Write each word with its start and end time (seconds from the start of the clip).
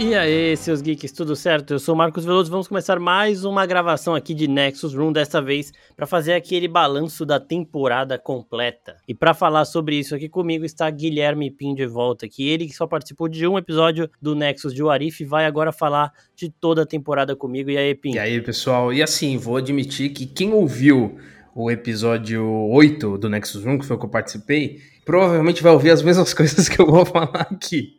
E 0.00 0.14
aí, 0.14 0.56
seus 0.56 0.80
geeks, 0.80 1.10
tudo 1.10 1.34
certo? 1.34 1.72
Eu 1.72 1.80
sou 1.80 1.92
o 1.92 1.98
Marcos 1.98 2.24
Veloso. 2.24 2.48
Vamos 2.48 2.68
começar 2.68 3.00
mais 3.00 3.44
uma 3.44 3.66
gravação 3.66 4.14
aqui 4.14 4.32
de 4.32 4.46
Nexus 4.46 4.94
Room, 4.94 5.12
dessa 5.12 5.42
vez 5.42 5.72
para 5.96 6.06
fazer 6.06 6.34
aquele 6.34 6.68
balanço 6.68 7.26
da 7.26 7.40
temporada 7.40 8.16
completa. 8.16 8.96
E 9.08 9.12
para 9.14 9.34
falar 9.34 9.64
sobre 9.64 9.98
isso 9.98 10.14
aqui 10.14 10.28
comigo 10.28 10.64
está 10.64 10.88
Guilherme 10.88 11.50
Pim 11.50 11.74
de 11.74 11.84
volta 11.84 12.26
aqui. 12.26 12.48
Ele 12.48 12.66
que 12.68 12.74
só 12.74 12.86
participou 12.86 13.28
de 13.28 13.44
um 13.44 13.58
episódio 13.58 14.08
do 14.22 14.36
Nexus 14.36 14.72
de 14.72 14.84
Warif 14.84 15.24
vai 15.24 15.46
agora 15.46 15.72
falar 15.72 16.12
de 16.36 16.48
toda 16.48 16.82
a 16.82 16.86
temporada 16.86 17.34
comigo. 17.34 17.68
E 17.68 17.76
aí, 17.76 17.92
Pim? 17.92 18.12
E 18.14 18.20
aí, 18.20 18.40
pessoal? 18.40 18.92
E 18.92 19.02
assim, 19.02 19.36
vou 19.36 19.56
admitir 19.56 20.10
que 20.10 20.26
quem 20.26 20.52
ouviu 20.52 21.18
o 21.52 21.72
episódio 21.72 22.46
8 22.70 23.18
do 23.18 23.28
Nexus 23.28 23.64
Room, 23.64 23.80
que 23.80 23.84
foi 23.84 23.96
o 23.96 23.98
que 23.98 24.04
eu 24.04 24.10
participei, 24.10 24.78
provavelmente 25.08 25.62
vai 25.62 25.72
ouvir 25.72 25.90
as 25.90 26.02
mesmas 26.02 26.34
coisas 26.34 26.68
que 26.68 26.78
eu 26.78 26.86
vou 26.86 27.06
falar 27.06 27.48
aqui 27.50 27.96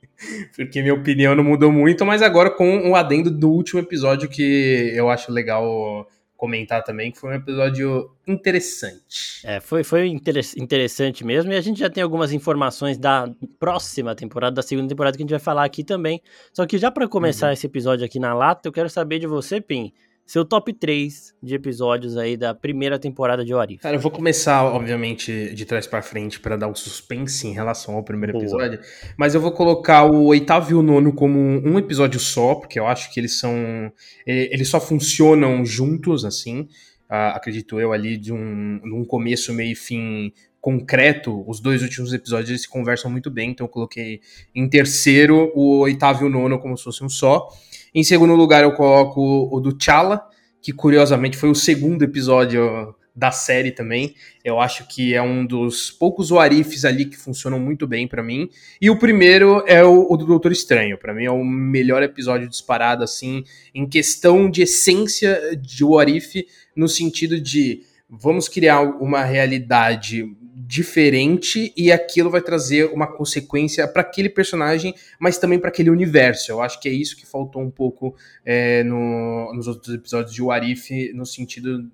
porque 0.53 0.81
minha 0.81 0.93
opinião 0.93 1.33
não 1.33 1.43
mudou 1.43 1.71
muito, 1.71 2.05
mas 2.05 2.21
agora 2.21 2.49
com 2.49 2.89
o 2.89 2.95
adendo 2.95 3.31
do 3.31 3.49
último 3.49 3.79
episódio 3.79 4.27
que 4.27 4.91
eu 4.93 5.09
acho 5.09 5.31
legal 5.31 6.05
comentar 6.35 6.83
também, 6.83 7.11
que 7.11 7.17
foi 7.17 7.31
um 7.31 7.33
episódio 7.33 8.11
interessante. 8.27 9.41
É, 9.43 9.59
foi, 9.59 9.83
foi 9.83 10.07
interessante 10.07 11.25
mesmo, 11.25 11.51
e 11.51 11.55
a 11.55 11.61
gente 11.61 11.79
já 11.79 11.89
tem 11.89 12.01
algumas 12.01 12.31
informações 12.31 12.97
da 12.97 13.29
próxima 13.59 14.15
temporada, 14.15 14.55
da 14.55 14.61
segunda 14.61 14.87
temporada, 14.87 15.17
que 15.17 15.23
a 15.23 15.25
gente 15.25 15.31
vai 15.31 15.39
falar 15.39 15.65
aqui 15.65 15.83
também. 15.83 16.21
Só 16.53 16.65
que 16.65 16.77
já 16.77 16.89
para 16.89 17.07
começar 17.07 17.47
uhum. 17.47 17.53
esse 17.53 17.65
episódio 17.65 18.05
aqui 18.05 18.19
na 18.19 18.33
lata, 18.33 18.67
eu 18.67 18.71
quero 18.71 18.89
saber 18.89 19.19
de 19.19 19.27
você, 19.27 19.59
Pim, 19.59 19.91
seu 20.29 20.45
top 20.45 20.71
3 20.71 21.33
de 21.41 21.55
episódios 21.55 22.15
aí 22.15 22.37
da 22.37 22.53
primeira 22.53 22.99
temporada 22.99 23.43
de 23.43 23.51
Orif. 23.51 23.81
Cara, 23.81 23.95
eu 23.95 23.99
vou 23.99 24.11
começar, 24.11 24.63
obviamente, 24.63 25.55
de 25.55 25.65
trás 25.65 25.87
para 25.87 26.03
frente 26.03 26.39
para 26.39 26.55
dar 26.55 26.67
um 26.67 26.75
suspense 26.75 27.47
em 27.47 27.51
relação 27.51 27.95
ao 27.95 28.03
primeiro 28.03 28.33
Boa. 28.33 28.43
episódio, 28.43 28.79
mas 29.17 29.33
eu 29.33 29.41
vou 29.41 29.51
colocar 29.51 30.03
o 30.03 30.25
oitavo 30.25 30.69
e 30.69 30.75
o 30.75 30.83
nono 30.83 31.11
como 31.11 31.39
um 31.39 31.79
episódio 31.79 32.19
só, 32.19 32.53
porque 32.53 32.79
eu 32.79 32.85
acho 32.85 33.11
que 33.11 33.19
eles 33.19 33.39
são. 33.39 33.91
Eles 34.23 34.69
só 34.69 34.79
funcionam 34.79 35.65
juntos, 35.65 36.23
assim. 36.23 36.67
Uh, 37.09 37.33
acredito 37.33 37.79
eu, 37.79 37.91
ali 37.91 38.15
de 38.15 38.31
um, 38.31 38.79
um 38.85 39.03
começo, 39.03 39.51
meio 39.51 39.71
e 39.71 39.75
fim 39.75 40.31
concreto, 40.61 41.43
os 41.49 41.59
dois 41.59 41.81
últimos 41.81 42.13
episódios 42.13 42.49
eles 42.49 42.61
se 42.63 42.69
conversam 42.69 43.09
muito 43.09 43.31
bem, 43.31 43.51
então 43.51 43.65
eu 43.65 43.69
coloquei 43.69 44.19
em 44.53 44.69
terceiro 44.69 45.51
o 45.55 45.79
oitavo 45.79 46.23
e 46.23 46.27
o 46.27 46.29
nono 46.29 46.59
como 46.59 46.77
se 46.77 46.83
fosse 46.83 47.03
um 47.03 47.09
só. 47.09 47.47
Em 47.93 48.03
segundo 48.03 48.35
lugar, 48.35 48.63
eu 48.63 48.73
coloco 48.73 49.49
o 49.51 49.59
do 49.59 49.75
Chala, 49.79 50.21
que 50.61 50.71
curiosamente 50.71 51.37
foi 51.37 51.49
o 51.49 51.55
segundo 51.55 52.03
episódio 52.03 52.95
da 53.15 53.31
série 53.31 53.71
também. 53.71 54.15
Eu 54.45 54.59
acho 54.59 54.87
que 54.87 55.13
é 55.13 55.21
um 55.21 55.45
dos 55.45 55.91
poucos 55.91 56.31
warifs 56.31 56.85
ali 56.85 57.05
que 57.05 57.17
funcionam 57.17 57.59
muito 57.59 57.85
bem 57.85 58.07
para 58.07 58.23
mim. 58.23 58.49
E 58.79 58.89
o 58.89 58.97
primeiro 58.97 59.63
é 59.67 59.83
o, 59.83 60.07
o 60.09 60.15
do 60.15 60.25
Doutor 60.25 60.51
Estranho. 60.51 60.97
Para 60.97 61.13
mim 61.13 61.25
é 61.25 61.31
o 61.31 61.43
melhor 61.43 62.01
episódio 62.01 62.47
disparado 62.47 63.03
assim, 63.03 63.43
em 63.75 63.87
questão 63.87 64.49
de 64.49 64.61
essência 64.61 65.57
de 65.61 65.83
warif, 65.83 66.47
no 66.75 66.87
sentido 66.87 67.39
de 67.41 67.81
vamos 68.09 68.47
criar 68.47 68.81
uma 68.81 69.23
realidade 69.23 70.25
diferente 70.69 71.73
e 71.75 71.91
aquilo 71.91 72.29
vai 72.29 72.41
trazer 72.41 72.93
uma 72.93 73.07
consequência 73.07 73.87
para 73.87 74.03
aquele 74.03 74.29
personagem, 74.29 74.93
mas 75.19 75.39
também 75.39 75.57
para 75.57 75.69
aquele 75.69 75.89
universo. 75.89 76.51
Eu 76.51 76.61
acho 76.61 76.79
que 76.79 76.87
é 76.87 76.91
isso 76.91 77.17
que 77.17 77.25
faltou 77.25 77.59
um 77.59 77.71
pouco 77.71 78.15
é, 78.45 78.83
no, 78.83 79.51
nos 79.55 79.65
outros 79.65 79.95
episódios 79.95 80.31
de 80.31 80.43
Warif, 80.43 81.11
no 81.11 81.25
sentido 81.25 81.89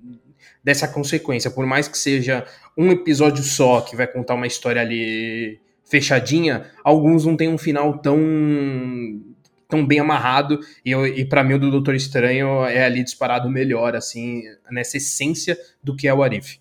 dessa 0.61 0.89
consequência. 0.89 1.49
Por 1.49 1.65
mais 1.65 1.87
que 1.87 1.97
seja 1.97 2.45
um 2.77 2.91
episódio 2.91 3.41
só 3.45 3.79
que 3.79 3.95
vai 3.95 4.07
contar 4.07 4.33
uma 4.33 4.45
história 4.45 4.81
ali 4.81 5.57
fechadinha, 5.85 6.69
alguns 6.83 7.25
não 7.25 7.37
têm 7.37 7.47
um 7.47 7.57
final 7.57 7.97
tão 7.99 8.19
tão 9.69 9.87
bem 9.87 9.99
amarrado 9.99 10.59
e, 10.85 10.91
e 10.91 11.23
para 11.23 11.45
mim 11.45 11.53
o 11.53 11.59
do 11.59 11.71
Doutor 11.71 11.95
Estranho 11.95 12.65
é 12.65 12.83
ali 12.83 13.01
disparado 13.01 13.49
melhor 13.49 13.95
assim 13.95 14.43
nessa 14.69 14.97
essência 14.97 15.57
do 15.81 15.95
que 15.95 16.09
é 16.09 16.13
o 16.13 16.21
Arif. 16.21 16.59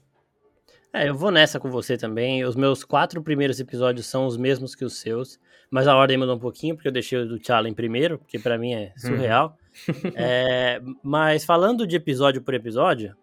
É, 0.94 1.08
eu 1.08 1.14
vou 1.16 1.32
nessa 1.32 1.58
com 1.58 1.68
você 1.68 1.96
também. 1.98 2.44
Os 2.44 2.54
meus 2.54 2.84
quatro 2.84 3.20
primeiros 3.20 3.58
episódios 3.58 4.06
são 4.06 4.26
os 4.26 4.36
mesmos 4.36 4.76
que 4.76 4.84
os 4.84 5.00
seus, 5.00 5.40
mas 5.68 5.88
a 5.88 5.96
ordem 5.96 6.16
mudou 6.16 6.36
um 6.36 6.38
pouquinho, 6.38 6.76
porque 6.76 6.86
eu 6.86 6.92
deixei 6.92 7.18
o 7.18 7.26
do 7.26 7.36
T'Challa 7.36 7.68
em 7.68 7.74
primeiro, 7.74 8.16
porque 8.16 8.38
para 8.38 8.56
mim 8.56 8.74
é 8.74 8.92
surreal. 8.96 9.58
Uhum. 9.88 10.12
é, 10.14 10.80
mas 11.02 11.44
falando 11.44 11.84
de 11.84 11.96
episódio 11.96 12.40
por 12.40 12.54
episódio, 12.54 13.16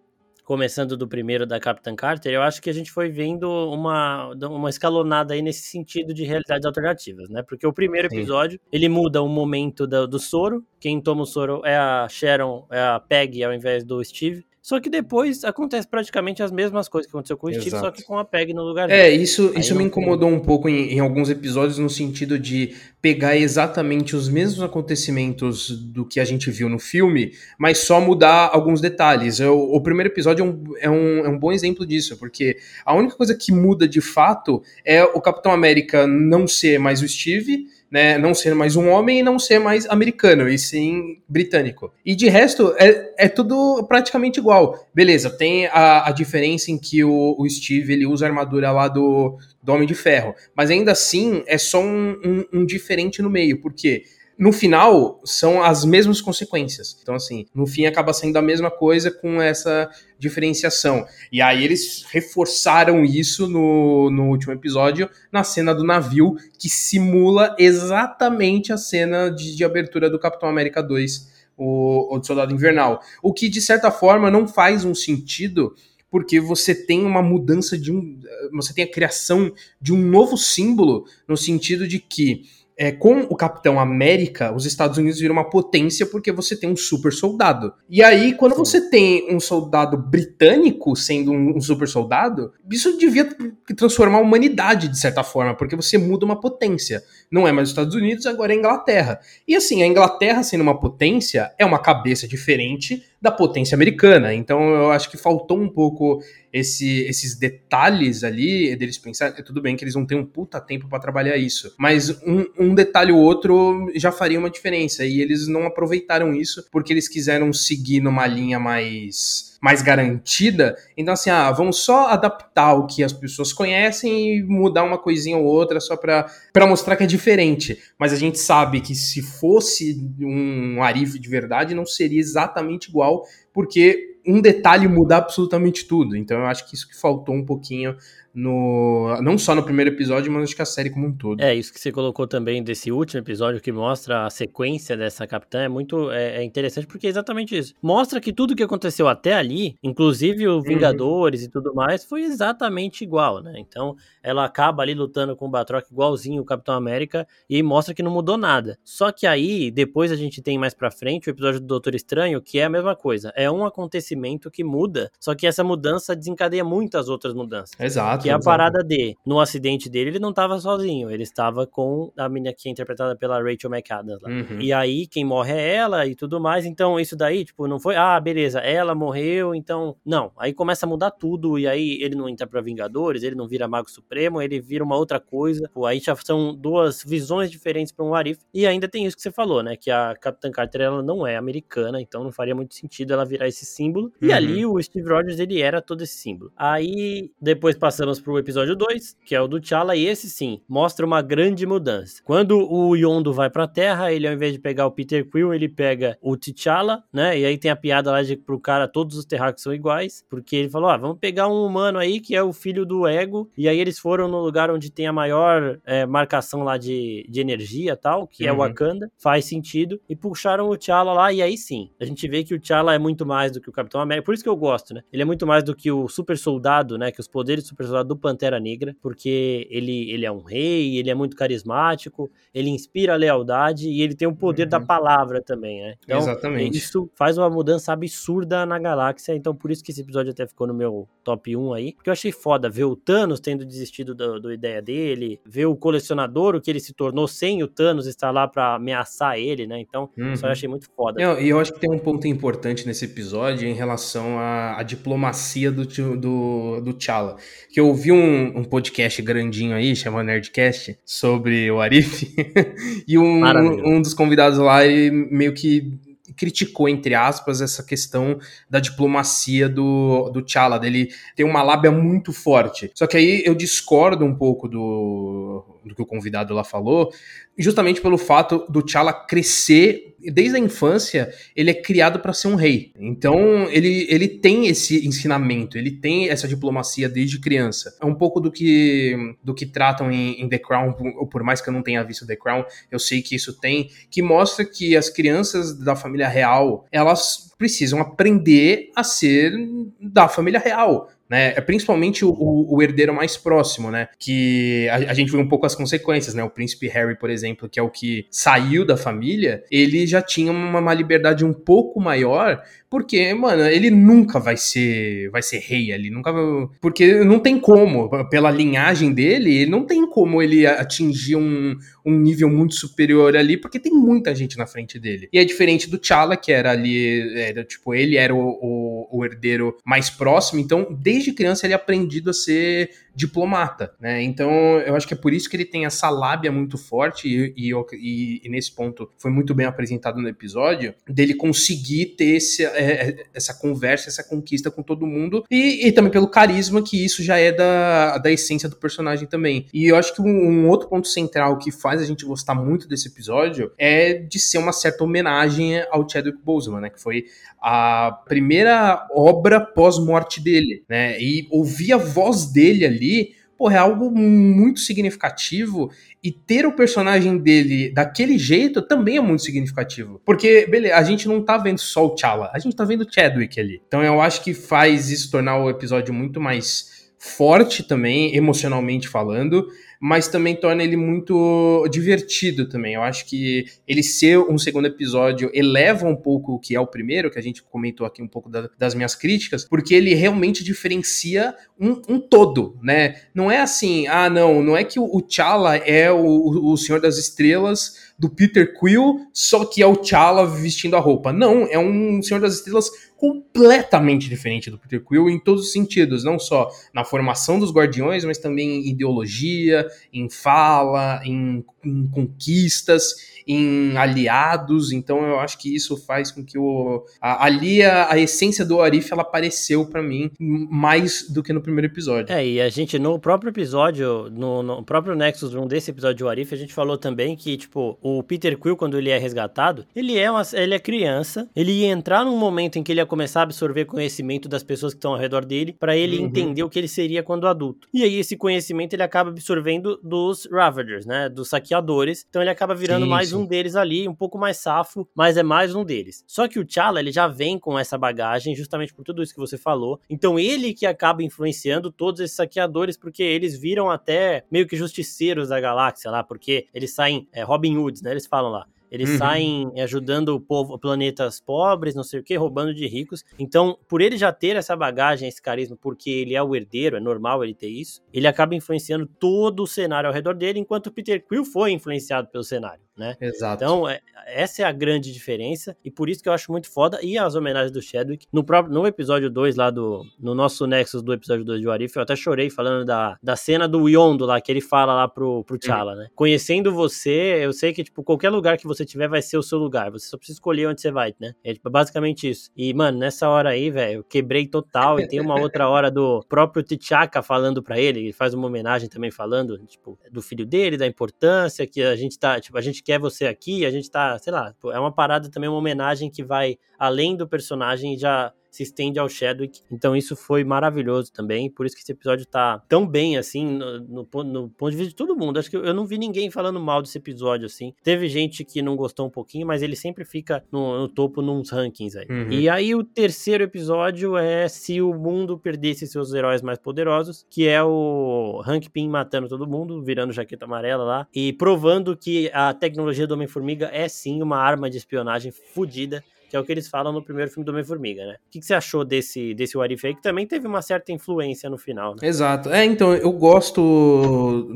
começando 0.44 0.98
do 0.98 1.08
primeiro 1.08 1.48
da 1.48 1.62
Capitã 1.62 1.96
Carter, 1.96 2.34
eu 2.34 2.42
acho 2.42 2.62
que 2.62 2.70
a 2.70 2.74
gente 2.74 2.92
foi 2.92 3.08
vendo 3.08 3.50
uma, 3.72 4.34
uma 4.34 4.70
escalonada 4.70 5.34
aí 5.34 5.42
nesse 5.42 5.62
sentido 5.62 6.14
de 6.14 6.26
realidades 6.26 6.66
alternativas, 6.66 7.30
né? 7.30 7.42
Porque 7.42 7.66
o 7.66 7.72
primeiro 7.72 8.10
episódio, 8.10 8.60
Sim. 8.60 8.68
ele 8.70 8.90
muda 8.90 9.22
o 9.22 9.30
momento 9.30 9.88
do, 9.88 10.06
do 10.06 10.20
soro, 10.20 10.62
quem 10.78 11.00
toma 11.00 11.22
o 11.22 11.26
soro 11.26 11.62
é 11.64 11.78
a 11.78 12.06
Sharon, 12.10 12.68
é 12.70 12.82
a 12.82 13.00
Peg 13.00 13.42
ao 13.46 13.54
invés 13.54 13.86
do 13.86 14.04
Steve, 14.04 14.46
só 14.62 14.80
que 14.80 14.92
depois 14.92 15.44
acontece 15.44 15.88
praticamente 15.88 16.44
as 16.44 16.52
mesmas 16.52 16.88
coisas 16.88 17.10
que 17.10 17.18
aconteceu 17.18 17.36
com 17.36 17.48
o. 17.48 17.54
Steve, 17.54 17.72
só 17.72 17.90
que 17.90 18.04
com 18.04 18.20
a 18.20 18.24
PEG 18.24 18.54
no 18.54 18.62
lugar 18.62 18.92
É, 18.92 19.10
isso, 19.10 19.52
isso 19.58 19.76
me 19.76 19.84
incomodou 19.84 20.30
tem... 20.30 20.38
um 20.38 20.40
pouco 20.40 20.70
em, 20.70 20.94
em, 20.94 21.00
alguns 21.00 21.32
episódios, 21.32 21.80
no 21.80 21.90
sentido 21.90 22.38
de 22.38 22.76
pegar 23.02 23.36
exatamente 23.36 24.16
os 24.16 24.30
mesmos 24.30 24.62
acontecimentos 24.62 25.72
do 25.72 26.06
que 26.06 26.20
a 26.20 26.26
gente 26.26 26.52
viu 26.52 26.70
no 26.70 26.78
filme, 26.78 27.34
mas 27.58 27.80
só 27.80 28.00
mudar 28.00 28.52
alguns 28.54 28.80
detalhes. 28.80 29.40
Eu, 29.40 29.60
o 29.60 29.82
primeiro 29.82 30.12
episódio 30.12 30.44
é 30.44 30.48
um, 30.48 30.64
é, 30.80 30.90
um, 30.90 31.26
é 31.26 31.30
um 31.30 31.40
bom 31.40 31.52
exemplo 31.52 31.84
disso, 31.84 32.16
porque 32.18 32.58
a 32.86 32.94
única 32.94 33.16
coisa 33.16 33.34
que 33.36 33.52
muda 33.52 33.88
de 33.88 34.00
fato 34.00 34.62
é 34.86 35.04
o 35.04 35.20
Capitão 35.20 35.52
América 35.52 36.06
não 36.06 36.48
ser 36.48 36.78
mais 36.78 37.02
o 37.02 37.08
Steve 37.08 37.66
né, 37.92 38.18
não 38.18 38.34
ser 38.34 38.56
mais 38.56 38.78
um 38.78 38.88
homem 38.88 39.20
e 39.20 39.24
não 39.24 39.38
ser 39.38 39.60
mais 39.60 39.86
americano, 39.88 40.48
e 40.48 40.58
sim 40.58 41.22
britânico. 41.28 41.92
E 42.06 42.16
de 42.16 42.30
resto, 42.30 42.74
é, 42.80 43.14
é 43.18 43.28
tudo 43.28 43.84
praticamente 43.86 44.40
igual. 44.40 44.88
Beleza, 44.96 45.30
tem 45.30 45.68
a, 45.68 46.08
a 46.08 46.12
diferença 46.12 46.72
em 46.72 46.78
que 46.78 47.04
o, 47.04 47.36
o 47.38 47.50
Steve 47.50 47.92
ele 47.92 48.06
usa 48.06 48.26
a 48.26 48.30
armadura 48.30 48.72
lá 48.72 48.88
do, 48.88 49.38
do 49.62 49.74
Homem 49.74 49.88
de 49.88 49.94
Ferro, 49.94 50.34
mas 50.56 50.72
ainda 50.72 50.94
assim 50.94 51.44
é 51.46 51.58
só 51.58 51.82
um, 51.82 52.12
um, 52.24 52.60
um 52.62 52.66
diferente 52.66 53.22
no 53.22 53.30
meio, 53.30 53.62
porque 53.62 54.04
no 54.42 54.52
final 54.52 55.22
são 55.24 55.62
as 55.62 55.86
mesmas 55.86 56.20
consequências. 56.20 56.98
Então, 57.00 57.14
assim, 57.14 57.46
no 57.54 57.68
fim 57.68 57.86
acaba 57.86 58.12
sendo 58.12 58.38
a 58.38 58.42
mesma 58.42 58.72
coisa 58.72 59.12
com 59.12 59.40
essa 59.40 59.88
diferenciação. 60.18 61.06
E 61.32 61.40
aí 61.44 61.64
eles 61.64 62.04
reforçaram 62.10 63.06
isso 63.06 63.48
no, 63.48 64.10
no 64.10 64.30
último 64.30 64.52
episódio, 64.52 65.08
na 65.32 65.44
cena 65.44 65.76
do 65.76 65.84
navio, 65.84 66.38
que 66.58 66.68
simula 66.70 67.56
exatamente 67.60 68.74
a 68.74 68.78
cena 68.78 69.30
de, 69.30 69.56
de 69.56 69.64
abertura 69.64 70.10
do 70.10 70.18
Capitão 70.18 70.50
América 70.50 70.82
2, 70.82 71.30
o, 71.56 72.18
o 72.18 72.24
Soldado 72.24 72.52
Invernal. 72.52 73.00
O 73.22 73.32
que, 73.32 73.48
de 73.48 73.62
certa 73.62 73.92
forma, 73.92 74.32
não 74.32 74.48
faz 74.48 74.84
um 74.84 74.96
sentido 74.96 75.76
porque 76.10 76.42
você 76.42 76.76
tem 76.76 77.06
uma 77.06 77.22
mudança 77.22 77.78
de 77.78 77.90
um. 77.92 78.20
Você 78.54 78.74
tem 78.74 78.84
a 78.84 78.92
criação 78.92 79.54
de 79.80 79.94
um 79.94 79.98
novo 79.98 80.36
símbolo, 80.36 81.06
no 81.26 81.38
sentido 81.38 81.88
de 81.88 82.00
que 82.00 82.44
é, 82.82 82.92
com 82.92 83.28
o 83.30 83.36
Capitão 83.36 83.80
América, 83.80 84.52
os 84.52 84.66
Estados 84.66 84.98
Unidos 84.98 85.20
viram 85.20 85.34
uma 85.34 85.48
potência 85.48 86.04
porque 86.04 86.32
você 86.32 86.56
tem 86.56 86.68
um 86.68 86.76
super 86.76 87.14
soldado. 87.14 87.72
E 87.88 88.02
aí, 88.02 88.34
quando 88.34 88.56
você 88.56 88.90
tem 88.90 89.32
um 89.32 89.40
soldado 89.40 89.96
britânico 89.96 90.96
sendo 90.96 91.32
um, 91.32 91.58
um 91.58 91.62
super 91.62 91.88
soldado, 91.88 92.52
isso 92.72 92.98
devia 92.98 93.30
transformar 93.78 94.18
a 94.18 94.22
humanidade 94.22 94.88
de 94.88 94.98
certa 94.98 95.24
forma, 95.24 95.54
porque 95.54 95.76
você 95.76 95.96
muda 95.96 96.26
uma 96.26 96.40
potência. 96.42 97.04
Não 97.32 97.48
é 97.48 97.52
mais 97.54 97.70
os 97.70 97.72
Estados 97.72 97.96
Unidos, 97.96 98.26
agora 98.26 98.52
é 98.52 98.56
a 98.56 98.60
Inglaterra. 98.60 99.20
E 99.48 99.56
assim, 99.56 99.82
a 99.82 99.88
Inglaterra 99.88 100.44
sendo 100.44 100.62
uma 100.62 100.78
potência 100.78 101.54
é 101.58 101.66
uma 101.66 101.80
cabeça 101.80 102.28
diferente 102.28 103.04
da 103.22 103.32
potência 103.32 103.74
americana. 103.74 104.34
Então 104.34 104.62
eu 104.76 104.92
acho 104.92 105.10
que 105.10 105.16
faltou 105.16 105.58
um 105.58 105.70
pouco 105.70 106.22
esse, 106.52 107.04
esses 107.04 107.38
detalhes 107.38 108.26
ali 108.26 108.76
deles 108.76 108.98
pensar. 108.98 109.28
É 109.38 109.42
tudo 109.42 109.62
bem 109.62 109.78
que 109.78 109.84
eles 109.86 109.96
não 109.96 110.06
têm 110.06 110.18
um 110.18 110.26
puta 110.26 110.60
tempo 110.60 110.90
para 110.90 111.00
trabalhar 111.00 111.38
isso, 111.38 111.74
mas 111.78 112.10
um, 112.24 112.46
um 112.60 112.76
detalhe 112.76 113.14
ou 113.14 113.20
outro 113.20 113.90
já 113.96 114.12
faria 114.12 114.38
uma 114.38 114.50
diferença. 114.50 115.06
E 115.06 115.22
eles 115.22 115.48
não 115.48 115.66
aproveitaram 115.66 116.34
isso 116.34 116.68
porque 116.70 116.92
eles 116.92 117.08
quiseram 117.08 117.54
seguir 117.54 118.02
numa 118.02 118.28
linha 118.28 118.60
mais 118.60 119.51
mais 119.62 119.82
garantida. 119.82 120.76
Então, 120.98 121.14
assim, 121.14 121.30
ah, 121.30 121.52
vamos 121.52 121.78
só 121.78 122.08
adaptar 122.08 122.74
o 122.74 122.88
que 122.88 123.04
as 123.04 123.14
pessoas 123.14 123.54
conhecem 123.54 124.38
e 124.38 124.44
mudar 124.44 124.84
uma 124.84 124.98
coisinha 124.98 125.38
ou 125.38 125.46
outra 125.46 125.80
só 125.80 125.96
para 125.96 126.28
mostrar 126.68 126.96
que 126.96 127.04
é 127.04 127.08
diferente. 127.08 127.78
Mas 128.00 128.12
a 128.12 128.16
gente 128.16 128.40
sabe 128.40 128.82
que 128.82 128.96
se 128.96 129.22
fosse 129.22 130.12
um 130.20 130.82
Arif 130.82 131.20
de 131.20 131.30
verdade, 131.30 131.76
não 131.76 131.86
seria 131.86 132.20
exatamente 132.20 132.90
igual, 132.90 133.24
porque 133.54 134.18
um 134.26 134.42
detalhe 134.42 134.88
muda 134.88 135.18
absolutamente 135.18 135.86
tudo. 135.86 136.16
Então 136.18 136.40
eu 136.40 136.46
acho 136.46 136.68
que 136.68 136.76
isso 136.76 136.88
que 136.88 137.00
faltou 137.00 137.36
um 137.36 137.46
pouquinho 137.46 137.96
no 138.34 139.20
não 139.22 139.38
só 139.38 139.54
no 139.54 139.64
primeiro 139.64 139.92
episódio, 139.92 140.32
mas 140.32 140.44
acho 140.44 140.56
que 140.56 140.62
a 140.62 140.66
série 140.66 140.90
como 140.90 141.08
um 141.08 141.14
todo. 141.14 141.42
É, 141.42 141.54
isso 141.54 141.74
que 141.74 141.80
você 141.80 141.92
colocou 141.92 142.28
também 142.28 142.64
desse 142.64 142.92
último 142.92 143.20
episódio 143.20 143.62
que 143.62 143.72
mostra 143.72 144.26
a 144.26 144.30
sequência 144.30 144.96
dessa 144.96 145.28
capitã 145.28 145.62
é 145.62 145.68
muito 145.68 146.12
é, 146.12 146.38
é 146.38 146.44
interessante 146.44 146.88
porque 146.88 147.08
é 147.08 147.10
exatamente 147.10 147.58
isso. 147.58 147.74
Mostra 147.82 148.20
que 148.20 148.32
tudo 148.34 148.56
que 148.56 148.64
aconteceu 148.64 149.08
até 149.08 149.34
ali, 149.34 149.76
inclusive 149.84 150.48
o 150.48 150.56
uhum. 150.56 150.62
Vingadores 150.62 151.42
uhum. 151.42 151.48
e 151.48 151.52
tudo 151.52 151.74
mais, 151.74 152.06
foi 152.06 152.24
exatamente 152.24 153.04
igual, 153.04 153.42
né? 153.42 153.54
Então, 153.58 153.96
ela 154.24 154.46
acaba 154.46 154.84
ali 154.84 154.94
lutando 154.94 155.36
com 155.36 155.46
o 155.46 155.50
Batroc 155.50 155.86
igualzinho 155.92 156.42
o 156.42 156.46
Capitão 156.46 156.76
América 156.76 157.28
e 157.50 157.62
mostra 157.62 157.94
que 157.94 158.04
não 158.04 158.12
mudou 158.12 158.38
nada. 158.38 158.78
Só 158.84 159.12
que 159.12 159.28
aí, 159.28 159.72
depois 159.72 160.12
a 160.12 160.16
gente 160.16 160.42
tem 160.42 160.58
mais 160.58 160.74
pra 160.74 160.92
frente 160.92 161.30
o 161.30 161.32
episódio 161.32 161.60
do 161.60 161.68
Doutor 161.68 161.96
Estranho, 161.96 162.42
que 162.42 162.60
é 162.60 162.66
a 162.66 162.70
mesma 162.70 162.96
coisa. 162.96 163.32
É 163.36 163.50
um 163.50 163.66
acontecimento 163.66 164.50
que 164.50 164.64
muda, 164.64 165.12
só 165.20 165.36
que 165.36 165.46
essa 165.48 165.64
mudança 165.64 166.16
desencadeia 166.16 166.64
muitas 166.64 167.10
outras 167.10 167.34
mudanças. 167.34 167.80
Exato. 167.80 168.21
Que 168.22 168.30
é 168.30 168.34
a 168.34 168.40
parada 168.40 168.84
de, 168.84 169.16
no 169.26 169.40
acidente 169.40 169.90
dele, 169.90 170.12
ele 170.12 170.20
não 170.20 170.30
estava 170.30 170.60
sozinho, 170.60 171.10
ele 171.10 171.24
estava 171.24 171.66
com 171.66 172.12
a 172.18 172.28
menina 172.30 172.54
que 172.54 172.68
é 172.68 172.72
interpretada 172.72 173.16
pela 173.16 173.42
Rachel 173.42 173.70
McAdams 173.70 174.22
lá. 174.22 174.30
Uhum. 174.30 174.60
E 174.60 174.72
aí, 174.74 175.08
quem 175.08 175.26
morre 175.26 175.54
é 175.54 175.76
ela 175.76 176.06
e 176.06 176.16
tudo 176.16 176.40
mais, 176.40 176.66
então 176.66 177.00
isso 177.00 177.16
daí, 177.16 177.46
tipo, 177.46 177.68
não 177.68 177.80
foi, 177.80 177.96
ah, 177.96 178.20
beleza, 178.20 178.60
ela 178.60 178.94
morreu, 178.94 179.56
então, 179.56 179.96
não. 180.06 180.32
Aí 180.38 180.54
começa 180.54 180.86
a 180.86 180.90
mudar 180.90 181.12
tudo, 181.12 181.58
e 181.58 181.68
aí 181.68 182.02
ele 182.02 182.16
não 182.16 182.28
entra 182.28 182.48
pra 182.48 182.62
Vingadores, 182.62 183.24
ele 183.24 183.36
não 183.36 183.48
vira 183.48 183.68
Mago 183.68 183.90
Supremo, 183.90 184.42
ele 184.42 184.60
vira 184.60 184.84
uma 184.84 184.96
outra 184.96 185.20
coisa, 185.20 185.70
pô, 185.74 185.86
aí 185.86 186.00
já 186.00 186.16
são 186.16 186.54
duas 186.54 187.04
visões 187.04 187.50
diferentes 187.50 187.92
para 187.92 188.06
um 188.06 188.14
Arif, 188.14 188.40
e 188.54 188.66
ainda 188.66 188.88
tem 188.88 189.06
isso 189.06 189.16
que 189.16 189.22
você 189.22 189.32
falou, 189.32 189.64
né, 189.64 189.76
que 189.76 189.90
a 189.90 190.16
Capitã 190.20 190.52
Carter, 190.52 190.82
ela 190.82 191.04
não 191.04 191.26
é 191.26 191.36
americana, 191.38 192.02
então 192.02 192.24
não 192.24 192.32
faria 192.32 192.56
muito 192.56 192.76
sentido 192.76 193.14
ela 193.14 193.26
virar 193.26 193.48
esse 193.48 193.66
símbolo, 193.66 194.12
e 194.22 194.28
uhum. 194.28 194.34
ali 194.34 194.66
o 194.66 194.82
Steve 194.82 195.08
Rogers, 195.08 195.40
ele 195.40 195.62
era 195.62 195.82
todo 195.82 196.04
esse 196.04 196.16
símbolo. 196.16 196.52
Aí, 196.56 197.32
depois 197.42 197.78
passamos 198.12 198.20
pro 198.20 198.38
episódio 198.38 198.76
2, 198.76 199.18
que 199.26 199.34
é 199.34 199.42
o 199.42 199.48
do 199.48 199.60
T'Challa, 199.60 199.96
e 199.96 200.06
esse 200.06 200.30
sim, 200.30 200.62
mostra 200.68 201.06
uma 201.06 201.22
grande 201.22 201.66
mudança. 201.66 202.22
Quando 202.26 202.60
o 202.70 202.96
Yondo 202.96 203.32
vai 203.32 203.50
pra 203.50 203.68
Terra, 203.68 204.12
ele 204.12 204.28
ao 204.28 204.34
invés 204.34 204.52
de 204.54 204.60
pegar 204.60 204.86
o 204.86 204.92
Peter 204.92 205.30
Quill, 205.30 205.54
ele 205.54 205.70
pega 205.70 206.18
o 206.22 206.36
T'Challa, 206.36 207.04
né? 207.14 207.40
E 207.40 207.46
aí 207.46 207.58
tem 207.58 207.72
a 207.72 207.76
piada 207.76 208.12
lá 208.12 208.22
de 208.22 208.36
pro 208.36 208.60
cara 208.60 208.88
todos 208.88 209.18
os 209.18 209.26
terráqueos 209.26 209.62
são 209.62 209.74
iguais, 209.74 210.26
porque 210.30 210.56
ele 210.56 210.70
falou: 210.70 210.90
ah, 210.90 210.98
vamos 210.98 211.20
pegar 211.20 211.48
um 211.48 211.66
humano 211.66 212.00
aí 212.00 212.20
que 212.20 212.36
é 212.36 212.44
o 212.44 212.52
filho 212.52 212.86
do 212.86 213.08
Ego, 213.08 213.50
e 213.58 213.70
aí 213.70 213.80
eles 213.80 213.98
foram 213.98 214.28
no 214.28 214.42
lugar 214.42 214.70
onde 214.70 214.92
tem 214.92 215.08
a 215.08 215.14
maior 215.14 215.80
é, 215.86 216.06
marcação 216.06 216.64
lá 216.64 216.78
de, 216.78 217.26
de 217.30 217.40
energia 217.40 217.96
tal, 217.96 218.28
que 218.28 218.46
é 218.46 218.52
uhum. 218.52 218.64
é 218.64 218.68
Wakanda, 218.68 219.12
faz 219.18 219.46
sentido, 219.46 220.00
e 220.10 220.16
puxaram 220.16 220.70
o 220.70 220.78
T'Challa 220.78 221.14
lá, 221.14 221.32
e 221.32 221.42
aí 221.42 221.58
sim, 221.58 221.92
a 222.00 222.06
gente 222.06 222.28
vê 222.28 222.44
que 222.44 222.54
o 222.54 222.60
T'Challa 222.60 222.94
é 222.94 223.00
muito 223.00 223.26
mais 223.26 223.52
do 223.52 223.62
que 223.62 223.70
o 223.70 223.74
Capitão 223.74 224.02
América, 224.02 224.26
por 224.26 224.34
isso 224.34 224.44
que 224.44 224.50
eu 224.50 224.56
gosto, 224.56 224.94
né? 224.94 225.02
Ele 225.14 225.22
é 225.22 225.26
muito 225.26 225.48
mais 225.48 225.64
do 225.64 225.76
que 225.76 225.92
o 225.92 226.10
super 226.10 226.38
soldado, 226.38 226.98
né? 226.98 227.12
Que 227.12 227.20
os 227.20 227.28
poderes 227.28 227.64
do 227.64 227.68
super 227.68 227.86
soldado 227.86 228.01
do 228.04 228.16
Pantera 228.16 228.60
Negra, 228.60 228.96
porque 229.02 229.68
ele, 229.70 230.12
ele 230.12 230.26
é 230.26 230.32
um 230.32 230.42
rei, 230.42 230.98
ele 230.98 231.10
é 231.10 231.16
muito 231.16 231.36
carismático, 231.36 232.32
ele 232.54 232.70
inspira 232.70 233.16
lealdade 233.16 233.90
e 233.90 234.02
ele 234.02 234.16
tem 234.16 234.28
o 234.28 234.36
poder 234.36 234.64
uhum. 234.64 234.70
da 234.70 234.80
palavra 234.80 235.42
também, 235.42 235.82
né? 235.82 235.96
Então, 236.04 236.20
Exatamente. 236.20 236.78
Isso 236.78 237.10
faz 237.16 237.38
uma 237.38 237.50
mudança 237.50 237.94
absurda 237.94 238.66
na 238.66 238.80
galáxia, 238.80 239.36
então 239.36 239.56
por 239.56 239.72
isso 239.72 239.84
que 239.84 239.92
esse 239.92 240.02
episódio 240.02 240.32
até 240.32 240.46
ficou 240.48 240.68
no 240.68 240.74
meu 240.74 241.08
top 241.24 241.56
1 241.56 241.74
aí, 241.74 241.94
porque 241.94 242.10
eu 242.10 242.14
achei 242.14 242.32
foda 242.32 242.70
ver 242.70 242.86
o 242.86 242.96
Thanos 242.96 243.40
tendo 243.40 243.66
desistido 243.66 244.14
da, 244.16 244.40
da 244.40 244.54
ideia 244.54 244.82
dele, 244.82 245.40
ver 245.46 245.66
o 245.66 245.76
colecionador, 245.76 246.56
o 246.56 246.62
que 246.62 246.70
ele 246.70 246.80
se 246.80 246.94
tornou 246.94 247.28
sem 247.28 247.64
o 247.64 247.68
Thanos 247.68 248.08
estar 248.08 248.32
lá 248.32 248.48
para 248.48 248.76
ameaçar 248.76 249.38
ele, 249.38 249.68
né? 249.68 249.80
Então, 249.80 250.10
uhum. 250.18 250.34
isso 250.34 250.46
eu 250.46 250.52
achei 250.52 250.68
muito 250.68 250.88
foda. 250.96 251.22
E 251.22 251.24
eu, 251.24 251.34
eu, 251.40 251.60
acho 251.60 251.74
que 251.74 251.80
tem 251.80 251.92
um 251.92 252.00
ponto 252.00 252.28
importante 252.28 252.86
nesse 252.86 253.06
episódio 253.06 253.68
em 253.68 253.74
relação 253.74 254.38
à, 254.40 254.80
à 254.80 254.84
diplomacia 254.84 255.72
do, 255.72 255.86
do, 255.86 256.82
do 256.82 256.94
T'Challa, 256.94 257.38
que 257.70 257.80
eu 257.80 257.91
ouvi 257.92 258.12
um, 258.12 258.60
um 258.60 258.64
podcast 258.64 259.22
grandinho 259.22 259.76
aí, 259.76 259.96
chamado 259.96 260.26
Nerdcast, 260.26 260.98
sobre 261.06 261.70
o 261.70 261.80
Arif, 261.80 262.34
e 263.08 263.18
um, 263.18 263.46
um 263.86 264.02
dos 264.02 264.14
convidados 264.14 264.58
lá, 264.58 264.86
ele 264.86 265.12
meio 265.12 265.54
que 265.54 266.00
criticou, 266.36 266.88
entre 266.88 267.14
aspas, 267.14 267.62
essa 267.62 267.84
questão 267.84 268.40
da 268.70 268.80
diplomacia 268.80 269.68
do, 269.68 270.30
do 270.30 270.42
T'Challa, 270.42 270.80
dele 270.80 271.10
ter 271.36 271.44
uma 271.44 271.62
lábia 271.62 271.92
muito 271.92 272.32
forte. 272.32 272.90
Só 272.96 273.06
que 273.06 273.18
aí 273.18 273.44
eu 273.46 273.54
discordo 273.54 274.26
um 274.26 274.34
pouco 274.34 274.68
do, 274.68 275.64
do 275.86 275.96
que 275.96 276.02
o 276.02 276.06
convidado 276.06 276.54
lá 276.54 276.64
falou, 276.64 277.12
justamente 277.58 278.02
pelo 278.02 278.18
fato 278.18 278.66
do 278.70 278.82
T'Challa 278.82 279.14
crescer 279.14 280.16
desde 280.20 280.56
a 280.56 280.60
infância, 280.60 281.34
ele 281.56 281.72
é 281.72 281.74
criado 281.74 282.20
para 282.20 282.34
ser 282.34 282.48
um 282.48 282.56
rei. 282.56 282.92
Então, 283.00 283.68
ele, 283.70 284.06
ele 284.10 284.28
tem 284.28 284.68
esse 284.68 285.06
ensinamento, 285.08 285.78
ele 285.78 285.92
tem 285.92 286.30
essa 286.30 286.48
diplomacia 286.48 287.10
desde 287.10 287.40
criança. 287.40 287.98
É 288.00 288.06
um 288.06 288.14
pouco 288.14 288.40
do 288.40 288.52
que 288.52 289.36
do 289.44 289.54
que 289.54 289.66
tratam 289.66 290.12
em, 290.12 290.42
em 290.42 290.48
The 290.48 290.60
Crown, 290.60 290.94
por, 290.94 291.28
por 291.28 291.44
mais 291.44 291.62
que 291.62 291.70
eu 291.70 291.74
não 291.74 291.82
tenha 291.82 292.04
visto 292.04 292.28
The 292.28 292.36
Crown, 292.36 292.64
eu 292.92 293.00
sei 293.00 293.22
que 293.22 293.36
isso 293.36 293.60
tem, 293.60 293.90
que 294.10 294.22
mostra 294.22 294.64
que 294.64 294.96
as 294.96 295.10
crianças 295.10 295.78
da 295.78 295.96
família 295.96 296.28
real, 296.28 296.86
elas 296.92 297.52
precisam 297.58 298.00
aprender 298.00 298.90
a 298.96 299.04
ser 299.04 299.54
da 300.00 300.28
família 300.28 300.60
real 300.60 301.10
né? 301.32 301.54
É 301.56 301.62
principalmente 301.62 302.26
o, 302.26 302.36
o, 302.38 302.84
herdeiro 302.84 303.14
mais 303.14 303.38
próximo, 303.38 303.90
né? 303.90 304.10
Que 304.20 304.90
a, 304.90 304.96
a, 304.96 305.14
gente 305.14 305.32
vê 305.32 305.38
um 305.38 305.48
pouco 305.48 305.66
as 305.66 305.74
consequências, 305.74 306.36
né? 306.36 306.44
O 306.44 306.50
príncipe 306.50 306.90
Harry, 306.90 307.18
por 307.18 307.30
exemplo, 307.30 307.70
que 307.70 307.80
é 307.80 307.82
o 307.82 307.90
que 307.90 308.26
saiu 308.30 308.86
da 308.86 308.98
família, 308.98 309.64
ele 309.72 310.06
já 310.06 310.22
tinha 310.22 310.52
uma, 310.52 310.80
uma 310.80 310.94
liberdade 310.94 311.46
um 311.46 311.54
pouco 311.54 312.02
maior 312.02 312.62
porque, 312.92 313.34
mano, 313.34 313.64
ele 313.64 313.90
nunca 313.90 314.38
vai 314.38 314.58
ser 314.58 315.30
vai 315.30 315.42
ser 315.42 315.60
rei 315.60 315.94
ali, 315.94 316.10
nunca 316.10 316.34
porque 316.82 317.24
não 317.24 317.40
tem 317.40 317.58
como, 317.58 318.10
pela 318.30 318.52
linhagem 318.52 319.14
dele, 319.14 319.56
ele 319.60 319.72
não 319.72 319.86
tem 319.86 320.06
como 320.10 320.42
ele 320.42 320.68
atingir 320.68 321.38
um, 321.38 321.78
um 322.06 322.20
nível 322.20 322.50
muito 322.50 322.76
superior 322.76 323.38
ali, 323.38 323.56
porque 323.56 323.80
tem 323.80 323.94
muita 323.94 324.36
gente 324.36 324.58
na 324.58 324.68
frente 324.68 325.00
dele. 325.00 325.30
E 325.32 325.40
é 325.40 325.46
diferente 325.46 325.90
do 325.90 325.98
T'Challa, 325.98 326.36
que 326.36 326.52
era 326.52 326.72
ali, 326.72 327.34
era, 327.40 327.64
tipo, 327.64 327.96
ele 327.96 328.18
era 328.18 328.36
o, 328.36 328.60
o, 328.62 328.91
o 329.12 329.26
herdeiro 329.26 329.78
mais 329.86 330.10
próximo, 330.10 330.60
então 330.60 330.88
desde 330.92 331.32
criança 331.34 331.66
ele 331.66 331.74
é 331.74 331.76
aprendido 331.76 332.30
a 332.30 332.34
ser 332.34 332.90
diplomata, 333.14 333.94
né? 334.00 334.22
Então 334.22 334.50
eu 334.80 334.96
acho 334.96 335.08
que 335.08 335.14
é 335.14 335.18
por 335.18 335.34
isso 335.34 335.50
que 335.50 335.56
ele 335.56 335.66
tem 335.66 335.86
essa 335.86 336.10
lábia 336.10 336.52
muito 336.52 336.78
forte 336.78 337.28
e, 337.28 337.54
e, 337.58 338.42
e, 338.44 338.50
nesse 338.50 338.74
ponto 338.74 339.10
foi 339.18 339.30
muito 339.30 339.54
bem 339.54 339.66
apresentado 339.66 340.22
no 340.22 340.28
episódio 340.28 340.94
dele 341.08 341.34
conseguir 341.34 342.16
ter 342.18 342.36
esse, 342.36 342.66
é, 342.66 342.70
é, 342.70 343.24
essa 343.34 343.54
conversa, 343.54 344.08
essa 344.08 344.24
conquista 344.24 344.72
com 344.72 344.82
todo 344.82 345.06
mundo 345.06 345.44
e, 345.52 345.88
e, 345.88 345.92
também 345.92 346.12
pelo 346.12 346.28
carisma 346.28 346.82
que 346.82 347.04
isso 347.04 347.22
já 347.22 347.38
é 347.38 347.52
da, 347.52 348.18
da 348.18 348.32
essência 348.32 348.70
do 348.70 348.76
personagem 348.78 349.28
também. 349.28 349.68
E 349.74 349.88
eu 349.88 349.98
acho 349.98 350.16
que 350.16 350.22
um, 350.22 350.28
um 350.28 350.70
outro 350.70 350.88
ponto 350.88 351.08
central 351.08 351.58
que 351.58 351.72
faz 351.72 352.02
a 352.02 352.06
gente 352.06 352.26
gostar 352.26 352.56
muito 352.56 352.88
desse 352.88 353.10
episódio 353.10 353.72
é 353.78 354.14
de 354.14 354.40
ser 354.40 354.58
uma 354.58 354.72
certa 354.72 355.04
homenagem 355.04 355.84
ao 355.92 356.08
Chadwick 356.08 356.40
Boseman, 356.44 356.82
né? 356.82 356.90
Que 356.90 357.02
foi 357.02 357.26
a 357.62 358.24
primeira 358.26 358.91
obra 359.14 359.60
pós-morte 359.60 360.42
dele, 360.42 360.84
né? 360.90 361.20
E 361.22 361.48
ouvir 361.52 361.94
a 361.94 361.98
voz 361.98 362.46
dele 362.46 362.86
ali, 362.86 363.32
porra, 363.58 363.76
é 363.76 363.80
algo 363.80 364.10
muito 364.10 364.80
significativo 364.80 365.92
e 366.24 366.32
ter 366.32 366.66
o 366.66 366.76
personagem 366.76 367.38
dele 367.38 367.92
daquele 367.94 368.38
jeito 368.38 368.82
também 368.82 369.18
é 369.18 369.22
muito 369.22 369.44
significativo. 369.44 370.20
Porque, 370.26 370.66
beleza, 370.66 370.96
a 370.96 371.04
gente 371.04 371.28
não 371.28 371.44
tá 371.44 371.58
vendo 371.58 371.80
só 371.80 372.06
o 372.06 372.16
T'Challa, 372.16 372.50
a 372.54 372.60
gente 372.60 372.76
tá 372.76 372.84
vendo 372.84 373.02
o 373.02 373.14
Chadwick 373.14 373.60
ali. 373.60 373.82
Então 373.88 374.04
eu 374.04 374.20
acho 374.20 374.44
que 374.44 374.54
faz 374.54 375.12
isso 375.12 375.30
tornar 375.30 375.58
o 375.58 375.70
episódio 375.70 376.14
muito 376.14 376.42
mais 376.42 377.12
forte 377.20 377.84
também, 377.84 378.36
emocionalmente 378.36 379.08
falando 379.08 379.68
mas 380.04 380.28
também 380.28 380.56
torna 380.56 380.84
ele 380.84 380.98
muito 380.98 381.88
divertido 381.92 382.68
também. 382.68 382.96
Eu 382.96 383.04
acho 383.04 383.24
que 383.28 383.66
ele 383.88 384.02
ser 384.02 384.40
um 384.40 384.58
segundo 384.58 384.88
episódio 384.88 385.52
eleva 385.54 386.08
um 386.08 386.16
pouco 386.16 386.54
o 386.54 386.60
que 386.60 386.76
é 386.76 386.80
o 386.80 386.88
primeiro, 386.88 387.30
que 387.30 387.38
a 387.38 387.42
gente 387.42 387.62
comentou 387.62 388.08
aqui 388.08 388.20
um 388.20 388.28
pouco 388.28 388.50
da, 388.50 388.68
das 388.80 388.96
minhas 388.96 389.14
críticas, 389.14 389.64
porque 389.64 389.94
ele 389.94 390.16
realmente 390.16 390.64
diferencia 390.64 391.54
um, 391.80 392.02
um, 392.10 392.20
todo, 392.20 392.80
né? 392.82 393.22
Não 393.32 393.52
é 393.52 393.62
assim, 393.62 394.08
ah, 394.08 394.28
não, 394.28 394.64
não 394.64 394.76
é 394.76 394.84
que 394.84 395.00
o, 395.00 395.22
T'Challa 395.22 395.78
é 395.78 396.12
o, 396.12 396.72
o 396.72 396.76
Senhor 396.78 397.00
das 397.00 397.20
Estrelas 397.20 398.12
do 398.18 398.28
Peter 398.28 398.74
Quill, 398.80 399.28
só 399.32 399.66
que 399.66 399.84
é 399.84 399.86
o 399.86 399.96
T'Challa 399.96 400.48
vestindo 400.48 400.96
a 400.96 401.00
roupa. 401.00 401.32
Não, 401.32 401.68
é 401.70 401.78
um 401.78 402.24
Senhor 402.24 402.40
das 402.40 402.56
Estrelas 402.56 402.90
completamente 403.22 404.28
diferente 404.28 404.72
do 404.72 404.80
Peter 404.80 405.00
Quill 405.00 405.30
em 405.30 405.40
todos 405.40 405.66
os 405.66 405.72
sentidos, 405.72 406.24
não 406.24 406.40
só 406.40 406.68
na 406.92 407.06
formação 407.06 407.60
dos 407.60 407.72
Guardiões, 407.72 408.26
mas 408.26 408.40
também 408.40 408.78
em 408.78 408.90
ideologia, 408.90 409.88
em 410.14 410.30
fala, 410.30 411.22
em, 411.26 411.64
em 411.84 412.08
conquistas 412.08 413.31
em 413.48 413.96
aliados, 413.98 414.92
então 414.92 415.24
eu 415.24 415.40
acho 415.40 415.58
que 415.58 415.74
isso 415.74 415.98
faz 415.98 416.32
com 416.32 416.44
que 416.44 416.58
o 416.58 417.06
a, 417.22 417.46
ali 417.46 417.84
a, 417.84 418.12
a 418.12 418.20
essência 418.20 418.66
do 418.66 418.82
Arif 418.82 419.12
ela 419.12 419.22
apareceu 419.22 419.86
para 419.86 420.02
mim 420.02 420.32
mais 420.40 421.30
do 421.30 421.44
que 421.44 421.54
no 421.54 421.62
primeiro 421.62 421.92
episódio. 421.92 422.34
É, 422.34 422.46
e 422.46 422.62
a 422.62 422.70
gente 422.70 422.98
no 423.00 423.20
próprio 423.20 423.50
episódio, 423.50 424.30
no, 424.30 424.64
no 424.64 424.84
próprio 424.84 425.16
Nexus 425.16 425.54
Room 425.54 425.68
desse 425.68 425.92
episódio 425.92 426.26
do 426.26 426.30
Arif, 426.30 426.54
a 426.54 426.58
gente 426.58 426.74
falou 426.74 426.98
também 426.98 427.36
que 427.36 427.58
tipo, 427.58 427.98
o 428.02 428.24
Peter 428.24 428.58
Quill 428.58 428.76
quando 428.76 428.98
ele 428.98 429.10
é 429.10 429.18
resgatado, 429.18 429.86
ele 429.96 430.18
é 430.18 430.30
uma, 430.30 430.42
ele 430.54 430.74
é 430.74 430.80
criança, 430.80 431.50
ele 431.56 431.72
ia 431.72 431.88
entrar 431.88 432.26
num 432.26 432.38
momento 432.38 432.78
em 432.78 432.84
que 432.84 432.92
ele 432.92 433.02
ia 433.02 433.06
começar 433.06 433.42
a 433.42 433.44
absorver 433.44 433.86
conhecimento 433.86 434.48
das 434.48 434.64
pessoas 434.64 434.94
que 434.94 434.98
estão 434.98 435.14
ao 435.14 435.20
redor 435.20 435.46
dele, 435.46 435.76
para 435.80 435.96
ele 435.96 436.18
uhum. 436.18 436.26
entender 436.26 436.64
o 436.64 436.70
que 436.70 436.80
ele 436.80 436.88
seria 436.88 437.24
quando 437.24 437.48
adulto. 437.48 437.88
E 437.94 438.04
aí 438.04 438.16
esse 438.18 438.36
conhecimento 438.36 438.94
ele 438.94 439.04
acaba 439.04 439.30
absorvendo 439.30 440.00
dos 440.04 440.48
Ravagers, 440.52 441.06
né, 441.06 441.30
dos 441.30 441.50
saqueadores. 441.50 442.26
Então 442.30 442.42
ele 442.42 442.52
acaba 442.52 442.74
virando 442.74 443.06
sim, 443.06 443.10
mais 443.10 443.31
um 443.34 443.46
deles 443.46 443.76
ali, 443.76 444.08
um 444.08 444.16
pouco 444.16 444.38
mais 444.38 444.58
safo, 444.58 445.08
mas 445.16 445.38
é 445.38 445.44
mais 445.44 445.76
um 445.76 445.84
deles. 445.84 446.24
Só 446.28 446.48
que 446.48 446.60
o 446.60 446.66
T'Challa, 446.66 447.00
ele 447.00 447.12
já 447.12 447.28
vem 447.28 447.58
com 447.58 447.78
essa 447.78 447.98
bagagem, 447.98 448.56
justamente 448.56 448.94
por 448.94 449.04
tudo 449.04 449.22
isso 449.22 449.34
que 449.34 449.40
você 449.40 449.58
falou. 449.58 450.00
Então 450.10 450.40
ele 450.40 450.74
que 450.74 450.86
acaba 450.86 451.24
influenciando 451.24 451.92
todos 451.92 452.20
esses 452.20 452.36
saqueadores, 452.36 452.98
porque 452.98 453.24
eles 453.24 453.58
viram 453.58 453.90
até 453.90 454.44
meio 454.52 454.68
que 454.68 454.76
justiceiros 454.76 455.50
da 455.50 455.60
galáxia 455.60 456.12
lá, 456.12 456.24
porque 456.24 456.68
eles 456.74 456.94
saem 456.94 457.28
é, 457.32 457.44
Robin 457.44 457.78
Hoods, 457.78 458.02
né? 458.02 458.12
Eles 458.12 458.26
falam 458.26 458.52
lá. 458.52 458.66
Eles 458.92 459.10
uhum. 459.12 459.18
saem 459.18 459.72
ajudando 459.82 460.30
o 460.30 460.40
povo, 460.40 460.78
planetas 460.78 461.40
pobres, 461.40 461.96
não 461.96 462.04
sei 462.04 462.20
o 462.20 462.24
que, 462.24 462.36
roubando 462.36 462.74
de 462.74 462.86
ricos. 462.88 463.24
Então, 463.40 463.78
por 463.88 464.02
ele 464.02 464.18
já 464.18 464.34
ter 464.34 464.58
essa 464.58 464.76
bagagem, 464.76 465.30
esse 465.30 465.42
carisma, 465.42 465.78
porque 465.82 466.10
ele 466.10 466.36
é 466.36 466.44
o 466.44 466.54
herdeiro, 466.54 466.98
é 466.98 467.00
normal 467.00 467.42
ele 467.42 467.54
ter 467.54 467.70
isso, 467.70 468.02
ele 468.12 468.28
acaba 468.28 468.54
influenciando 468.54 469.06
todo 469.06 469.64
o 469.64 469.68
cenário 469.68 470.10
ao 470.10 470.14
redor 470.14 470.34
dele, 470.36 470.60
enquanto 470.60 470.92
Peter 470.92 471.26
Quill 471.26 471.46
foi 471.46 471.72
influenciado 471.72 472.28
pelo 472.28 472.44
cenário 472.44 472.82
né? 473.02 473.18
Exato. 473.20 473.64
Então, 473.64 473.90
é, 473.90 474.00
essa 474.28 474.62
é 474.62 474.66
a 474.66 474.72
grande 474.72 475.12
diferença, 475.12 475.76
e 475.84 475.90
por 475.90 476.08
isso 476.08 476.22
que 476.22 476.30
eu 476.30 476.34
acho 476.34 476.52
muito 476.52 476.70
foda. 476.72 477.00
E 477.02 477.18
as 477.18 477.34
homenagens 477.36 477.72
do 477.72 477.82
Chadwick, 477.82 478.28
no 478.32 478.44
próprio 478.44 478.74
no 478.74 478.86
episódio 478.86 479.30
2 479.30 479.56
lá 479.56 479.72
do. 479.72 480.06
No 480.20 480.36
nosso 480.36 480.68
Nexus 480.68 481.02
do 481.02 481.12
episódio 481.12 481.44
2 481.44 481.62
de 481.62 481.68
Warif, 481.68 481.96
eu 481.96 482.04
até 482.04 482.16
chorei 482.16 482.50
falando 482.50 482.86
da, 482.86 483.18
da 483.22 483.36
cena 483.36 483.68
do 483.68 483.90
Yondo 483.90 484.26
lá, 484.26 484.40
que 484.40 484.52
ele 484.52 484.62
fala 484.62 484.94
lá 484.94 485.08
pro, 485.08 485.44
pro 485.44 485.58
T'Challa, 485.58 485.96
né? 485.96 486.08
Conhecendo 486.16 486.72
você, 486.72 487.40
eu 487.42 487.52
sei 487.52 487.74
que, 487.74 487.84
tipo, 487.84 488.04
qualquer 488.04 488.30
lugar 488.30 488.58
que 488.58 488.68
você 488.68 488.86
tiver 488.86 489.08
vai 489.08 489.22
ser 489.22 489.38
o 489.38 489.44
seu 489.44 489.58
lugar. 489.58 489.90
Você 489.92 490.08
só 490.08 490.18
precisa 490.18 490.38
escolher 490.38 490.68
onde 490.68 490.80
você 490.80 490.92
vai, 490.92 491.16
né? 491.20 491.34
É 491.44 491.54
tipo, 491.54 491.70
basicamente 491.70 492.30
isso. 492.30 492.52
E, 492.56 492.74
mano, 492.74 493.00
nessa 493.00 493.28
hora 493.28 493.50
aí, 493.50 493.72
velho, 493.72 494.00
eu 494.00 494.04
quebrei 494.04 494.46
total. 494.46 495.00
E 495.00 495.08
tem 495.08 495.20
uma 495.20 495.40
outra 495.40 495.68
hora 495.68 495.90
do 495.90 496.24
próprio 496.30 496.64
T'Chaka 496.64 497.24
falando 497.24 497.64
para 497.64 497.80
ele, 497.80 498.00
ele 498.00 498.14
faz 498.14 498.34
uma 498.34 498.48
homenagem 498.48 498.88
também 498.88 499.10
falando, 499.10 499.58
tipo, 499.66 499.98
do 500.12 500.22
filho 500.22 500.46
dele, 500.46 500.78
da 500.78 500.86
importância 500.86 501.66
que 501.66 501.82
a 501.82 501.96
gente 501.96 502.20
tá, 502.20 502.40
tipo, 502.40 502.58
a 502.58 502.62
gente 502.62 502.84
quer 502.84 502.91
você 503.00 503.28
aqui, 503.28 503.66
a 503.66 503.72
gente 503.72 503.90
tá, 503.90 504.18
sei 504.20 504.32
lá, 504.34 504.54
é 504.74 504.80
uma 504.80 504.92
parada 504.92 505.30
também, 505.30 505.50
uma 505.50 505.58
homenagem 505.58 506.10
que 506.10 506.24
vai 506.24 506.58
além 506.78 507.16
do 507.16 507.28
personagem 507.28 507.94
e 507.96 507.98
já 507.98 508.34
se 508.52 508.64
estende 508.64 509.00
ao 509.00 509.08
Chadwick. 509.08 509.62
Então 509.72 509.96
isso 509.96 510.16
foi 510.16 510.44
maravilhoso 510.44 511.12
também. 511.12 511.50
Por 511.50 511.66
isso 511.66 511.76
que 511.76 511.82
esse 511.82 511.94
episódio 511.94 512.26
tá 512.26 512.62
tão 512.68 512.86
bem 512.86 513.18
assim, 513.18 513.46
no, 513.46 513.80
no, 513.80 514.08
no, 514.24 514.50
ponto 514.50 514.72
de 514.72 514.78
vista 514.78 514.90
de 514.90 514.96
todo 514.96 515.16
mundo. 515.16 515.40
Acho 515.40 515.50
que 515.50 515.56
eu 515.56 515.74
não 515.74 515.86
vi 515.86 515.98
ninguém 515.98 516.30
falando 516.30 516.60
mal 516.60 516.82
desse 516.82 516.98
episódio 516.98 517.46
assim. 517.46 517.74
Teve 517.82 518.10
gente 518.10 518.44
que 518.44 518.62
não 518.62 518.76
gostou 518.76 519.08
um 519.08 519.10
pouquinho, 519.10 519.48
mas 519.48 519.62
ele 519.64 519.76
sempre 519.76 520.04
fica 520.04 520.44
no, 520.52 520.82
no 520.82 520.88
topo 520.90 521.22
nos 521.22 521.50
rankings 521.50 521.98
aí. 521.98 522.08
Uhum. 522.10 522.32
E 522.32 522.50
aí 522.50 522.76
o 522.76 522.84
terceiro 522.84 523.44
episódio 523.44 524.18
é 524.18 524.50
se 524.50 524.82
o 524.82 524.94
mundo 524.94 525.38
perdesse 525.38 525.88
seus 525.88 526.14
heróis 526.14 526.42
mais 526.42 526.60
poderosos, 526.60 527.26
que 527.30 527.48
é 527.48 527.64
o 527.64 528.44
Hank 528.46 528.70
Pym 528.70 528.90
matando 528.90 529.30
todo 529.30 529.48
mundo, 529.48 529.82
virando 529.82 530.12
jaqueta 530.12 530.44
amarela 530.44 530.84
lá 530.84 531.08
e 531.14 531.32
provando 531.34 531.96
que 531.96 532.30
a 532.34 532.54
tecnologia 532.54 533.08
do 533.08 533.14
Homem-Formiga 533.14 533.70
é 533.72 533.88
sim 533.88 534.22
uma 534.22 534.38
arma 534.38 534.70
de 534.70 534.78
espionagem 534.78 535.32
fodida 535.32 536.04
que 536.32 536.38
é 536.38 536.40
o 536.40 536.46
que 536.46 536.52
eles 536.54 536.70
falam 536.70 536.94
no 536.94 537.04
primeiro 537.04 537.30
filme 537.30 537.46
do 537.46 537.52
Homem-Formiga, 537.52 538.06
né? 538.06 538.14
O 538.14 538.32
que, 538.32 538.40
que, 538.40 538.46
você 538.46 538.54
achou 538.54 538.86
desse, 538.86 539.34
desse 539.34 539.58
What 539.58 539.74
If 539.74 539.84
aí, 539.84 539.94
que 539.94 540.02
também 540.02 540.26
teve 540.26 540.48
uma 540.48 540.62
certa 540.62 540.94
influência 540.94 541.50
no 541.50 541.58
final, 541.58 541.92
né? 541.92 542.08
Exato. 542.08 542.50
É, 542.50 542.64
então, 542.64 542.96
eu 542.96 543.12
gosto 543.12 544.50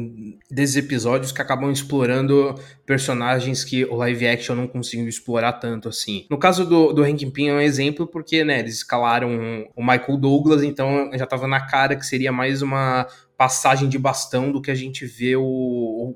desses 0.50 0.77
episódios 0.77 1.34
que 1.34 1.41
acabam 1.41 1.70
explorando 1.70 2.55
personagens 2.86 3.65
que 3.65 3.84
o 3.84 3.96
live 3.96 4.25
action 4.25 4.55
não 4.55 4.67
conseguiu 4.67 5.10
explorar 5.10 5.51
tanto 5.53 5.89
assim. 5.89 6.25
No 6.32 6.39
caso 6.39 6.65
do, 6.65 6.94
do 6.94 7.03
Hank 7.03 7.29
Pym 7.32 7.50
é 7.50 7.53
um 7.53 7.60
exemplo 7.60 8.08
porque, 8.08 8.46
né, 8.46 8.60
eles 8.60 8.75
escalaram 8.75 9.67
o 9.75 9.82
Michael 9.82 10.17
Douglas, 10.17 10.63
então 10.63 11.12
já 11.13 11.27
tava 11.27 11.46
na 11.46 11.67
cara 11.67 11.98
que 11.98 12.05
seria 12.05 12.32
mais 12.32 12.62
uma 12.62 13.05
passagem 13.38 13.89
de 13.89 14.00
bastão 14.00 14.50
do 14.50 14.62
que 14.62 14.72
a 14.72 14.75
gente 14.75 15.05
vê 15.05 15.36
o, 15.36 15.44
o, 15.44 16.15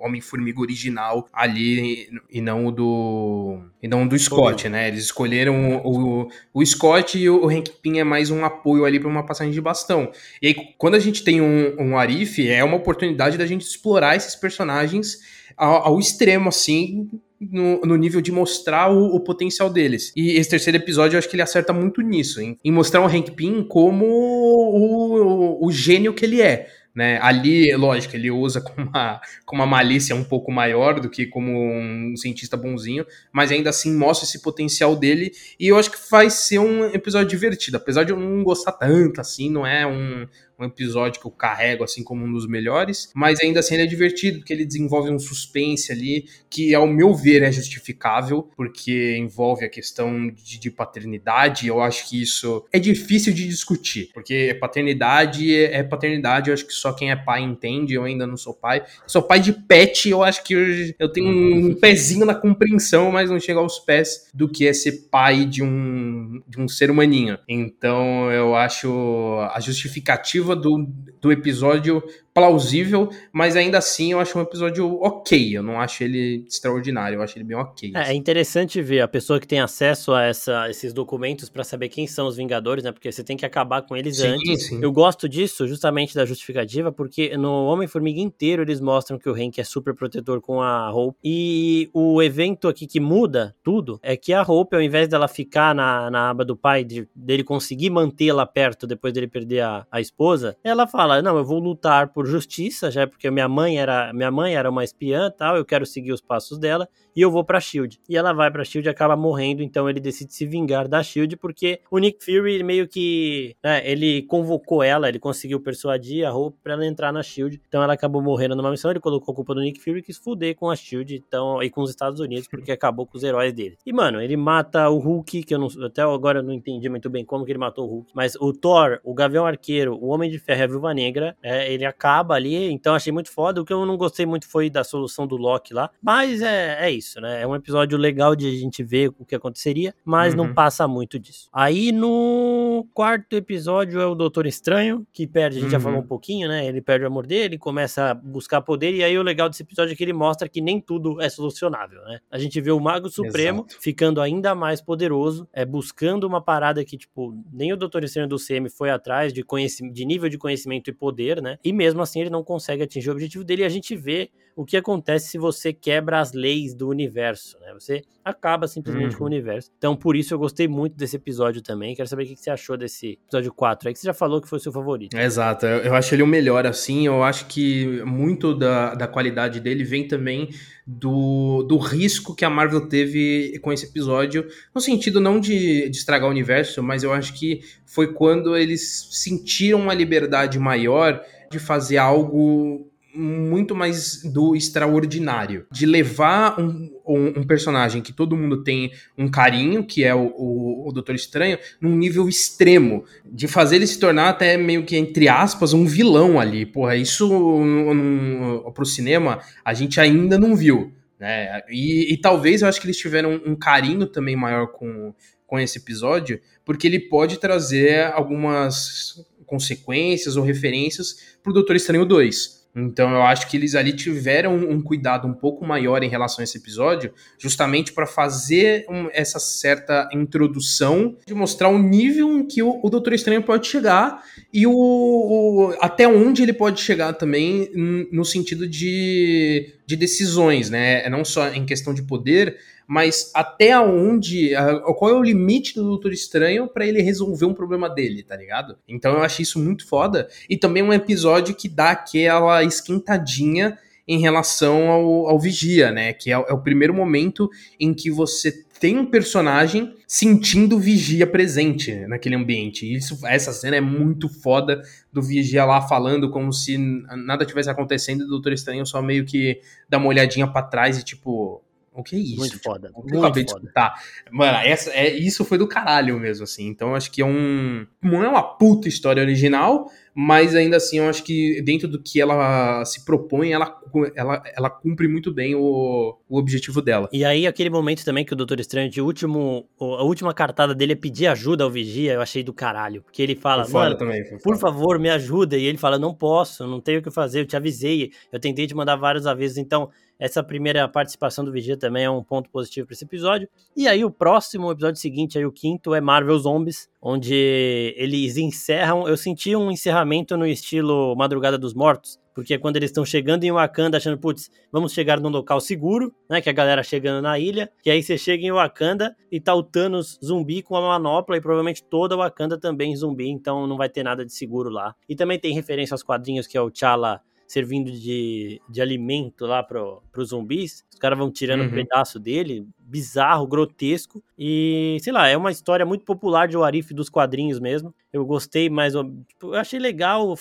Homem-Formiga 0.00 0.60
original 0.60 1.28
ali 1.32 2.08
e 2.30 2.40
não 2.40 2.66
o 2.66 2.70
do 2.70 3.60
e 3.82 3.88
não 3.88 4.06
do 4.06 4.18
Scott, 4.18 4.68
né? 4.68 4.88
Eles 4.88 5.04
escolheram 5.04 5.76
o, 5.84 6.28
o, 6.52 6.64
Scott 6.64 7.18
e 7.18 7.28
o 7.28 7.48
Hank 7.48 7.70
Pym 7.82 7.98
é 7.98 8.04
mais 8.04 8.30
um 8.30 8.44
apoio 8.44 8.84
ali 8.84 8.98
para 8.98 9.08
uma 9.08 9.24
passagem 9.24 9.52
de 9.52 9.60
bastão. 9.60 10.10
E 10.40 10.48
aí, 10.48 10.54
quando 10.76 10.94
a 10.94 10.98
gente 10.98 11.24
tem 11.24 11.40
um, 11.40 11.76
um 11.78 11.98
Arif, 11.98 12.46
é 12.48 12.62
uma 12.64 12.76
oportunidade 12.76 13.38
da 13.38 13.46
gente 13.46 13.62
explorar 13.62 14.16
esses 14.16 14.34
personagens 14.36 15.18
ao, 15.56 15.88
ao 15.88 15.98
extremo, 15.98 16.48
assim, 16.48 17.08
no, 17.40 17.80
no, 17.80 17.96
nível 17.96 18.20
de 18.20 18.30
mostrar 18.30 18.92
o, 18.92 19.16
o, 19.16 19.20
potencial 19.20 19.70
deles. 19.70 20.12
E 20.14 20.32
esse 20.32 20.50
terceiro 20.50 20.76
episódio 20.76 21.16
eu 21.16 21.18
acho 21.18 21.28
que 21.28 21.34
ele 21.34 21.42
acerta 21.42 21.72
muito 21.72 22.02
nisso, 22.02 22.40
hein? 22.40 22.58
em 22.62 22.70
mostrar 22.70 23.00
o 23.00 23.06
Hank 23.06 23.30
Pym 23.32 23.64
como 23.64 24.04
o, 24.04 25.60
o, 25.62 25.66
o 25.66 25.72
gênio 25.72 26.12
que 26.12 26.24
ele 26.24 26.42
é. 26.42 26.68
Né? 26.94 27.20
Ali, 27.22 27.72
lógico, 27.76 28.16
ele 28.16 28.30
usa 28.30 28.60
com 28.62 28.82
uma, 28.82 29.20
com 29.46 29.56
uma 29.56 29.66
malícia 29.66 30.14
um 30.14 30.24
pouco 30.24 30.50
maior 30.50 30.98
do 30.98 31.08
que 31.08 31.26
como 31.26 31.52
um 31.52 32.16
cientista 32.16 32.56
bonzinho, 32.56 33.06
mas 33.32 33.52
ainda 33.52 33.70
assim 33.70 33.96
mostra 33.96 34.26
esse 34.26 34.42
potencial 34.42 34.96
dele 34.96 35.30
e 35.58 35.68
eu 35.68 35.78
acho 35.78 35.90
que 35.90 36.10
vai 36.10 36.28
ser 36.28 36.58
um 36.58 36.86
episódio 36.86 37.28
divertido, 37.28 37.76
apesar 37.76 38.04
de 38.04 38.12
eu 38.12 38.18
não 38.18 38.42
gostar 38.42 38.72
tanto 38.72 39.20
assim, 39.20 39.48
não 39.50 39.64
é 39.64 39.86
um, 39.86 40.26
um 40.60 40.66
episódio 40.66 41.20
que 41.20 41.26
eu 41.26 41.30
carrego 41.30 41.84
assim 41.84 42.04
como 42.04 42.24
um 42.24 42.32
dos 42.32 42.46
melhores, 42.46 43.10
mas 43.14 43.40
ainda 43.40 43.60
assim 43.60 43.74
ele 43.74 43.84
é 43.84 43.86
divertido, 43.86 44.38
porque 44.38 44.52
ele 44.52 44.64
desenvolve 44.64 45.10
um 45.10 45.18
suspense 45.18 45.92
ali 45.92 46.26
que, 46.48 46.74
ao 46.74 46.86
meu 46.86 47.14
ver, 47.14 47.42
é 47.42 47.52
justificável, 47.52 48.48
porque 48.56 49.16
envolve 49.16 49.64
a 49.64 49.68
questão 49.68 50.28
de, 50.28 50.58
de 50.58 50.70
paternidade. 50.70 51.66
Eu 51.66 51.80
acho 51.80 52.08
que 52.08 52.20
isso 52.20 52.64
é 52.72 52.78
difícil 52.78 53.32
de 53.32 53.46
discutir, 53.46 54.10
porque 54.12 54.56
paternidade 54.60 55.54
é, 55.54 55.78
é 55.78 55.82
paternidade, 55.82 56.50
eu 56.50 56.54
acho 56.54 56.66
que 56.66 56.72
só 56.72 56.92
quem 56.92 57.10
é 57.10 57.16
pai 57.16 57.42
entende. 57.42 57.94
Eu 57.94 58.04
ainda 58.04 58.26
não 58.26 58.36
sou 58.36 58.54
pai. 58.54 58.80
Eu 58.80 59.08
sou 59.08 59.22
pai 59.22 59.40
de 59.40 59.52
pet, 59.52 60.08
eu 60.08 60.22
acho 60.22 60.42
que 60.44 60.54
eu, 60.54 60.94
eu 60.98 61.08
tenho 61.08 61.28
um 61.28 61.74
pezinho 61.74 62.26
na 62.26 62.34
compreensão, 62.34 63.10
mas 63.10 63.30
não 63.30 63.40
chega 63.40 63.60
aos 63.60 63.78
pés 63.78 64.28
do 64.34 64.48
que 64.48 64.66
é 64.66 64.72
ser 64.72 65.08
pai 65.10 65.44
de 65.44 65.62
um, 65.62 66.42
de 66.46 66.60
um 66.60 66.68
ser 66.68 66.90
humaninho. 66.90 67.38
Então 67.48 68.30
eu 68.30 68.54
acho 68.54 69.38
a 69.52 69.60
justificativa 69.60 70.49
do, 70.56 70.86
do 71.20 71.30
episódio 71.32 72.02
plausível, 72.32 73.10
mas 73.32 73.56
ainda 73.56 73.78
assim 73.78 74.12
eu 74.12 74.20
acho 74.20 74.38
um 74.38 74.42
episódio 74.42 75.00
ok. 75.02 75.56
Eu 75.56 75.62
não 75.62 75.80
acho 75.80 76.04
ele 76.04 76.44
extraordinário, 76.48 77.16
eu 77.16 77.22
acho 77.22 77.36
ele 77.36 77.44
bem 77.44 77.56
ok. 77.56 77.92
É, 77.94 78.10
é 78.10 78.14
interessante 78.14 78.80
ver 78.80 79.00
a 79.00 79.08
pessoa 79.08 79.40
que 79.40 79.46
tem 79.46 79.60
acesso 79.60 80.12
a 80.12 80.22
essa, 80.22 80.70
esses 80.70 80.92
documentos 80.92 81.48
para 81.50 81.64
saber 81.64 81.88
quem 81.88 82.06
são 82.06 82.26
os 82.26 82.36
Vingadores, 82.36 82.84
né? 82.84 82.92
Porque 82.92 83.10
você 83.10 83.24
tem 83.24 83.36
que 83.36 83.44
acabar 83.44 83.82
com 83.82 83.96
eles 83.96 84.18
sim, 84.18 84.28
antes. 84.28 84.68
Sim. 84.68 84.80
Eu 84.82 84.92
gosto 84.92 85.28
disso, 85.28 85.66
justamente 85.66 86.14
da 86.14 86.24
justificativa, 86.24 86.92
porque 86.92 87.36
no 87.36 87.66
Homem-Formiga 87.66 88.20
inteiro 88.20 88.62
eles 88.62 88.80
mostram 88.80 89.18
que 89.18 89.28
o 89.28 89.34
Hank 89.34 89.60
é 89.60 89.64
super 89.64 89.94
protetor 89.94 90.40
com 90.40 90.62
a 90.62 90.90
Hope. 90.92 91.18
E 91.22 91.90
o 91.92 92.22
evento 92.22 92.68
aqui 92.68 92.86
que 92.86 93.00
muda 93.00 93.54
tudo 93.62 93.98
é 94.02 94.16
que 94.16 94.32
a 94.32 94.42
Hope, 94.42 94.76
ao 94.76 94.82
invés 94.82 95.08
dela 95.08 95.28
ficar 95.28 95.74
na, 95.74 96.10
na 96.10 96.30
aba 96.30 96.44
do 96.44 96.56
pai, 96.56 96.84
de, 96.84 97.06
dele 97.14 97.42
conseguir 97.42 97.90
mantê-la 97.90 98.46
perto 98.46 98.86
depois 98.86 99.12
dele 99.12 99.26
perder 99.26 99.60
a, 99.60 99.86
a 99.90 100.00
esposa, 100.00 100.39
ela 100.62 100.86
fala: 100.86 101.22
Não, 101.22 101.36
eu 101.36 101.44
vou 101.44 101.58
lutar 101.58 102.12
por 102.12 102.26
justiça, 102.26 102.90
já 102.90 103.06
porque 103.06 103.30
minha 103.30 103.48
mãe 103.48 103.78
era 103.78 104.12
minha 104.12 104.30
mãe 104.30 104.54
era 104.54 104.70
uma 104.70 104.84
espiã, 104.84 105.30
tal, 105.30 105.56
eu 105.56 105.64
quero 105.64 105.86
seguir 105.86 106.12
os 106.12 106.20
passos 106.20 106.58
dela 106.58 106.88
e 107.14 107.20
eu 107.20 107.30
vou 107.30 107.44
para 107.44 107.60
Shield. 107.60 108.00
E 108.08 108.16
ela 108.16 108.32
vai 108.32 108.50
para 108.50 108.64
Shield 108.64 108.88
e 108.88 108.90
acaba 108.90 109.16
morrendo, 109.16 109.62
então 109.62 109.88
ele 109.88 110.00
decide 110.00 110.32
se 110.32 110.46
vingar 110.46 110.88
da 110.88 111.02
Shield 111.02 111.36
porque 111.36 111.80
o 111.90 111.98
Nick 111.98 112.24
Fury 112.24 112.62
meio 112.62 112.88
que, 112.88 113.56
né, 113.62 113.82
ele 113.84 114.22
convocou 114.22 114.82
ela, 114.82 115.08
ele 115.08 115.18
conseguiu 115.18 115.60
persuadir 115.60 116.26
a 116.26 116.32
Hope 116.32 116.58
para 116.62 116.74
ela 116.74 116.86
entrar 116.86 117.12
na 117.12 117.22
Shield. 117.22 117.60
Então 117.68 117.82
ela 117.82 117.92
acabou 117.92 118.22
morrendo 118.22 118.54
numa 118.54 118.70
missão, 118.70 118.90
ele 118.90 119.00
colocou 119.00 119.32
a 119.32 119.34
culpa 119.34 119.54
do 119.54 119.60
Nick 119.60 119.80
Fury 119.80 119.98
e 119.98 120.02
quis 120.02 120.16
fuder 120.16 120.54
com 120.54 120.70
a 120.70 120.76
Shield, 120.76 121.14
então 121.14 121.62
e 121.62 121.70
com 121.70 121.82
os 121.82 121.90
Estados 121.90 122.20
Unidos 122.20 122.48
porque 122.48 122.72
acabou 122.72 123.06
com 123.06 123.16
os 123.16 123.24
heróis 123.24 123.52
dele. 123.52 123.76
E 123.84 123.92
mano, 123.92 124.20
ele 124.20 124.36
mata 124.36 124.88
o 124.88 124.98
Hulk, 124.98 125.42
que 125.42 125.54
eu 125.54 125.58
não 125.58 125.68
até 125.84 126.02
agora 126.02 126.38
eu 126.38 126.42
não 126.42 126.52
entendi 126.52 126.88
muito 126.88 127.10
bem 127.10 127.24
como 127.24 127.44
que 127.44 127.52
ele 127.52 127.58
matou 127.58 127.86
o 127.86 127.88
Hulk, 127.88 128.12
mas 128.14 128.36
o 128.36 128.52
Thor, 128.52 129.00
o 129.04 129.12
Gavião 129.12 129.44
Arqueiro, 129.44 129.98
o 130.00 130.08
Homem 130.08 130.20
Homem 130.20 130.30
de 130.30 130.38
Ferro 130.38 130.60
e 130.60 130.62
a 130.62 130.66
Viúva 130.66 130.94
Negra, 130.94 131.36
é, 131.42 131.72
ele 131.72 131.84
acaba 131.86 132.34
ali, 132.34 132.70
então 132.70 132.94
achei 132.94 133.12
muito 133.12 133.32
foda. 133.32 133.60
O 133.60 133.64
que 133.64 133.72
eu 133.72 133.86
não 133.86 133.96
gostei 133.96 134.26
muito 134.26 134.46
foi 134.46 134.68
da 134.68 134.84
solução 134.84 135.26
do 135.26 135.36
Loki 135.36 135.72
lá, 135.72 135.90
mas 136.02 136.42
é, 136.42 136.76
é 136.86 136.90
isso, 136.90 136.99
né? 137.20 137.42
É 137.42 137.46
um 137.46 137.54
episódio 137.54 137.96
legal 137.96 138.34
de 138.34 138.46
a 138.46 138.50
gente 138.50 138.82
ver 138.82 139.10
o 139.18 139.24
que 139.24 139.34
aconteceria, 139.34 139.94
mas 140.04 140.34
uhum. 140.34 140.44
não 140.44 140.54
passa 140.54 140.86
muito 140.86 141.18
disso. 141.18 141.48
Aí 141.52 141.92
no 141.92 142.86
quarto 142.92 143.34
episódio 143.36 144.00
é 144.00 144.06
o 144.06 144.14
Doutor 144.14 144.46
Estranho, 144.46 145.06
que 145.12 145.26
perde, 145.26 145.58
a 145.58 145.60
gente 145.60 145.66
uhum. 145.66 145.72
já 145.72 145.80
falou 145.80 146.00
um 146.00 146.06
pouquinho, 146.06 146.48
né? 146.48 146.66
Ele 146.66 146.80
perde 146.80 147.04
o 147.04 147.08
amor 147.08 147.26
dele, 147.26 147.58
começa 147.58 148.10
a 148.10 148.14
buscar 148.14 148.60
poder, 148.60 148.94
e 148.94 149.02
aí 149.02 149.18
o 149.18 149.22
legal 149.22 149.48
desse 149.48 149.62
episódio 149.62 149.92
é 149.92 149.96
que 149.96 150.02
ele 150.02 150.12
mostra 150.12 150.48
que 150.48 150.60
nem 150.60 150.80
tudo 150.80 151.20
é 151.20 151.28
solucionável, 151.28 152.02
né? 152.02 152.20
A 152.30 152.38
gente 152.38 152.60
vê 152.60 152.70
o 152.70 152.80
Mago 152.80 153.08
Supremo 153.08 153.66
Exato. 153.68 153.82
ficando 153.82 154.20
ainda 154.20 154.54
mais 154.54 154.80
poderoso, 154.80 155.48
é 155.52 155.64
buscando 155.64 156.24
uma 156.24 156.40
parada 156.40 156.84
que, 156.84 156.96
tipo, 156.96 157.34
nem 157.52 157.72
o 157.72 157.76
Doutor 157.76 158.04
Estranho 158.04 158.28
do 158.28 158.36
CM 158.36 158.68
foi 158.68 158.90
atrás 158.90 159.32
de, 159.32 159.44
de 159.92 160.04
nível 160.04 160.28
de 160.28 160.38
conhecimento 160.38 160.90
e 160.90 160.92
poder, 160.92 161.40
né? 161.40 161.58
E 161.64 161.72
mesmo 161.72 162.02
assim 162.02 162.20
ele 162.20 162.30
não 162.30 162.42
consegue 162.42 162.82
atingir 162.82 163.08
o 163.10 163.12
objetivo 163.12 163.44
dele, 163.44 163.62
e 163.62 163.64
a 163.64 163.68
gente 163.68 163.96
vê 163.96 164.30
o 164.60 164.64
que 164.66 164.76
acontece 164.76 165.30
se 165.30 165.38
você 165.38 165.72
quebra 165.72 166.20
as 166.20 166.34
leis 166.34 166.74
do 166.74 166.86
universo, 166.86 167.58
né? 167.60 167.72
Você 167.72 168.02
acaba 168.22 168.68
simplesmente 168.68 169.12
uhum. 169.12 169.18
com 169.18 169.24
o 169.24 169.26
uhum. 169.26 169.32
universo. 169.32 169.70
Então, 169.78 169.96
por 169.96 170.14
isso 170.14 170.34
eu 170.34 170.38
gostei 170.38 170.68
muito 170.68 170.94
desse 170.94 171.16
episódio 171.16 171.62
também. 171.62 171.94
Quero 171.94 172.06
saber 172.06 172.24
o 172.24 172.26
que 172.26 172.36
você 172.36 172.50
achou 172.50 172.76
desse 172.76 173.18
episódio 173.24 173.54
4 173.54 173.88
aí, 173.88 173.94
que 173.94 174.00
você 174.00 174.06
já 174.06 174.12
falou 174.12 174.38
que 174.38 174.46
foi 174.46 174.58
o 174.58 174.60
seu 174.60 174.70
favorito. 174.70 175.16
Exato, 175.16 175.64
eu 175.64 175.94
acho 175.94 176.14
ele 176.14 176.22
o 176.22 176.26
melhor, 176.26 176.66
assim. 176.66 177.06
Eu 177.06 177.22
acho 177.22 177.46
que 177.46 178.04
muito 178.04 178.54
da, 178.54 178.94
da 178.94 179.08
qualidade 179.08 179.60
dele 179.60 179.82
vem 179.82 180.06
também 180.06 180.50
do, 180.86 181.62
do 181.62 181.78
risco 181.78 182.36
que 182.36 182.44
a 182.44 182.50
Marvel 182.50 182.86
teve 182.86 183.58
com 183.62 183.72
esse 183.72 183.86
episódio, 183.86 184.46
no 184.74 184.80
sentido 184.82 185.22
não 185.22 185.40
de, 185.40 185.88
de 185.88 185.96
estragar 185.96 186.28
o 186.28 186.30
universo, 186.30 186.82
mas 186.82 187.02
eu 187.02 187.14
acho 187.14 187.32
que 187.32 187.60
foi 187.86 188.12
quando 188.12 188.54
eles 188.54 189.08
sentiram 189.10 189.80
uma 189.80 189.94
liberdade 189.94 190.58
maior 190.58 191.24
de 191.50 191.58
fazer 191.58 191.96
algo 191.96 192.89
muito 193.14 193.74
mais 193.74 194.22
do 194.22 194.54
extraordinário. 194.54 195.66
De 195.70 195.86
levar 195.86 196.60
um, 196.60 196.90
um, 197.06 197.26
um, 197.40 197.44
personagem 197.44 198.02
que 198.02 198.12
todo 198.12 198.36
mundo 198.36 198.62
tem 198.62 198.92
um 199.16 199.28
carinho, 199.28 199.84
que 199.84 200.04
é 200.04 200.14
o, 200.14 200.32
o, 200.36 200.88
o, 200.88 200.92
Doutor 200.92 201.14
Estranho, 201.14 201.58
num 201.80 201.96
nível 201.96 202.28
extremo. 202.28 203.04
De 203.24 203.48
fazer 203.48 203.76
ele 203.76 203.86
se 203.86 203.98
tornar 203.98 204.28
até 204.28 204.56
meio 204.56 204.84
que, 204.84 204.96
entre 204.96 205.28
aspas, 205.28 205.72
um 205.72 205.84
vilão 205.84 206.38
ali. 206.38 206.64
Porra, 206.64 206.96
isso 206.96 207.28
no, 207.28 208.72
pro 208.72 208.86
cinema 208.86 209.40
a 209.64 209.74
gente 209.74 210.00
ainda 210.00 210.38
não 210.38 210.54
viu. 210.54 210.92
Né? 211.18 211.60
E, 211.68 212.12
e 212.12 212.16
talvez 212.16 212.62
eu 212.62 212.68
acho 212.68 212.80
que 212.80 212.86
eles 212.86 212.96
tiveram 212.96 213.32
um, 213.32 213.52
um 213.52 213.56
carinho 213.56 214.06
também 214.06 214.36
maior 214.36 214.68
com, 214.68 215.12
com 215.46 215.58
esse 215.58 215.78
episódio, 215.78 216.40
porque 216.64 216.86
ele 216.86 217.00
pode 217.00 217.38
trazer 217.38 218.06
algumas 218.12 219.26
consequências 219.44 220.36
ou 220.36 220.44
referências 220.44 221.36
pro 221.42 221.52
Doutor 221.52 221.74
Estranho 221.74 222.06
2. 222.06 222.59
Então 222.74 223.10
eu 223.10 223.22
acho 223.22 223.48
que 223.48 223.56
eles 223.56 223.74
ali 223.74 223.92
tiveram 223.92 224.54
um 224.56 224.80
cuidado 224.80 225.26
um 225.26 225.34
pouco 225.34 225.66
maior 225.66 226.02
em 226.02 226.08
relação 226.08 226.40
a 226.40 226.44
esse 226.44 226.58
episódio, 226.58 227.12
justamente 227.38 227.92
para 227.92 228.06
fazer 228.06 228.86
um, 228.88 229.08
essa 229.12 229.40
certa 229.40 230.08
introdução 230.12 231.16
de 231.26 231.34
mostrar 231.34 231.68
o 231.68 231.78
nível 231.78 232.30
em 232.38 232.46
que 232.46 232.62
o, 232.62 232.78
o 232.82 232.88
Doutor 232.88 233.12
Estranho 233.12 233.42
pode 233.42 233.66
chegar 233.66 234.22
e 234.52 234.66
o, 234.66 234.72
o, 234.72 235.76
até 235.80 236.06
onde 236.06 236.42
ele 236.42 236.52
pode 236.52 236.80
chegar 236.80 237.12
também 237.14 237.70
no 238.12 238.24
sentido 238.24 238.68
de, 238.68 239.74
de 239.90 239.96
decisões, 239.96 240.70
né? 240.70 241.04
É 241.04 241.10
não 241.10 241.24
só 241.24 241.48
em 241.48 241.66
questão 241.66 241.92
de 241.92 242.02
poder, 242.02 242.58
mas 242.86 243.32
até 243.34 243.78
onde, 243.78 244.52
qual 244.96 245.10
é 245.10 245.14
o 245.14 245.22
limite 245.22 245.74
do 245.74 245.82
Doutor 245.82 246.12
Estranho 246.12 246.68
para 246.68 246.86
ele 246.86 247.02
resolver 247.02 247.44
um 247.44 247.54
problema 247.54 247.90
dele, 247.90 248.22
tá 248.22 248.36
ligado? 248.36 248.76
Então 248.88 249.14
eu 249.14 249.22
achei 249.22 249.42
isso 249.42 249.58
muito 249.58 249.84
foda. 249.86 250.28
E 250.48 250.56
também 250.56 250.80
um 250.80 250.92
episódio 250.92 251.56
que 251.56 251.68
dá 251.68 251.90
aquela 251.90 252.62
esquentadinha 252.62 253.76
em 254.06 254.20
relação 254.20 254.88
ao, 254.88 255.28
ao 255.28 255.38
Vigia, 255.40 255.90
né? 255.90 256.12
Que 256.12 256.30
é, 256.30 256.34
é, 256.34 256.52
o 256.52 256.62
primeiro 256.62 256.94
momento 256.94 257.50
em 257.78 257.92
que 257.92 258.12
você 258.12 258.64
tem 258.80 258.98
um 258.98 259.04
personagem 259.04 259.94
sentindo 260.08 260.76
o 260.76 260.80
Vigia 260.80 261.26
presente 261.26 261.94
naquele 262.06 262.34
ambiente. 262.34 262.90
Isso, 262.90 263.18
essa 263.26 263.52
cena 263.52 263.76
é 263.76 263.80
muito 263.80 264.26
foda 264.26 264.80
do 265.12 265.20
Vigia 265.20 265.66
lá 265.66 265.82
falando 265.82 266.30
como 266.30 266.50
se 266.50 266.78
nada 266.78 267.44
tivesse 267.44 267.68
acontecendo 267.68 268.22
e 268.22 268.24
o 268.24 268.28
Doutor 268.28 268.54
Estranho 268.54 268.86
só 268.86 269.02
meio 269.02 269.26
que 269.26 269.60
dá 269.86 269.98
uma 269.98 270.08
olhadinha 270.08 270.46
para 270.46 270.62
trás 270.62 270.98
e 270.98 271.04
tipo, 271.04 271.62
o 271.92 272.02
que 272.02 272.16
é 272.16 272.18
isso? 272.18 272.38
Muito 272.38 272.52
tipo, 272.52 272.64
foda. 272.64 272.90
O 272.94 273.02
que 273.02 273.12
muito 273.14 273.38
eu 273.38 273.48
foda. 273.48 273.70
Tá. 273.74 273.94
Mano, 274.30 274.58
essa, 274.58 274.90
é, 274.92 275.12
isso 275.12 275.44
foi 275.44 275.58
do 275.58 275.68
caralho 275.68 276.18
mesmo, 276.18 276.44
assim. 276.44 276.66
Então, 276.66 276.94
acho 276.94 277.10
que 277.10 277.20
é 277.20 277.26
um. 277.26 277.86
Não 278.00 278.24
é 278.24 278.28
uma 278.28 278.42
puta 278.42 278.88
história 278.88 279.22
original, 279.22 279.90
mas 280.14 280.54
ainda 280.54 280.76
assim, 280.76 280.98
eu 280.98 281.08
acho 281.08 281.22
que 281.22 281.62
dentro 281.62 281.86
do 281.86 282.00
que 282.00 282.20
ela 282.20 282.84
se 282.84 283.04
propõe, 283.04 283.52
ela, 283.52 283.78
ela, 284.14 284.42
ela 284.56 284.70
cumpre 284.70 285.06
muito 285.06 285.32
bem 285.32 285.54
o, 285.54 286.16
o 286.28 286.38
objetivo 286.38 286.82
dela. 286.82 287.08
E 287.12 287.24
aí, 287.24 287.46
aquele 287.46 287.70
momento 287.70 288.04
também 288.04 288.24
que 288.24 288.32
o 288.32 288.36
Doutor 288.36 288.58
Estranho, 288.58 288.90
de 288.90 289.00
último, 289.00 289.68
a 289.80 290.02
última 290.02 290.34
cartada 290.34 290.74
dele 290.74 290.92
é 290.92 290.96
pedir 290.96 291.26
ajuda 291.28 291.64
ao 291.64 291.70
Vigia, 291.70 292.14
eu 292.14 292.20
achei 292.20 292.42
do 292.42 292.52
caralho. 292.52 293.02
Porque 293.02 293.22
ele 293.22 293.36
fala, 293.36 293.66
mano, 293.68 293.96
também, 293.96 294.22
por 294.42 294.58
favor, 294.58 294.98
me 294.98 295.10
ajuda. 295.10 295.56
E 295.56 295.64
ele 295.64 295.78
fala, 295.78 295.98
não 295.98 296.14
posso, 296.14 296.66
não 296.66 296.80
tenho 296.80 297.00
o 297.00 297.02
que 297.02 297.10
fazer, 297.10 297.40
eu 297.40 297.46
te 297.46 297.56
avisei, 297.56 298.10
eu 298.32 298.40
tentei 298.40 298.66
te 298.66 298.74
mandar 298.74 298.96
vários 298.96 299.26
avisos, 299.26 299.58
então 299.58 299.90
essa 300.20 300.44
primeira 300.44 300.86
participação 300.86 301.42
do 301.42 301.50
Vigia 301.50 301.78
também 301.78 302.04
é 302.04 302.10
um 302.10 302.22
ponto 302.22 302.50
positivo 302.50 302.86
para 302.86 302.92
esse 302.92 303.04
episódio. 303.04 303.48
E 303.74 303.88
aí 303.88 304.04
o 304.04 304.10
próximo 304.10 304.70
episódio 304.70 305.00
seguinte, 305.00 305.38
aí 305.38 305.46
o 305.46 305.50
quinto, 305.50 305.94
é 305.94 306.00
Marvel 306.00 306.38
Zombies, 306.38 306.90
onde 307.00 307.94
eles 307.96 308.36
encerram. 308.36 309.08
Eu 309.08 309.16
senti 309.16 309.56
um 309.56 309.70
encerramento 309.70 310.36
no 310.36 310.46
estilo 310.46 311.16
Madrugada 311.16 311.56
dos 311.56 311.72
Mortos, 311.72 312.20
porque 312.34 312.58
quando 312.58 312.76
eles 312.76 312.90
estão 312.90 313.04
chegando 313.04 313.44
em 313.44 313.50
Wakanda, 313.50 313.96
achando, 313.96 314.18
putz, 314.18 314.50
vamos 314.70 314.92
chegar 314.92 315.18
num 315.18 315.30
local 315.30 315.58
seguro, 315.58 316.14
né? 316.28 316.42
Que 316.42 316.50
a 316.50 316.52
galera 316.52 316.82
chegando 316.82 317.22
na 317.22 317.38
ilha. 317.38 317.70
E 317.84 317.90
aí 317.90 318.02
você 318.02 318.18
chega 318.18 318.44
em 318.44 318.52
Wakanda 318.52 319.16
e 319.32 319.40
tá 319.40 319.54
o 319.54 319.62
Thanos 319.62 320.18
zumbi 320.22 320.62
com 320.62 320.76
a 320.76 320.82
manopla 320.82 321.38
e 321.38 321.40
provavelmente 321.40 321.82
toda 321.82 322.16
Wakanda 322.16 322.58
também 322.58 322.94
zumbi, 322.94 323.28
então 323.30 323.66
não 323.66 323.78
vai 323.78 323.88
ter 323.88 324.02
nada 324.02 324.24
de 324.24 324.34
seguro 324.34 324.68
lá. 324.68 324.94
E 325.08 325.16
também 325.16 325.38
tem 325.38 325.54
referência 325.54 325.94
aos 325.94 326.02
quadrinhos 326.02 326.46
que 326.46 326.58
é 326.58 326.60
o 326.60 326.70
T'Challa 326.70 327.22
servindo 327.50 327.90
de, 327.90 328.62
de 328.68 328.80
alimento 328.80 329.44
lá 329.44 329.60
pro, 329.60 330.00
pros 330.12 330.28
zumbis. 330.28 330.84
Os 330.88 331.00
caras 331.00 331.18
vão 331.18 331.32
tirando 331.32 331.62
uhum. 331.62 331.66
um 331.66 331.72
pedaço 331.72 332.20
dele, 332.20 332.64
bizarro, 332.78 333.44
grotesco. 333.44 334.22
E, 334.38 334.98
sei 335.00 335.12
lá, 335.12 335.26
é 335.26 335.36
uma 335.36 335.50
história 335.50 335.84
muito 335.84 336.04
popular 336.04 336.46
de 336.46 336.56
Warif 336.56 336.94
dos 336.94 337.10
quadrinhos 337.10 337.58
mesmo. 337.58 337.92
Eu 338.12 338.24
gostei, 338.24 338.70
mas 338.70 338.94
tipo, 339.26 339.48
eu 339.48 339.54
achei 339.56 339.80
legal 339.80 340.38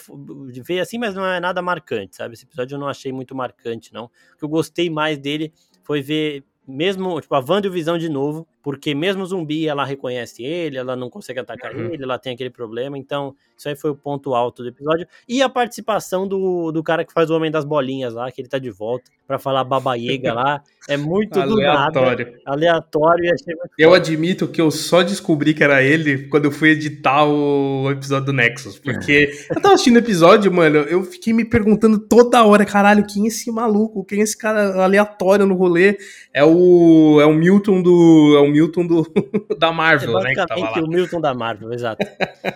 de 0.51 0.61
ver 0.61 0.81
assim, 0.81 0.99
mas 0.99 1.15
não 1.15 1.25
é 1.25 1.39
nada 1.39 1.63
marcante, 1.63 2.15
sabe? 2.15 2.35
Esse 2.35 2.45
episódio 2.45 2.75
eu 2.75 2.79
não 2.79 2.87
achei 2.87 3.11
muito 3.11 3.33
marcante, 3.33 3.91
não. 3.91 4.05
O 4.05 4.37
que 4.37 4.45
eu 4.45 4.49
gostei 4.49 4.87
mais 4.87 5.17
dele 5.17 5.51
foi 5.83 6.03
ver 6.03 6.43
mesmo, 6.67 7.19
tipo, 7.19 7.33
a 7.33 7.39
Wanda 7.39 7.65
e 7.65 7.69
o 7.71 7.73
Visão 7.73 7.97
de 7.97 8.07
novo, 8.07 8.47
porque 8.61 8.93
mesmo 8.93 9.25
zumbi 9.25 9.67
ela 9.67 9.85
reconhece 9.85 10.43
ele, 10.43 10.77
ela 10.77 10.95
não 10.95 11.09
consegue 11.09 11.39
atacar 11.39 11.75
uhum. 11.75 11.93
ele, 11.93 12.03
ela 12.03 12.19
tem 12.19 12.33
aquele 12.33 12.49
problema, 12.49 12.97
então 12.97 13.35
isso 13.57 13.67
aí 13.67 13.75
foi 13.75 13.91
o 13.91 13.95
ponto 13.95 14.33
alto 14.33 14.63
do 14.63 14.69
episódio. 14.69 15.07
E 15.27 15.41
a 15.41 15.49
participação 15.49 16.27
do, 16.27 16.71
do 16.71 16.81
cara 16.81 17.03
que 17.03 17.13
faz 17.13 17.29
o 17.29 17.35
Homem 17.35 17.51
das 17.51 17.65
Bolinhas 17.65 18.13
lá, 18.13 18.31
que 18.31 18.41
ele 18.41 18.47
tá 18.47 18.57
de 18.57 18.71
volta 18.71 19.11
para 19.27 19.37
falar 19.37 19.63
babaiega 19.63 20.33
lá, 20.33 20.63
é 20.87 20.97
muito 20.97 21.39
aleatório. 21.39 22.25
do 22.25 22.31
nada, 22.31 22.41
aleatório. 22.45 23.31
E 23.77 23.81
eu 23.81 23.93
admito 23.93 24.47
que 24.47 24.59
eu 24.59 24.71
só 24.71 25.03
descobri 25.03 25.53
que 25.53 25.63
era 25.63 25.83
ele 25.83 26.27
quando 26.29 26.45
eu 26.45 26.51
fui 26.51 26.69
editar 26.69 27.25
o 27.25 27.91
episódio 27.91 28.27
do 28.27 28.33
Nexus, 28.33 28.79
porque 28.79 29.29
eu 29.49 29.61
tava 29.61 29.75
assistindo 29.75 29.97
o 29.97 29.99
episódio, 29.99 30.51
mano, 30.51 30.77
eu 30.77 31.03
fiquei 31.03 31.31
me 31.31 31.45
perguntando 31.45 31.99
toda 31.99 32.43
hora, 32.43 32.65
caralho, 32.65 33.05
quem 33.05 33.25
é 33.25 33.27
esse 33.27 33.51
maluco? 33.51 34.03
Quem 34.03 34.21
é 34.21 34.23
esse 34.23 34.37
cara 34.37 34.83
aleatório 34.83 35.45
no 35.45 35.53
rolê? 35.53 35.97
É 36.33 36.43
o 36.43 37.19
é 37.21 37.25
o 37.25 37.33
Milton 37.33 37.83
do 37.83 38.35
é 38.35 38.41
o 38.41 38.48
Milton 38.49 38.85
do, 38.85 39.11
da 39.57 39.71
Marvel, 39.71 40.19
é 40.19 40.35
basicamente 40.35 40.75
né? 40.75 40.81
o 40.81 40.87
Milton 40.87 41.21
da 41.21 41.33
Marvel, 41.33 41.73
exato. 41.73 42.05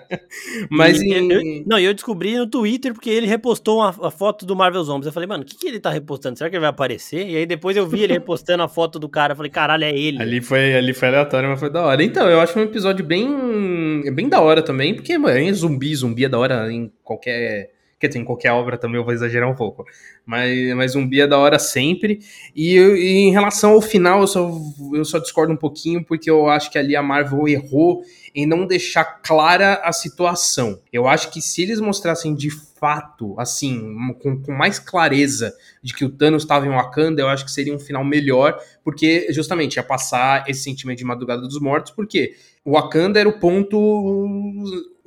Mas 0.70 1.02
e, 1.02 1.14
em... 1.14 1.32
eu, 1.32 1.64
não, 1.66 1.80
eu 1.80 1.94
descobri 1.94 2.38
no 2.38 2.48
Twitter 2.48 2.94
porque 2.94 3.10
ele 3.10 3.28
repostou 3.28 3.80
uma, 3.80 3.90
a 3.90 4.12
foto 4.12 4.46
do 4.46 4.56
Marvel 4.56 4.84
Zombies. 4.84 5.08
Eu 5.08 5.14
falei, 5.14 5.28
mano, 5.28 5.44
o 5.44 5.46
que, 5.46 5.58
que 5.58 5.68
ele 5.68 5.80
tá 5.80 5.90
repostando? 5.90 6.38
Será 6.38 6.50
que 6.50 6.56
ele 6.56 6.62
vai 6.62 6.70
aparecer? 6.70 7.28
E 7.28 7.38
aí 7.38 7.46
depois 7.46 7.78
eu 7.78 7.86
vi 7.88 8.04
ele 8.04 8.14
repostando 8.14 8.64
a 8.64 8.68
foto 8.68 8.98
do 9.00 9.10
cara. 9.10 9.34
Eu 9.34 9.38
falei, 9.38 9.52
caralho, 9.52 9.84
é 9.84 9.98
ele. 9.98 10.22
Ali 10.22 10.42
foi, 10.42 10.76
ali 10.76 10.94
foi 10.94 11.08
aleatório, 11.10 11.50
mas 11.50 11.60
foi 11.60 11.70
da 11.70 11.84
hora. 11.84 12.04
Então, 12.04 12.30
eu 12.30 12.40
acho 12.40 12.58
um 12.58 12.64
episódio 12.64 13.06
bem, 13.06 14.04
bem 14.14 14.30
da 14.30 14.42
hora 14.42 14.62
também, 14.62 14.96
porque, 14.96 15.18
mano, 15.18 15.38
é 15.38 15.52
zumbi, 15.54 15.96
zumbi 15.96 16.26
é 16.26 16.30
da 16.30 16.40
hora 16.40 16.72
em 16.72 16.92
qualquer 17.04 17.73
Quer 18.04 18.10
dizer, 18.10 18.20
em 18.20 18.26
qualquer 18.26 18.52
obra 18.52 18.78
também 18.78 18.98
eu 18.98 19.06
vou 19.06 19.14
exagerar 19.14 19.50
um 19.50 19.56
pouco. 19.56 19.86
Mas, 20.26 20.76
mas 20.76 20.92
zumbi 20.92 21.22
é 21.22 21.28
da 21.28 21.38
hora 21.38 21.58
sempre. 21.58 22.20
E, 22.54 22.76
e 22.76 23.20
em 23.20 23.32
relação 23.32 23.72
ao 23.72 23.82
final, 23.82 24.20
eu 24.20 24.28
só, 24.28 24.52
eu 24.94 25.06
só 25.06 25.20
discordo 25.20 25.54
um 25.54 25.56
pouquinho, 25.56 26.04
porque 26.04 26.30
eu 26.30 26.50
acho 26.50 26.70
que 26.70 26.78
ali 26.78 26.98
a 26.98 27.02
Marvel 27.02 27.48
errou 27.48 28.04
em 28.36 28.46
não 28.46 28.68
deixar 28.68 29.06
clara 29.06 29.76
a 29.86 29.94
situação. 29.94 30.82
Eu 30.92 31.08
acho 31.08 31.32
que 31.32 31.42
se 31.42 31.62
eles 31.62 31.80
mostrassem 31.80 32.36
de 32.36 32.50
fato, 32.50 33.40
assim, 33.40 33.96
com, 34.22 34.38
com 34.42 34.52
mais 34.52 34.80
clareza 34.80 35.56
de 35.82 35.94
que 35.94 36.04
o 36.04 36.10
Thanos 36.10 36.44
estava 36.44 36.68
em 36.68 36.72
Wakanda, 36.72 37.22
eu 37.22 37.30
acho 37.30 37.46
que 37.46 37.52
seria 37.52 37.74
um 37.74 37.80
final 37.80 38.04
melhor, 38.04 38.60
porque 38.84 39.28
justamente 39.32 39.78
ia 39.78 39.84
passar 39.84 40.44
esse 40.50 40.64
sentimento 40.64 40.98
de 40.98 41.06
Madrugada 41.06 41.44
dos 41.44 41.62
Mortos, 41.62 41.94
porque 41.94 42.36
Wakanda 42.66 43.20
era 43.20 43.28
o 43.28 43.40
ponto 43.40 43.78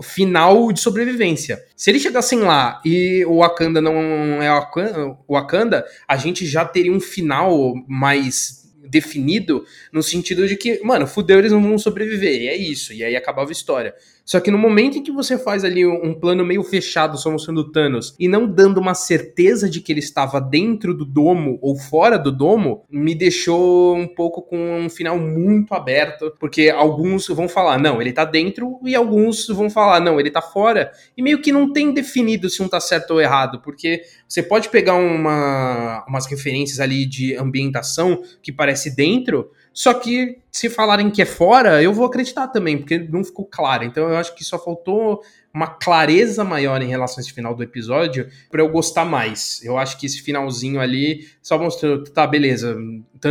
final 0.02 0.70
de 0.72 0.80
sobrevivência. 0.80 1.58
Se 1.74 1.90
eles 1.90 2.02
chegassem 2.02 2.40
lá 2.40 2.80
e 2.84 3.24
o 3.24 3.38
Wakanda 3.38 3.80
não 3.80 3.94
é 4.42 4.52
o 5.26 5.34
Wakanda, 5.34 5.86
a 6.06 6.16
gente 6.16 6.46
já 6.46 6.64
teria 6.64 6.92
um 6.92 7.00
final 7.00 7.74
mais 7.88 8.66
definido 8.88 9.64
no 9.92 10.02
sentido 10.02 10.46
de 10.46 10.56
que, 10.56 10.80
mano, 10.84 11.06
fudeu, 11.06 11.38
eles 11.38 11.52
não 11.52 11.62
vão 11.62 11.78
sobreviver, 11.78 12.42
e 12.42 12.48
é 12.48 12.56
isso, 12.56 12.92
e 12.92 13.02
aí 13.02 13.16
acabava 13.16 13.50
a 13.50 13.52
história. 13.52 13.94
Só 14.26 14.40
que 14.40 14.50
no 14.50 14.58
momento 14.58 14.98
em 14.98 15.04
que 15.04 15.12
você 15.12 15.38
faz 15.38 15.62
ali 15.62 15.86
um 15.86 16.12
plano 16.12 16.44
meio 16.44 16.64
fechado, 16.64 17.16
mostrando 17.30 17.60
o 17.60 17.70
Thanos, 17.70 18.16
e 18.18 18.26
não 18.26 18.44
dando 18.44 18.78
uma 18.78 18.92
certeza 18.92 19.70
de 19.70 19.80
que 19.80 19.92
ele 19.92 20.00
estava 20.00 20.40
dentro 20.40 20.92
do 20.92 21.04
domo 21.04 21.60
ou 21.62 21.78
fora 21.78 22.18
do 22.18 22.32
domo, 22.32 22.84
me 22.90 23.14
deixou 23.14 23.96
um 23.96 24.08
pouco 24.08 24.42
com 24.42 24.80
um 24.80 24.90
final 24.90 25.16
muito 25.16 25.72
aberto, 25.74 26.34
porque 26.40 26.68
alguns 26.68 27.28
vão 27.28 27.48
falar, 27.48 27.78
não, 27.78 28.02
ele 28.02 28.12
tá 28.12 28.24
dentro, 28.24 28.80
e 28.84 28.96
alguns 28.96 29.46
vão 29.46 29.70
falar, 29.70 30.00
não, 30.00 30.18
ele 30.18 30.30
tá 30.32 30.42
fora, 30.42 30.90
e 31.16 31.22
meio 31.22 31.40
que 31.40 31.52
não 31.52 31.72
tem 31.72 31.94
definido 31.94 32.50
se 32.50 32.60
um 32.60 32.68
tá 32.68 32.80
certo 32.80 33.12
ou 33.12 33.20
errado, 33.20 33.60
porque 33.62 34.02
você 34.28 34.42
pode 34.42 34.70
pegar 34.70 34.94
uma, 34.94 36.04
umas 36.08 36.26
referências 36.26 36.80
ali 36.80 37.06
de 37.06 37.36
ambientação 37.36 38.20
que 38.42 38.50
parece 38.50 38.96
dentro, 38.96 39.48
só 39.76 39.92
que 39.92 40.38
se 40.50 40.70
falarem 40.70 41.10
que 41.10 41.20
é 41.20 41.26
fora, 41.26 41.82
eu 41.82 41.92
vou 41.92 42.06
acreditar 42.06 42.48
também, 42.48 42.78
porque 42.78 42.98
não 42.98 43.22
ficou 43.22 43.44
claro. 43.44 43.84
Então 43.84 44.08
eu 44.08 44.16
acho 44.16 44.34
que 44.34 44.42
só 44.42 44.58
faltou 44.58 45.20
uma 45.52 45.66
clareza 45.66 46.42
maior 46.42 46.80
em 46.80 46.88
relação 46.88 47.18
a 47.18 47.20
esse 47.20 47.30
final 47.30 47.54
do 47.54 47.62
episódio 47.62 48.26
para 48.50 48.62
eu 48.62 48.70
gostar 48.70 49.04
mais. 49.04 49.62
Eu 49.62 49.76
acho 49.76 49.98
que 49.98 50.06
esse 50.06 50.22
finalzinho 50.22 50.80
ali 50.80 51.28
só 51.42 51.58
mostrou, 51.58 52.02
tá, 52.04 52.26
beleza, 52.26 52.74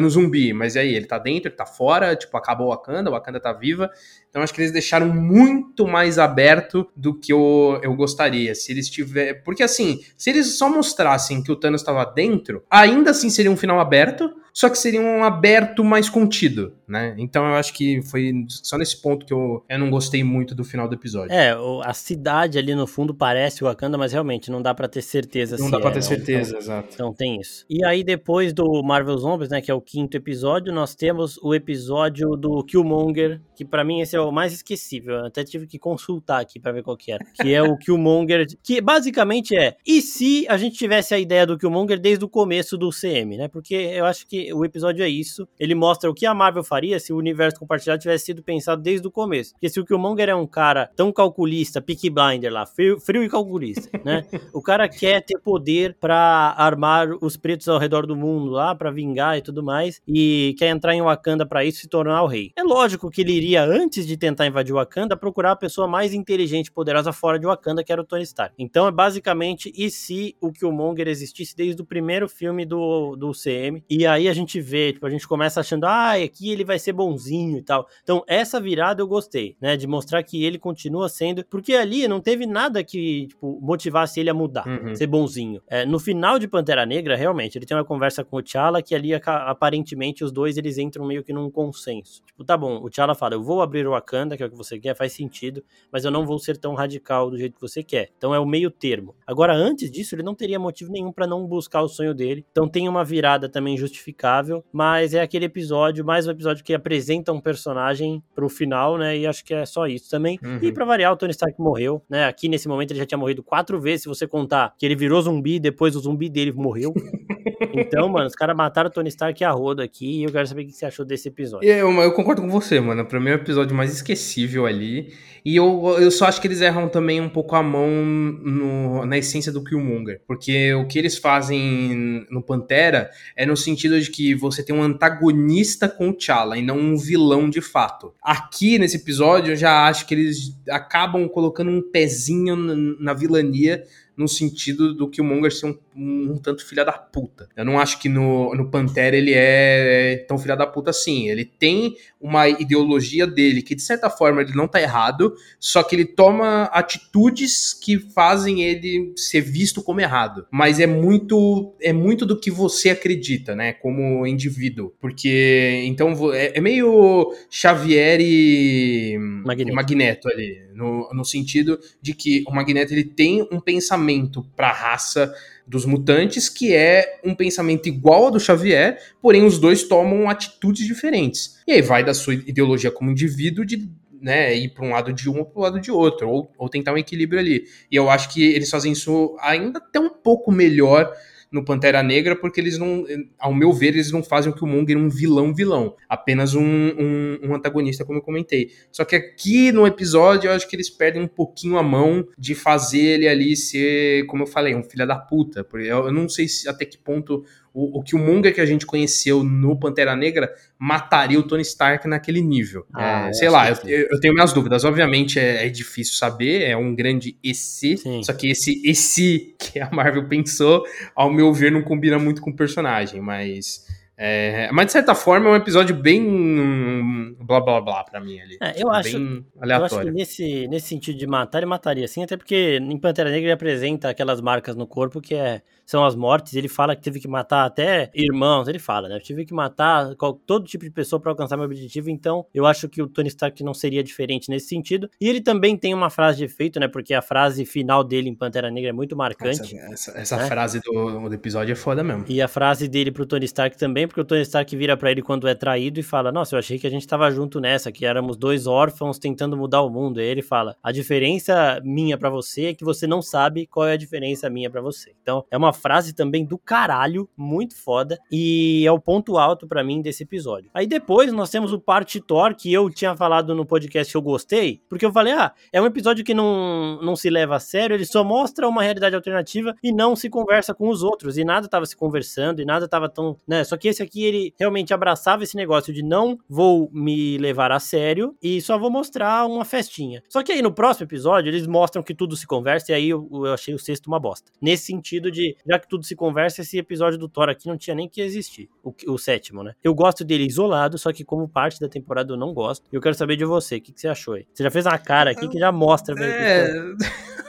no 0.02 0.10
zumbi, 0.10 0.54
mas 0.54 0.76
e 0.76 0.80
aí, 0.80 0.96
ele 0.96 1.06
tá 1.06 1.18
dentro, 1.18 1.50
ele 1.50 1.56
tá 1.56 1.66
fora, 1.66 2.16
tipo, 2.16 2.36
acabou 2.38 2.68
o 2.68 2.70
Wakanda, 2.70 3.10
o 3.10 3.14
Wakanda 3.14 3.40
tá 3.40 3.54
viva. 3.54 3.90
Então 4.30 4.44
acho 4.44 4.54
que 4.54 4.60
eles 4.60 4.72
deixaram 4.72 5.08
muito 5.08 5.88
mais 5.88 6.20
aberto 6.20 6.86
do 6.96 7.18
que 7.18 7.32
eu, 7.32 7.80
eu 7.82 7.96
gostaria. 7.96 8.54
Se 8.54 8.72
eles 8.72 8.90
tiver, 8.90 9.42
porque 9.44 9.64
assim, 9.64 10.02
se 10.18 10.30
eles 10.30 10.58
só 10.58 10.70
mostrassem 10.70 11.42
que 11.42 11.52
o 11.52 11.56
Thanos 11.56 11.82
estava 11.82 12.04
dentro, 12.06 12.62
ainda 12.70 13.12
assim 13.12 13.30
seria 13.30 13.50
um 13.50 13.56
final 13.56 13.80
aberto, 13.80 14.30
só 14.56 14.70
que 14.70 14.78
seria 14.78 15.02
um 15.02 15.22
aberto 15.22 15.84
mais 15.84 16.10
contido, 16.10 16.76
né? 16.88 17.14
Então 17.18 17.46
eu 17.46 17.56
acho 17.56 17.74
que 17.74 18.02
foi 18.04 18.46
só 18.48 18.78
nesse 18.78 19.02
ponto 19.02 19.26
que 19.26 19.34
eu, 19.34 19.66
eu 19.68 19.78
não 19.78 19.90
gostei 19.90 20.24
muito 20.24 20.56
do 20.56 20.64
final 20.64 20.88
do 20.88 20.96
episódio. 20.96 21.34
É, 21.34 21.54
a 21.84 21.94
cidade 21.94 22.58
ali 22.58 22.74
no 22.74 22.88
fundo 22.88 23.14
parece 23.14 23.64
o 23.64 23.68
Wakanda, 23.68 23.98
mas 23.98 24.14
realmente 24.14 24.50
não 24.50 24.62
dá 24.62 24.74
para 24.74 24.88
ter 24.88 25.02
certeza 25.02 25.58
Não 25.58 25.70
dá 25.70 25.78
pra 25.78 25.90
é, 25.90 25.94
ter 25.94 26.02
certeza, 26.02 26.52
então, 26.52 26.60
exato. 26.62 26.90
Então 26.94 27.14
tem 27.14 27.40
isso. 27.40 27.66
E 27.70 27.84
aí 27.86 28.02
depois 28.02 28.54
do 28.54 28.82
Marvel 28.82 29.18
Zombies, 29.18 29.50
né, 29.50 29.60
que 29.60 29.70
é 29.70 29.74
o 29.74 29.82
quinto 29.86 30.18
episódio, 30.18 30.74
nós 30.74 30.96
temos 30.96 31.38
o 31.38 31.54
episódio 31.54 32.36
do 32.36 32.64
Killmonger, 32.64 33.40
que 33.56 33.64
para 33.64 33.84
mim 33.84 34.02
esse 34.02 34.16
é 34.16 34.20
o 34.20 34.32
mais 34.32 34.52
esquecível. 34.52 35.16
Eu 35.16 35.26
até 35.26 35.44
tive 35.44 35.68
que 35.68 35.78
consultar 35.78 36.42
aqui 36.42 36.60
para 36.60 36.72
ver 36.72 36.84
qual 36.84 36.98
que 36.98 37.12
era. 37.12 37.24
Que 37.42 37.54
é 37.54 37.62
o 37.62 37.78
Killmonger, 37.80 38.48
que 38.64 38.82
basicamente 38.82 39.56
é, 39.56 39.78
e 39.86 40.02
se 40.02 40.46
a 40.50 40.58
gente 40.58 40.76
tivesse 40.76 41.14
a 41.14 41.20
ideia 41.20 41.46
do 41.46 41.58
Killmonger 41.58 42.00
desde 42.00 42.26
o 42.26 42.30
começo 42.30 42.78
do 42.78 42.90
CM, 42.90 43.38
né? 43.38 43.48
Porque 43.48 43.76
eu 43.76 44.06
acho 44.06 44.28
que 44.28 44.52
o 44.54 44.66
episódio 44.66 45.04
é 45.04 45.10
isso. 45.10 45.48
Ele 45.60 45.76
mostra 45.76 46.10
o 46.10 46.14
que 46.14 46.26
a 46.26 46.34
Marvel 46.34 46.64
faria 46.64 47.00
se 47.00 47.14
o 47.14 47.18
universo 47.18 47.60
compartilhado 47.60 48.02
tivesse 48.02 48.26
sido 48.26 48.42
pensado 48.42 48.82
desde 48.82 49.08
o 49.08 49.12
começo. 49.12 49.54
Porque 49.54 49.70
se 49.70 49.80
o 49.80 49.86
Killmonger 49.86 50.30
é 50.30 50.36
um 50.36 50.48
cara 50.48 50.90
tão 50.96 51.12
calculista, 51.12 51.82
pick 51.82 52.10
blinder 52.10 52.52
lá, 52.52 52.66
frio, 52.66 53.00
frio 53.00 53.24
e 53.24 53.30
calculista, 53.30 53.90
né? 54.04 54.26
o 54.54 54.62
cara 54.62 54.90
quer 54.90 55.22
ter 55.22 55.40
poder 55.40 55.96
para 56.00 56.56
armar 56.58 57.10
os 57.22 57.38
pretos 57.38 57.68
ao 57.68 57.78
redor 57.78 58.08
do 58.08 58.16
mundo 58.16 58.50
lá, 58.50 58.74
para 58.74 58.90
vingar 58.90 59.38
e 59.38 59.42
tudo 59.42 59.64
mais, 59.66 60.02
e 60.08 60.56
quer 60.58 60.70
entrar 60.70 60.94
em 60.94 61.02
Wakanda 61.02 61.46
para 61.46 61.66
isso 61.66 61.80
e 61.80 61.82
se 61.82 61.88
tornar 61.88 62.24
o 62.24 62.28
rei. 62.28 62.52
É 62.56 62.64
lógico 62.64 63.10
que 63.10 63.22
ele 63.22 63.34
iria, 63.34 63.64
antes 63.64 64.06
de 64.06 64.16
tentar 64.16 64.46
invadir 64.46 64.74
Wakanda, 64.74 65.18
procurar 65.18 65.52
a 65.52 65.56
pessoa 65.56 65.88
mais 65.88 66.14
inteligente 66.14 66.68
e 66.68 66.72
poderosa 66.72 67.12
fora 67.12 67.40
de 67.40 67.46
Wakanda, 67.46 67.84
que 67.84 67.92
era 67.92 68.02
o 68.02 68.06
Tony 68.06 68.24
Stark. 68.24 68.54
Então 68.58 68.88
é 68.88 68.92
basicamente, 68.92 69.72
e 69.76 69.90
se 69.90 70.36
o 70.40 70.52
Killmonger 70.52 71.08
existisse 71.08 71.56
desde 71.56 71.82
o 71.82 71.86
primeiro 71.86 72.30
filme 72.30 72.66
do, 72.66 73.16
do 73.16 73.32
CM, 73.32 73.84
e 73.90 74.06
aí 74.06 74.28
a 74.28 74.34
gente 74.34 74.62
vê, 74.62 74.94
tipo, 74.94 75.06
a 75.06 75.10
gente 75.10 75.28
começa 75.28 75.60
achando, 75.60 75.86
ah, 75.86 76.14
aqui 76.14 76.52
ele 76.52 76.64
vai 76.64 76.78
ser 76.78 76.94
bonzinho 76.94 77.58
e 77.58 77.62
tal. 77.62 77.88
Então, 78.04 78.24
essa 78.28 78.60
virada 78.60 79.02
eu 79.02 79.08
gostei, 79.08 79.56
né? 79.60 79.76
De 79.76 79.88
mostrar 79.88 80.22
que 80.24 80.44
ele 80.44 80.60
continua 80.60 81.10
sendo. 81.10 81.44
Porque 81.46 81.74
ali 81.74 82.08
não 82.08 82.20
teve 82.20 82.46
nada 82.46 82.84
que, 82.84 83.28
tipo, 83.28 83.60
motivasse 83.62 84.20
ele 84.20 84.30
a 84.30 84.34
mudar, 84.34 84.68
uhum. 84.68 84.96
ser 84.96 85.08
bonzinho. 85.08 85.62
É, 85.68 85.86
no 85.86 86.00
final 86.00 86.38
de 86.38 86.48
Pantera 86.48 86.86
Negra, 86.86 87.16
realmente, 87.16 87.58
ele 87.58 87.66
tem 87.66 87.76
uma 87.76 87.86
conversa 87.86 88.24
com 88.24 88.38
o 88.38 88.42
T'Challa 88.42 88.82
que 88.82 88.94
ali, 88.94 89.12
aparentemente, 89.56 90.24
os 90.24 90.32
dois 90.32 90.58
eles 90.58 90.78
entram 90.78 91.06
meio 91.06 91.24
que 91.24 91.34
num 91.34 91.50
consenso. 91.50 92.24
Tipo, 92.26 92.44
tá 92.44 92.56
bom, 92.58 92.78
o 92.84 92.90
T'Challa 92.90 93.16
fala, 93.16 93.36
eu 93.36 93.44
vou 93.44 93.62
abrir 93.62 93.88
o 93.88 93.92
Wakanda, 93.92 94.38
que 94.38 94.44
é 94.44 94.46
o 94.46 94.50
que 94.50 94.58
você 94.58 94.80
quer, 94.80 94.96
faz 94.96 95.14
sentido, 95.14 95.64
mas 95.92 96.06
eu 96.06 96.12
não 96.12 96.26
vou 96.26 96.38
ser 96.40 96.58
tão 96.58 96.74
radical 96.74 97.30
do 97.30 97.38
jeito 97.38 97.56
que 97.56 97.62
você 97.62 97.82
quer. 97.82 98.10
Então 98.18 98.34
é 98.34 98.40
o 98.40 98.46
meio 98.46 98.70
termo. 98.70 99.16
Agora, 99.26 99.54
antes 99.54 99.90
disso, 99.90 100.16
ele 100.16 100.24
não 100.24 100.36
teria 100.36 100.60
motivo 100.60 100.92
nenhum 100.92 101.12
para 101.12 101.26
não 101.26 101.48
buscar 101.48 101.82
o 101.82 101.88
sonho 101.88 102.14
dele. 102.14 102.46
Então 102.52 102.68
tem 102.68 102.88
uma 102.88 103.04
virada 103.04 103.50
também 103.50 103.78
justificável 103.78 104.64
mas 104.72 105.14
é 105.14 105.22
aquele 105.22 105.46
episódio, 105.46 106.04
mais 106.04 106.28
um 106.28 106.32
episódio 106.32 106.64
que 106.64 106.74
apresenta 106.74 107.32
um 107.32 107.40
personagem 107.40 108.22
pro 108.34 108.50
final, 108.50 108.98
né? 108.98 109.18
E 109.18 109.26
acho 109.26 109.44
que 109.44 109.54
é 109.54 109.66
só 109.66 109.88
isso 109.88 110.10
também. 110.10 110.38
Uhum. 110.44 110.60
E 110.62 110.72
pra 110.72 110.86
variar, 110.86 111.14
o 111.14 111.18
Tony 111.18 111.32
Stark 111.32 111.60
morreu, 111.60 112.02
né? 112.10 112.26
Aqui 112.26 112.48
nesse 112.48 112.68
momento 112.68 112.92
ele 112.92 113.00
já 113.00 113.06
tinha 113.06 113.18
morrido 113.18 113.44
quatro 113.44 113.80
vezes, 113.80 114.04
se 114.04 114.10
você 114.10 114.28
contar 114.28 114.74
que 114.78 114.86
ele 114.86 114.96
virou 114.96 115.22
zumbi, 115.22 115.60
depois 115.60 115.96
o 115.96 116.00
zumbi 116.00 116.30
dele 116.30 116.52
morreu. 116.52 116.94
Então, 117.74 118.08
mano, 118.10 118.28
os 118.28 118.36
caras 118.36 118.56
mataram 118.56 118.90
o 118.90 118.92
Tony 118.92 119.10
Stark 119.10 119.44
a 119.46 119.52
rodo 119.52 119.82
aqui 119.82 120.20
e 120.20 120.24
eu 120.24 120.32
quero 120.32 120.48
saber 120.48 120.64
o 120.64 120.66
que 120.66 120.72
você 120.72 120.86
achou 120.86 121.06
desse 121.06 121.28
episódio. 121.28 121.68
Eu, 121.68 121.92
eu 122.02 122.12
concordo 122.12 122.42
com 122.42 122.50
você, 122.50 122.80
mano. 122.80 123.06
Pra 123.06 123.20
mim 123.20 123.30
é 123.30 123.34
o 123.34 123.36
episódio 123.36 123.76
mais 123.76 123.94
esquecível 123.94 124.66
ali. 124.66 125.14
E 125.46 125.56
eu, 125.56 125.98
eu 126.00 126.10
só 126.10 126.26
acho 126.26 126.42
que 126.42 126.48
eles 126.48 126.60
erram 126.60 126.90
também 126.90 127.22
um 127.22 127.30
pouco 127.30 127.56
a 127.56 127.62
mão 127.62 127.88
no, 127.88 129.06
na 129.06 129.18
essência 129.18 129.52
do 129.52 129.64
Killmonger. 129.64 130.22
Porque 130.28 130.74
o 130.74 130.88
que 130.88 130.98
eles 130.98 131.18
fazem 131.18 132.26
no 132.32 132.42
Pantera 132.42 133.12
é 133.36 133.46
no 133.46 133.56
sentido 133.56 134.00
de 134.02 134.10
que 134.10 134.34
você 134.34 134.64
tem 134.64 134.76
um 134.76 134.82
antagonista 134.82 135.88
com 135.88 136.10
o 136.10 136.14
T'Challa 136.14 136.58
e 136.58 136.64
não 136.64 136.80
um 136.80 136.98
vilão 136.98 137.50
de 137.50 137.62
fato. 137.62 138.14
Aqui 138.24 138.80
nesse 138.80 138.98
episódio 138.98 139.52
eu 139.52 139.56
já 139.56 139.88
acho 139.88 140.08
que 140.08 140.16
eles 140.16 140.60
acabam 140.70 141.30
colocando 141.30 141.70
um 141.70 141.82
pezinho 141.82 142.56
na, 142.56 142.76
na 143.00 143.14
vilania 143.14 143.84
no 144.18 144.28
sentido 144.28 144.94
do 144.94 145.10
que 145.10 145.22
o 145.22 145.24
Monger 145.24 145.54
ser 145.54 145.68
um, 145.68 145.78
um, 145.96 146.38
tanto 146.38 146.66
filha 146.66 146.84
da 146.84 146.92
puta. 146.92 147.48
Eu 147.56 147.64
não 147.64 147.80
acho 147.80 148.00
que 148.00 148.10
no, 148.10 148.54
no 148.54 148.70
Pantera 148.70 149.16
ele 149.16 149.34
é 149.34 150.26
tão 150.28 150.38
filha 150.38 150.56
da 150.56 150.68
puta 150.68 150.90
assim. 150.90 151.30
Ele 151.30 151.46
tem 151.46 151.96
uma 152.20 152.48
ideologia 152.50 153.26
dele 153.26 153.62
que, 153.62 153.76
de 153.76 153.82
certa 153.82 154.10
forma, 154.10 154.42
ele 154.42 154.54
não 154.54 154.68
tá 154.68 154.82
errado, 154.82 155.36
só 155.60 155.84
que 155.84 155.96
ele 155.96 156.06
toma 156.06 156.64
atitudes 156.66 157.74
que 157.74 158.00
fazem 158.00 158.64
ele 158.64 159.14
ser 159.16 159.42
visto 159.42 159.82
como 159.82 160.02
errado. 160.02 160.46
Mas 160.52 160.80
é 160.80 160.88
muito 160.88 161.76
é 161.82 161.94
muito 161.94 162.26
do 162.26 162.40
que 162.40 162.52
você 162.52 162.90
acredita, 162.90 163.56
né? 163.56 163.74
Como 163.74 164.26
indivíduo. 164.26 164.94
Porque, 165.00 165.84
então, 165.86 166.34
é, 166.34 166.58
é 166.58 166.62
meio 166.62 167.34
Xavier 167.50 168.20
e 168.20 169.18
Magneto, 169.20 169.76
Magneto 169.76 170.30
ali. 170.30 170.66
No, 170.74 171.10
no 171.14 171.24
sentido 171.24 171.80
de 172.02 172.14
que 172.14 172.44
o 172.48 172.54
Magneto 172.54 172.94
ele 172.94 173.06
tem 173.06 173.48
um 173.52 173.62
pensamento 173.62 174.44
pra 174.56 174.72
raça 174.72 175.34
dos 175.68 175.86
mutantes, 175.86 176.48
que 176.48 176.74
é 176.74 177.20
um 177.24 177.34
pensamento 177.34 177.88
igual 177.88 178.26
ao 178.26 178.32
do 178.32 178.40
Xavier, 178.40 179.00
porém 179.22 179.44
os 179.44 179.58
dois 179.58 179.84
tomam 179.84 180.30
atitudes 180.30 180.86
diferentes. 180.86 181.62
E 181.68 181.72
aí 181.72 181.82
vai 181.82 182.04
da 182.04 182.14
sua 182.14 182.36
ideologia 182.36 182.92
como 182.92 183.12
indivíduo 183.12 183.66
de 183.66 183.90
né, 184.22 184.56
ir 184.56 184.70
para 184.70 184.86
um 184.86 184.92
lado 184.92 185.14
de 185.14 185.30
um 185.30 185.40
ou 185.40 185.46
para 185.46 185.60
o 185.60 185.62
lado 185.62 185.80
de 185.80 185.92
outro, 185.92 186.30
ou, 186.30 186.52
ou 186.58 186.70
tentar 186.70 186.94
um 186.94 186.98
equilíbrio 186.98 187.40
ali. 187.40 187.66
E 187.92 187.96
eu 187.96 188.10
acho 188.10 188.34
que 188.34 188.44
eles 188.44 188.70
fazem 188.70 188.92
isso 188.92 189.36
ainda 189.40 189.80
até 189.80 190.00
um 190.00 190.10
pouco 190.10 190.52
melhor 190.52 191.12
no 191.52 191.64
Pantera 191.64 192.04
Negra, 192.04 192.36
porque 192.36 192.60
eles 192.60 192.78
não, 192.78 193.06
ao 193.40 193.54
meu 193.54 193.72
ver, 193.72 193.90
eles 193.90 194.12
não 194.12 194.24
fazem 194.24 194.52
o 194.52 194.56
Killmonger 194.56 194.98
um 194.98 195.10
vilão 195.10 195.54
vilão, 195.54 195.96
apenas 196.10 196.54
um, 196.54 196.64
um, 196.64 197.40
um, 197.44 197.56
antagonista, 197.56 198.04
como 198.04 198.20
eu 198.20 198.24
comentei. 198.24 198.72
Só 198.92 199.06
que 199.06 199.16
aqui 199.16 199.72
no 199.72 199.88
episódio 199.88 200.50
eu 200.50 200.54
acho 200.54 200.68
que 200.68 200.76
eles 200.76 200.90
perdem 200.90 201.22
um 201.22 201.28
pouquinho 201.28 201.78
a 201.78 201.84
mão 201.84 202.28
de 202.38 202.54
fazer 202.56 203.00
ele 203.00 203.28
ali 203.28 203.56
ser, 203.56 204.26
como 204.26 204.44
eu 204.44 204.48
falei, 204.48 204.76
um 204.76 204.84
filho 204.84 205.08
da 205.08 205.18
puta. 205.18 205.66
Eu 205.74 206.12
não 206.12 206.28
sei 206.28 206.48
se, 206.48 206.68
até 206.68 206.86
que 206.86 206.98
ponto 206.98 207.44
o, 207.76 208.00
o 208.00 208.02
Killmonger 208.02 208.56
que 208.56 208.62
a 208.62 208.66
gente 208.66 208.86
conheceu 208.86 209.44
no 209.44 209.78
Pantera 209.78 210.16
Negra 210.16 210.50
mataria 210.80 211.38
o 211.38 211.44
Tony 211.44 211.62
Stark 211.62 212.08
naquele 212.08 212.42
nível. 212.42 212.86
Ah, 212.94 213.28
é, 213.28 213.34
sei 213.34 213.50
lá, 213.50 213.70
eu, 213.70 213.76
eu, 213.84 214.20
tenho 214.22 214.34
minhas 214.34 214.54
dúvidas. 214.54 214.86
Obviamente 214.86 215.38
é, 215.38 215.66
é, 215.66 215.70
difícil 215.70 216.16
saber, 216.16 216.64
é 216.64 216.78
um 216.78 216.96
grande 216.96 217.38
esse, 217.44 217.98
Sim. 217.98 218.24
só 218.24 218.32
que 218.32 218.50
esse 218.50 218.82
esse 218.86 219.54
que 219.60 219.80
a 219.80 219.90
Marvel 219.92 220.26
pensou, 220.30 220.86
ao 221.14 221.30
meu 221.30 221.54
ver, 221.54 221.70
não 221.70 221.82
combina 221.82 222.18
muito 222.18 222.42
com 222.42 222.50
o 222.50 222.56
personagem, 222.56 223.20
mas 223.20 223.86
É, 224.18 224.70
mas 224.72 224.88
de 224.88 224.92
certa 224.94 225.14
forma 225.14 225.50
é 225.50 225.54
um 225.54 225.56
episódio 225.56 225.96
bem 225.96 227.36
blá 227.40 227.60
blá 227.60 227.82
blá 227.82 228.04
pra 228.04 228.20
mim 228.20 228.40
ali. 228.40 228.58
É, 228.62 228.82
eu, 228.82 228.90
acho, 228.90 229.18
eu 229.18 229.84
acho 229.84 230.00
que 230.00 230.12
nesse, 230.12 230.68
nesse 230.68 230.88
sentido 230.88 231.18
de 231.18 231.28
matar, 231.28 231.60
ele 231.60 231.66
mataria 231.66 232.08
sim, 232.08 232.24
até 232.24 232.38
porque 232.38 232.80
em 232.82 232.98
Pantera 232.98 233.30
Negra 233.30 233.46
ele 233.46 233.52
apresenta 233.52 234.10
aquelas 234.10 234.40
marcas 234.40 234.76
no 234.76 234.88
corpo 234.88 235.20
que 235.20 235.36
é, 235.36 235.62
são 235.86 236.06
as 236.06 236.16
mortes. 236.16 236.54
Ele 236.54 236.68
fala 236.68 236.96
que 236.96 237.02
teve 237.02 237.20
que 237.20 237.28
matar 237.28 237.66
até 237.66 238.10
irmãos, 238.14 238.68
ele 238.68 238.80
fala, 238.80 239.10
né? 239.10 239.16
Eu 239.16 239.22
tive 239.22 239.46
que 239.46 239.54
matar 239.54 240.16
todo 240.46 240.66
tipo 240.66 240.86
de 240.86 240.92
pessoa 240.92 241.20
para 241.20 241.32
alcançar 241.32 241.58
meu 241.58 241.66
objetivo, 241.66 242.10
então 242.10 242.46
eu 242.54 242.66
acho 242.66 242.88
que 242.88 243.02
o 243.02 243.08
Tony 243.08 243.28
Stark 243.28 243.62
não 243.64 243.74
seria 243.74 244.04
diferente 244.04 244.50
nesse 244.50 244.68
sentido. 244.68 245.10
E 245.20 245.28
ele 245.28 245.42
também 245.42 245.76
tem 245.76 245.94
uma 245.94 246.10
frase 246.10 246.38
de 246.38 246.46
efeito, 246.46 246.80
né? 246.80 246.88
Porque 246.88 247.14
a 247.14 247.22
frase 247.22 247.66
final 247.66 248.04
dele 248.04 248.30
em 248.30 248.36
Pantera 248.36 248.72
Negra 248.72 248.90
é 248.92 248.94
muito 248.94 249.16
marcante. 249.16 249.76
Essa, 249.78 250.12
essa, 250.12 250.20
essa 250.20 250.38
né? 250.38 250.48
frase 250.48 250.80
do, 250.80 251.28
do 251.28 251.34
episódio 251.34 251.74
é 251.74 251.76
foda 251.76 252.04
mesmo. 252.04 252.26
E 252.30 252.42
a 252.42 252.48
frase 252.48 252.88
dele 252.88 253.12
pro 253.12 253.26
Tony 253.26 253.46
Stark 253.46 253.78
também, 254.06 254.08
porque 254.08 254.22
o 254.22 254.26
Tony 254.26 254.42
Stark 254.42 254.76
vira 254.76 254.96
para 254.96 255.12
ele 255.12 255.22
quando 255.22 255.48
é 255.48 255.56
traído 255.56 256.00
e 256.00 256.04
fala: 256.04 256.32
Nossa, 256.32 256.56
eu 256.56 256.60
achei 256.60 256.80
que 256.80 256.88
a 256.88 256.90
gente 256.90 257.08
tava 257.08 257.30
junto 257.32 257.60
nessa, 257.60 257.92
que 257.92 258.06
éramos 258.06 258.38
dois 258.38 258.68
órfãos 258.68 259.18
tentando 259.20 259.58
mudar 259.58 259.82
o 259.82 259.90
mundo. 259.90 260.22
E 260.22 260.24
ele 260.24 260.42
fala: 260.42 260.76
A 260.82 260.92
diferença 260.92 261.82
minha 261.84 262.18
para 262.18 262.30
você 262.30 262.66
é 262.66 262.74
que 262.74 262.86
você 262.86 263.06
não 263.06 263.22
sabe 263.22 263.66
qual 263.66 263.88
é 263.88 263.94
a 263.94 263.98
diferença 263.98 264.50
minha 264.50 264.70
para 264.70 264.82
você. 264.82 265.14
Então, 265.22 265.44
é 265.52 265.58
uma 265.58 265.74
frase 265.74 266.14
também 266.14 266.46
do 266.46 266.58
caralho, 266.58 267.30
muito 267.36 267.76
foda, 267.76 268.20
e 268.32 268.86
é 268.86 268.92
o 268.92 269.00
ponto 269.00 269.38
alto 269.38 269.68
para 269.68 269.84
mim 269.84 270.02
desse 270.02 270.24
episódio. 270.24 270.70
Aí 270.74 270.88
depois 270.88 271.32
nós 271.34 271.50
temos 271.50 271.74
o 271.74 271.80
Parte 271.80 272.20
Thor, 272.20 272.56
que 272.56 272.72
eu 272.72 272.90
tinha 272.90 273.16
falado 273.16 273.54
no 273.56 273.66
podcast 273.66 274.12
que 274.12 274.18
eu 274.18 274.22
gostei, 274.22 274.82
porque 274.90 275.06
eu 275.06 275.12
falei: 275.12 275.34
Ah, 275.34 275.52
é 275.74 275.82
um 275.82 275.86
episódio 275.86 276.24
que 276.24 276.34
não, 276.34 277.00
não 277.02 277.16
se 277.16 277.30
leva 277.30 277.56
a 277.56 277.60
sério, 277.60 277.96
ele 277.96 278.06
só 278.06 278.24
mostra 278.24 278.68
uma 278.68 278.84
realidade 278.84 279.16
alternativa 279.16 279.76
e 279.84 279.92
não 279.92 280.16
se 280.16 280.30
conversa 280.30 280.74
com 280.74 280.90
os 280.90 281.04
outros, 281.04 281.38
e 281.38 281.44
nada 281.44 281.68
tava 281.68 281.86
se 281.86 281.96
conversando, 281.96 282.62
e 282.62 282.66
nada 282.66 282.88
tava 282.88 283.10
tão. 283.10 283.38
Né? 283.48 283.64
Só 283.64 283.78
que 283.78 283.88
esse 283.96 284.04
aqui 284.04 284.24
ele 284.24 284.54
realmente 284.60 284.94
abraçava 284.94 285.44
esse 285.44 285.56
negócio 285.56 285.94
de 285.94 286.04
não 286.04 286.38
vou 286.50 286.90
me 286.94 287.38
levar 287.38 287.72
a 287.72 287.80
sério 287.80 288.36
e 288.42 288.62
só 288.62 288.78
vou 288.78 288.92
mostrar 288.92 289.46
uma 289.46 289.66
festinha. 289.66 290.22
Só 290.30 290.44
que 290.44 290.52
aí 290.52 290.62
no 290.62 290.74
próximo 290.74 291.06
episódio 291.06 291.50
eles 291.50 291.66
mostram 291.66 292.04
que 292.04 292.14
tudo 292.14 292.36
se 292.36 292.46
conversa 292.46 292.92
e 292.92 292.96
aí 292.96 293.10
eu, 293.10 293.28
eu 293.32 293.54
achei 293.54 293.74
o 293.74 293.80
sexto 293.80 294.08
uma 294.08 294.20
bosta. 294.20 294.52
Nesse 294.62 294.86
sentido 294.86 295.32
de, 295.32 295.56
já 295.66 295.80
que 295.80 295.88
tudo 295.88 296.06
se 296.06 296.16
conversa, 296.16 296.62
esse 296.62 296.78
episódio 296.78 297.18
do 297.18 297.30
Thor 297.30 297.50
aqui 297.50 297.68
não 297.68 297.78
tinha 297.78 297.96
nem 297.96 298.10
que 298.10 298.22
existir. 298.22 298.70
O, 298.84 298.94
o 299.08 299.18
sétimo, 299.18 299.64
né? 299.64 299.74
Eu 299.84 299.94
gosto 299.96 300.24
dele 300.24 300.46
isolado, 300.46 300.98
só 300.98 301.12
que 301.12 301.24
como 301.24 301.48
parte 301.48 301.80
da 301.80 301.88
temporada 301.88 302.34
eu 302.34 302.38
não 302.38 302.54
gosto. 302.54 302.86
E 302.92 302.96
eu 302.96 303.02
quero 303.02 303.16
saber 303.16 303.36
de 303.36 303.46
você, 303.46 303.78
o 303.78 303.82
que, 303.82 303.94
que 303.94 304.02
você 304.02 304.08
achou 304.08 304.34
aí? 304.36 304.46
Você 304.54 304.64
já 304.64 304.72
fez 304.72 304.86
uma 304.86 304.98
cara 304.98 305.32
aqui 305.32 305.48
que 305.48 305.58
já 305.58 305.72
mostra. 305.72 306.16
É... 306.24 306.68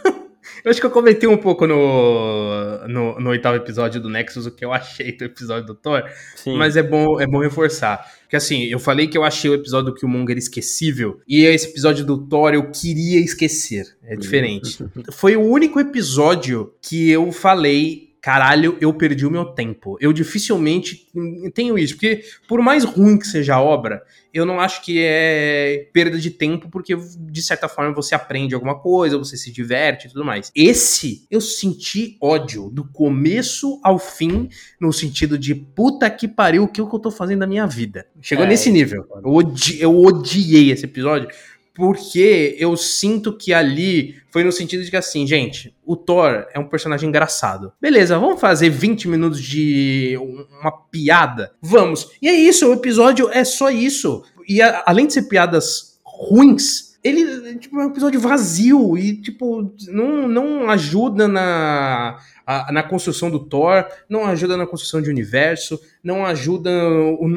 Eu 0.66 0.70
acho 0.70 0.80
que 0.80 0.86
eu 0.86 0.90
comentei 0.90 1.28
um 1.28 1.36
pouco 1.36 1.64
no, 1.64 2.88
no, 2.88 3.20
no, 3.20 3.30
oitavo 3.30 3.56
episódio 3.56 4.00
do 4.00 4.08
Nexus 4.08 4.46
o 4.46 4.50
que 4.50 4.64
eu 4.64 4.72
achei 4.72 5.16
do 5.16 5.24
episódio 5.24 5.64
do 5.64 5.76
Thor, 5.76 6.02
Sim. 6.34 6.56
mas 6.56 6.76
é 6.76 6.82
bom, 6.82 7.20
é 7.20 7.26
bom 7.26 7.38
reforçar. 7.38 8.04
Porque 8.22 8.34
assim, 8.34 8.64
eu 8.64 8.80
falei 8.80 9.06
que 9.06 9.16
eu 9.16 9.22
achei 9.22 9.48
o 9.48 9.54
episódio 9.54 9.92
do 9.92 9.94
Killmonger 9.94 10.36
esquecível, 10.36 11.20
e 11.28 11.44
esse 11.44 11.68
episódio 11.68 12.04
do 12.04 12.18
Thor 12.26 12.52
eu 12.52 12.68
queria 12.72 13.20
esquecer. 13.20 13.84
É 14.02 14.16
diferente. 14.16 14.84
Foi 15.12 15.36
o 15.36 15.40
único 15.40 15.78
episódio 15.78 16.74
que 16.82 17.08
eu 17.10 17.30
falei 17.30 18.15
caralho, 18.20 18.76
eu 18.80 18.92
perdi 18.92 19.24
o 19.24 19.30
meu 19.30 19.44
tempo. 19.44 19.96
Eu 20.00 20.12
dificilmente 20.12 21.06
tenho 21.54 21.78
isso, 21.78 21.94
porque 21.94 22.24
por 22.48 22.60
mais 22.60 22.84
ruim 22.84 23.18
que 23.18 23.26
seja 23.26 23.54
a 23.54 23.62
obra, 23.62 24.02
eu 24.32 24.44
não 24.44 24.60
acho 24.60 24.82
que 24.84 24.98
é 25.02 25.88
perda 25.92 26.18
de 26.18 26.30
tempo, 26.30 26.68
porque 26.68 26.94
de 26.94 27.42
certa 27.42 27.68
forma 27.68 27.94
você 27.94 28.14
aprende 28.14 28.54
alguma 28.54 28.78
coisa, 28.78 29.16
você 29.16 29.36
se 29.36 29.50
diverte 29.50 30.06
e 30.06 30.10
tudo 30.10 30.24
mais. 30.24 30.52
Esse, 30.54 31.26
eu 31.30 31.40
senti 31.40 32.18
ódio 32.20 32.68
do 32.70 32.84
começo 32.84 33.80
ao 33.82 33.98
fim, 33.98 34.48
no 34.80 34.92
sentido 34.92 35.38
de 35.38 35.54
puta 35.54 36.10
que 36.10 36.28
pariu, 36.28 36.64
o 36.64 36.68
que 36.68 36.80
eu 36.80 36.86
tô 36.98 37.10
fazendo 37.10 37.40
na 37.40 37.46
minha 37.46 37.66
vida. 37.66 38.06
Chegou 38.20 38.44
é, 38.44 38.48
nesse 38.48 38.70
nível. 38.70 39.06
Eu, 39.24 39.32
odi 39.32 39.80
eu 39.80 39.98
odiei 39.98 40.70
esse 40.70 40.84
episódio 40.84 41.28
porque 41.76 42.56
eu 42.58 42.74
sinto 42.74 43.36
que 43.36 43.52
ali 43.52 44.16
foi 44.30 44.42
no 44.42 44.50
sentido 44.50 44.82
de 44.82 44.90
que 44.90 44.96
assim, 44.96 45.26
gente, 45.26 45.74
o 45.84 45.94
Thor 45.94 46.46
é 46.54 46.58
um 46.58 46.66
personagem 46.66 47.08
engraçado. 47.08 47.70
Beleza, 47.80 48.18
vamos 48.18 48.40
fazer 48.40 48.70
20 48.70 49.08
minutos 49.08 49.42
de 49.42 50.18
uma 50.58 50.72
piada? 50.72 51.52
Vamos. 51.60 52.10
E 52.20 52.28
é 52.28 52.34
isso, 52.34 52.66
o 52.66 52.72
episódio 52.72 53.28
é 53.30 53.44
só 53.44 53.70
isso. 53.70 54.24
E 54.48 54.62
a, 54.62 54.84
além 54.86 55.06
de 55.06 55.12
ser 55.12 55.28
piadas 55.28 56.00
ruins, 56.02 56.96
ele 57.04 57.58
tipo, 57.58 57.78
é 57.78 57.84
um 57.84 57.90
episódio 57.90 58.18
vazio 58.18 58.96
e, 58.96 59.20
tipo, 59.20 59.70
não, 59.88 60.26
não 60.26 60.70
ajuda 60.70 61.28
na, 61.28 62.18
a, 62.46 62.70
na 62.70 62.82
construção 62.82 63.28
do 63.28 63.40
Thor, 63.40 63.84
não 64.08 64.24
ajuda 64.24 64.56
na 64.56 64.66
construção 64.66 65.02
de 65.02 65.10
universo, 65.10 65.80
não 66.02 66.24
ajuda 66.24 66.70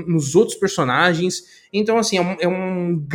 nos 0.05 0.35
outros 0.35 0.55
personagens. 0.55 1.57
Então, 1.73 1.97
assim, 1.97 2.17
é, 2.17 2.21
um, 2.21 2.37
é, 2.39 2.47
um, 2.47 3.05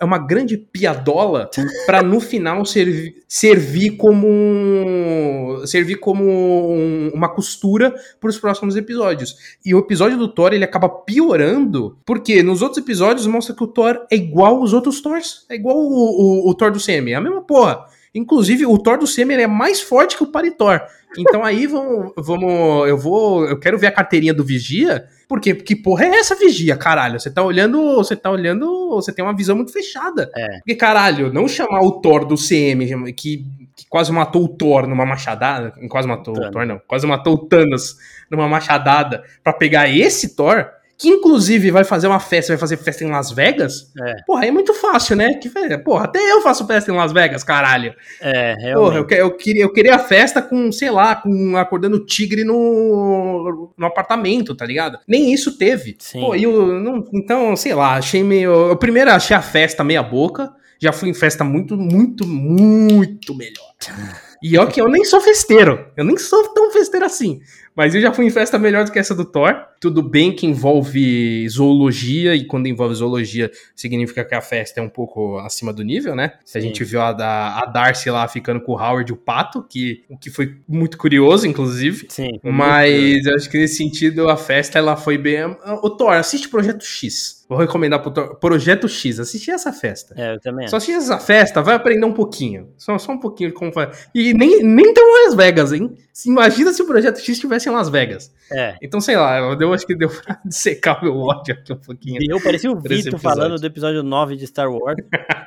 é 0.00 0.04
uma 0.04 0.18
grande 0.18 0.56
piadola 0.56 1.50
para 1.84 2.02
no 2.02 2.20
final 2.20 2.64
servir, 2.64 3.22
servir 3.28 3.96
como 3.96 5.62
servir 5.66 5.96
como 5.96 6.24
um, 6.24 7.10
uma 7.12 7.28
costura 7.28 7.94
para 8.18 8.30
os 8.30 8.38
próximos 8.38 8.74
episódios. 8.74 9.36
E 9.64 9.74
o 9.74 9.78
episódio 9.78 10.16
do 10.16 10.28
Thor 10.28 10.54
ele 10.54 10.64
acaba 10.64 10.88
piorando 10.88 11.98
porque 12.06 12.42
nos 12.42 12.62
outros 12.62 12.82
episódios 12.82 13.26
mostra 13.26 13.54
que 13.54 13.62
o 13.62 13.66
Thor 13.66 14.06
é 14.10 14.16
igual 14.16 14.56
aos 14.56 14.72
outros 14.72 15.02
Thors, 15.02 15.44
é 15.50 15.54
igual 15.54 15.76
o, 15.76 16.46
o, 16.46 16.50
o 16.50 16.54
Thor 16.54 16.70
do 16.70 16.82
CM, 16.82 17.12
é 17.12 17.16
a 17.16 17.20
mesma 17.20 17.42
porra. 17.42 17.86
Inclusive, 18.14 18.66
o 18.66 18.78
Thor 18.78 18.98
do 18.98 19.06
Semer 19.06 19.40
é 19.40 19.46
mais 19.46 19.80
forte 19.80 20.16
que 20.16 20.22
o 20.22 20.26
Paritor. 20.26 20.82
Então 21.16 21.44
aí 21.44 21.66
vamos, 21.66 22.12
vamos. 22.16 22.88
Eu 22.88 22.98
vou. 22.98 23.46
Eu 23.46 23.58
quero 23.58 23.78
ver 23.78 23.88
a 23.88 23.92
carteirinha 23.92 24.34
do 24.34 24.44
Vigia. 24.44 25.06
Porque 25.28 25.54
que 25.54 25.74
porra 25.74 26.04
é 26.04 26.16
essa 26.16 26.34
vigia, 26.34 26.76
caralho? 26.76 27.18
Você 27.18 27.30
tá 27.30 27.42
olhando. 27.42 27.96
Você 27.96 28.14
tá 28.14 28.30
olhando. 28.30 28.90
Você 28.96 29.12
tem 29.12 29.24
uma 29.24 29.34
visão 29.34 29.56
muito 29.56 29.72
fechada. 29.72 30.30
É. 30.36 30.58
Porque, 30.58 30.74
caralho, 30.74 31.32
não 31.32 31.48
chamar 31.48 31.80
o 31.80 32.00
Thor 32.02 32.26
do 32.26 32.34
CM, 32.36 33.12
que, 33.14 33.46
que 33.74 33.86
quase 33.88 34.12
matou 34.12 34.44
o 34.44 34.48
Thor 34.48 34.86
numa 34.86 35.06
machadada. 35.06 35.72
Quase 35.88 36.06
matou 36.06 36.34
Thanos. 36.34 36.48
o 36.48 36.52
Thor, 36.52 36.66
não. 36.66 36.80
Quase 36.86 37.06
matou 37.06 37.34
o 37.34 37.38
Thanos 37.48 37.96
numa 38.30 38.46
machadada. 38.46 39.24
para 39.42 39.54
pegar 39.54 39.88
esse 39.88 40.36
Thor 40.36 40.66
que 40.98 41.08
inclusive 41.08 41.70
vai 41.70 41.84
fazer 41.84 42.06
uma 42.06 42.20
festa, 42.20 42.52
vai 42.52 42.58
fazer 42.58 42.76
festa 42.76 43.02
em 43.04 43.10
Las 43.10 43.32
Vegas, 43.32 43.90
é. 44.00 44.22
porra, 44.26 44.46
é 44.46 44.50
muito 44.50 44.72
fácil, 44.74 45.16
né? 45.16 45.34
Que, 45.34 45.50
porra, 45.78 46.04
até 46.04 46.18
eu 46.18 46.40
faço 46.42 46.66
festa 46.66 46.92
em 46.92 46.94
Las 46.94 47.12
Vegas, 47.12 47.42
caralho. 47.42 47.94
É, 48.20 48.54
realmente. 48.58 48.74
Porra, 48.74 49.16
eu, 49.16 49.26
eu, 49.26 49.36
queria, 49.36 49.62
eu 49.62 49.72
queria 49.72 49.96
a 49.96 49.98
festa 49.98 50.40
com, 50.40 50.70
sei 50.70 50.90
lá, 50.90 51.16
com 51.16 51.56
acordando 51.56 52.04
tigre 52.04 52.44
no, 52.44 53.72
no 53.76 53.86
apartamento, 53.86 54.54
tá 54.54 54.64
ligado? 54.64 54.98
Nem 55.06 55.32
isso 55.32 55.58
teve. 55.58 55.96
Sim. 55.98 56.20
Pô, 56.20 56.34
eu, 56.34 56.80
não, 56.80 57.04
então, 57.12 57.56
sei 57.56 57.74
lá, 57.74 57.94
achei 57.94 58.22
meio. 58.22 58.68
Eu 58.68 58.76
primeiro 58.76 59.10
achei 59.10 59.36
a 59.36 59.42
festa 59.42 59.82
meia 59.82 60.02
boca, 60.02 60.52
já 60.80 60.92
fui 60.92 61.08
em 61.08 61.14
festa 61.14 61.42
muito, 61.42 61.76
muito, 61.76 62.26
muito 62.26 63.34
melhor. 63.34 63.72
E 64.42 64.58
ó 64.58 64.66
que 64.66 64.80
eu 64.80 64.88
nem 64.88 65.04
sou 65.04 65.20
festeiro, 65.20 65.86
eu 65.96 66.04
nem 66.04 66.16
sou 66.16 66.48
tão 66.48 66.70
festeiro 66.72 67.06
assim. 67.06 67.40
Mas 67.74 67.94
eu 67.94 68.00
já 68.00 68.12
fui 68.12 68.26
em 68.26 68.30
festa 68.30 68.58
melhor 68.58 68.84
do 68.84 68.92
que 68.92 68.98
essa 68.98 69.14
do 69.14 69.24
Thor. 69.24 69.54
Tudo 69.80 70.02
bem 70.02 70.34
que 70.34 70.46
envolve 70.46 71.48
zoologia, 71.48 72.34
e 72.34 72.44
quando 72.44 72.66
envolve 72.66 72.94
zoologia, 72.94 73.50
significa 73.74 74.24
que 74.24 74.34
a 74.34 74.40
festa 74.40 74.80
é 74.80 74.82
um 74.82 74.88
pouco 74.88 75.38
acima 75.38 75.72
do 75.72 75.82
nível, 75.82 76.14
né? 76.14 76.34
Se 76.44 76.58
a 76.58 76.60
gente 76.60 76.84
viu 76.84 77.00
a, 77.00 77.12
da, 77.12 77.58
a 77.60 77.66
Darcy 77.66 78.10
lá 78.10 78.28
ficando 78.28 78.60
com 78.60 78.72
o 78.72 78.78
Howard 78.78 79.10
o 79.12 79.16
pato, 79.16 79.62
que, 79.62 80.04
o 80.08 80.18
que 80.18 80.30
foi 80.30 80.56
muito 80.68 80.98
curioso, 80.98 81.46
inclusive. 81.46 82.06
Sim. 82.10 82.38
Mas 82.42 83.24
eu 83.24 83.34
acho 83.34 83.48
que 83.48 83.58
nesse 83.58 83.76
sentido 83.76 84.28
a 84.28 84.36
festa 84.36 84.78
ela 84.78 84.96
foi 84.96 85.16
bem. 85.16 85.56
O 85.82 85.90
Thor, 85.90 86.12
assiste 86.12 86.48
Projeto 86.48 86.84
X. 86.84 87.41
Vou 87.52 87.60
recomendar 87.60 88.00
pro 88.00 88.34
Projeto 88.36 88.88
X, 88.88 89.20
assistir 89.20 89.50
essa 89.50 89.74
festa. 89.74 90.14
É, 90.16 90.34
eu 90.34 90.40
também. 90.40 90.66
Só 90.68 90.78
assistir 90.78 90.96
essa 90.96 91.18
festa, 91.18 91.60
vai 91.60 91.74
aprender 91.74 92.06
um 92.06 92.12
pouquinho. 92.14 92.72
Só, 92.78 92.96
só 92.96 93.12
um 93.12 93.18
pouquinho 93.18 93.50
de 93.50 93.54
como 93.54 93.70
faz. 93.70 94.08
E 94.14 94.32
nem, 94.32 94.62
nem 94.62 94.94
tão 94.94 95.04
Las 95.26 95.34
Vegas, 95.34 95.70
hein? 95.74 95.94
Imagina 96.24 96.72
se 96.72 96.80
o 96.80 96.86
Projeto 96.86 97.18
X 97.18 97.28
estivesse 97.28 97.68
em 97.68 97.72
Las 97.72 97.90
Vegas. 97.90 98.32
É. 98.50 98.76
Então, 98.80 99.02
sei 99.02 99.16
lá, 99.16 99.38
eu 99.38 99.74
acho 99.74 99.86
que 99.86 99.94
deu 99.94 100.08
pra 100.08 100.40
secar 100.50 101.00
o 101.00 101.04
meu 101.04 101.16
ódio 101.18 101.54
aqui 101.54 101.72
um 101.72 101.76
pouquinho. 101.76 102.18
Eu 102.26 102.40
parecia 102.40 102.70
o 102.70 102.80
Vitor 102.80 103.18
falando 103.18 103.58
do 103.58 103.66
episódio 103.66 104.02
9 104.02 104.36
de 104.36 104.46
Star 104.46 104.70
Wars, 104.70 104.96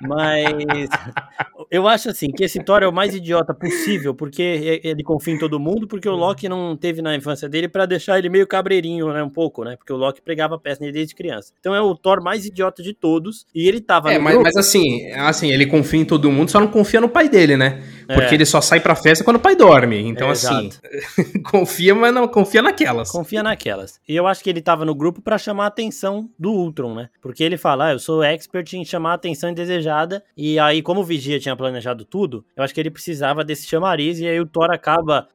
mas 0.02 0.90
eu 1.70 1.88
acho 1.88 2.10
assim, 2.10 2.32
que 2.32 2.44
esse 2.44 2.64
Thor 2.64 2.84
é 2.84 2.88
o 2.88 2.94
mais 2.94 3.14
idiota 3.14 3.54
possível, 3.54 4.14
porque 4.14 4.82
ele 4.84 5.04
confia 5.04 5.34
em 5.34 5.40
todo 5.40 5.60
mundo, 5.60 5.88
porque 5.88 6.08
o 6.08 6.16
Loki 6.16 6.50
não 6.50 6.76
teve 6.76 7.02
na 7.02 7.16
infância 7.16 7.48
dele 7.48 7.68
para 7.68 7.86
deixar 7.86 8.18
ele 8.18 8.30
meio 8.30 8.48
cabreirinho, 8.48 9.12
né, 9.14 9.24
um 9.24 9.30
pouco, 9.30 9.64
né, 9.64 9.76
porque 9.76 9.94
o 9.94 9.98
Loki 9.98 10.22
pregava 10.22 10.60
peça 10.60 10.82
nele 10.82 10.94
desde 10.94 11.16
criança. 11.16 11.54
Então 11.60 11.74
é 11.76 11.82
o 11.82 11.95
o 11.96 11.98
Thor 11.98 12.22
mais 12.22 12.46
idiota 12.46 12.84
de 12.84 12.94
todos. 12.94 13.46
E 13.56 13.68
ele 13.68 13.82
tava. 13.82 14.14
É, 14.14 14.20
mas, 14.20 14.38
mas, 14.38 14.56
assim, 14.56 15.12
assim, 15.14 15.52
ele 15.52 15.66
confia 15.66 16.00
em 16.00 16.06
todo 16.06 16.32
mundo, 16.32 16.52
só 16.52 16.60
não 16.60 16.68
confia 16.68 17.02
no 17.02 17.10
pai 17.10 17.28
dele, 17.28 17.58
né? 17.58 17.82
Porque 18.06 18.32
é. 18.32 18.34
ele 18.36 18.46
só 18.46 18.62
sai 18.62 18.80
pra 18.80 18.96
festa 18.96 19.24
quando 19.24 19.38
o 19.38 19.40
pai 19.40 19.56
dorme. 19.56 20.00
Então, 20.02 20.28
é, 20.28 20.32
assim, 20.32 20.70
confia, 21.50 21.96
mas 21.96 22.14
não 22.14 22.28
confia 22.28 22.62
naquelas. 22.62 23.10
Confia 23.10 23.42
naquelas. 23.42 24.00
E 24.08 24.16
eu 24.16 24.28
acho 24.28 24.44
que 24.44 24.50
ele 24.50 24.62
tava 24.62 24.86
no 24.86 24.94
grupo 24.94 25.22
para 25.22 25.38
chamar 25.38 25.66
a 25.66 25.68
atenção 25.68 26.30
do 26.38 26.52
Ultron, 26.52 26.94
né? 26.94 27.10
Porque 27.22 27.44
ele 27.44 27.58
fala, 27.58 27.88
ah, 27.88 27.94
eu 27.94 28.00
sou 28.00 28.24
expert 28.24 28.72
em 28.74 28.86
chamar 28.86 29.12
a 29.12 29.16
atenção 29.16 29.50
indesejada. 29.50 30.24
E 30.38 30.60
aí, 30.60 30.82
como 30.82 31.02
o 31.02 31.04
Vigia 31.04 31.40
tinha 31.40 31.56
planejado 31.56 32.06
tudo, 32.06 32.46
eu 32.56 32.64
acho 32.64 32.74
que 32.74 32.80
ele 32.80 32.92
precisava 32.92 33.44
desse 33.44 33.68
chamariz. 33.68 34.20
E 34.20 34.28
aí 34.28 34.40
o 34.40 34.46
Thor 34.46 34.72
acaba 34.72 35.28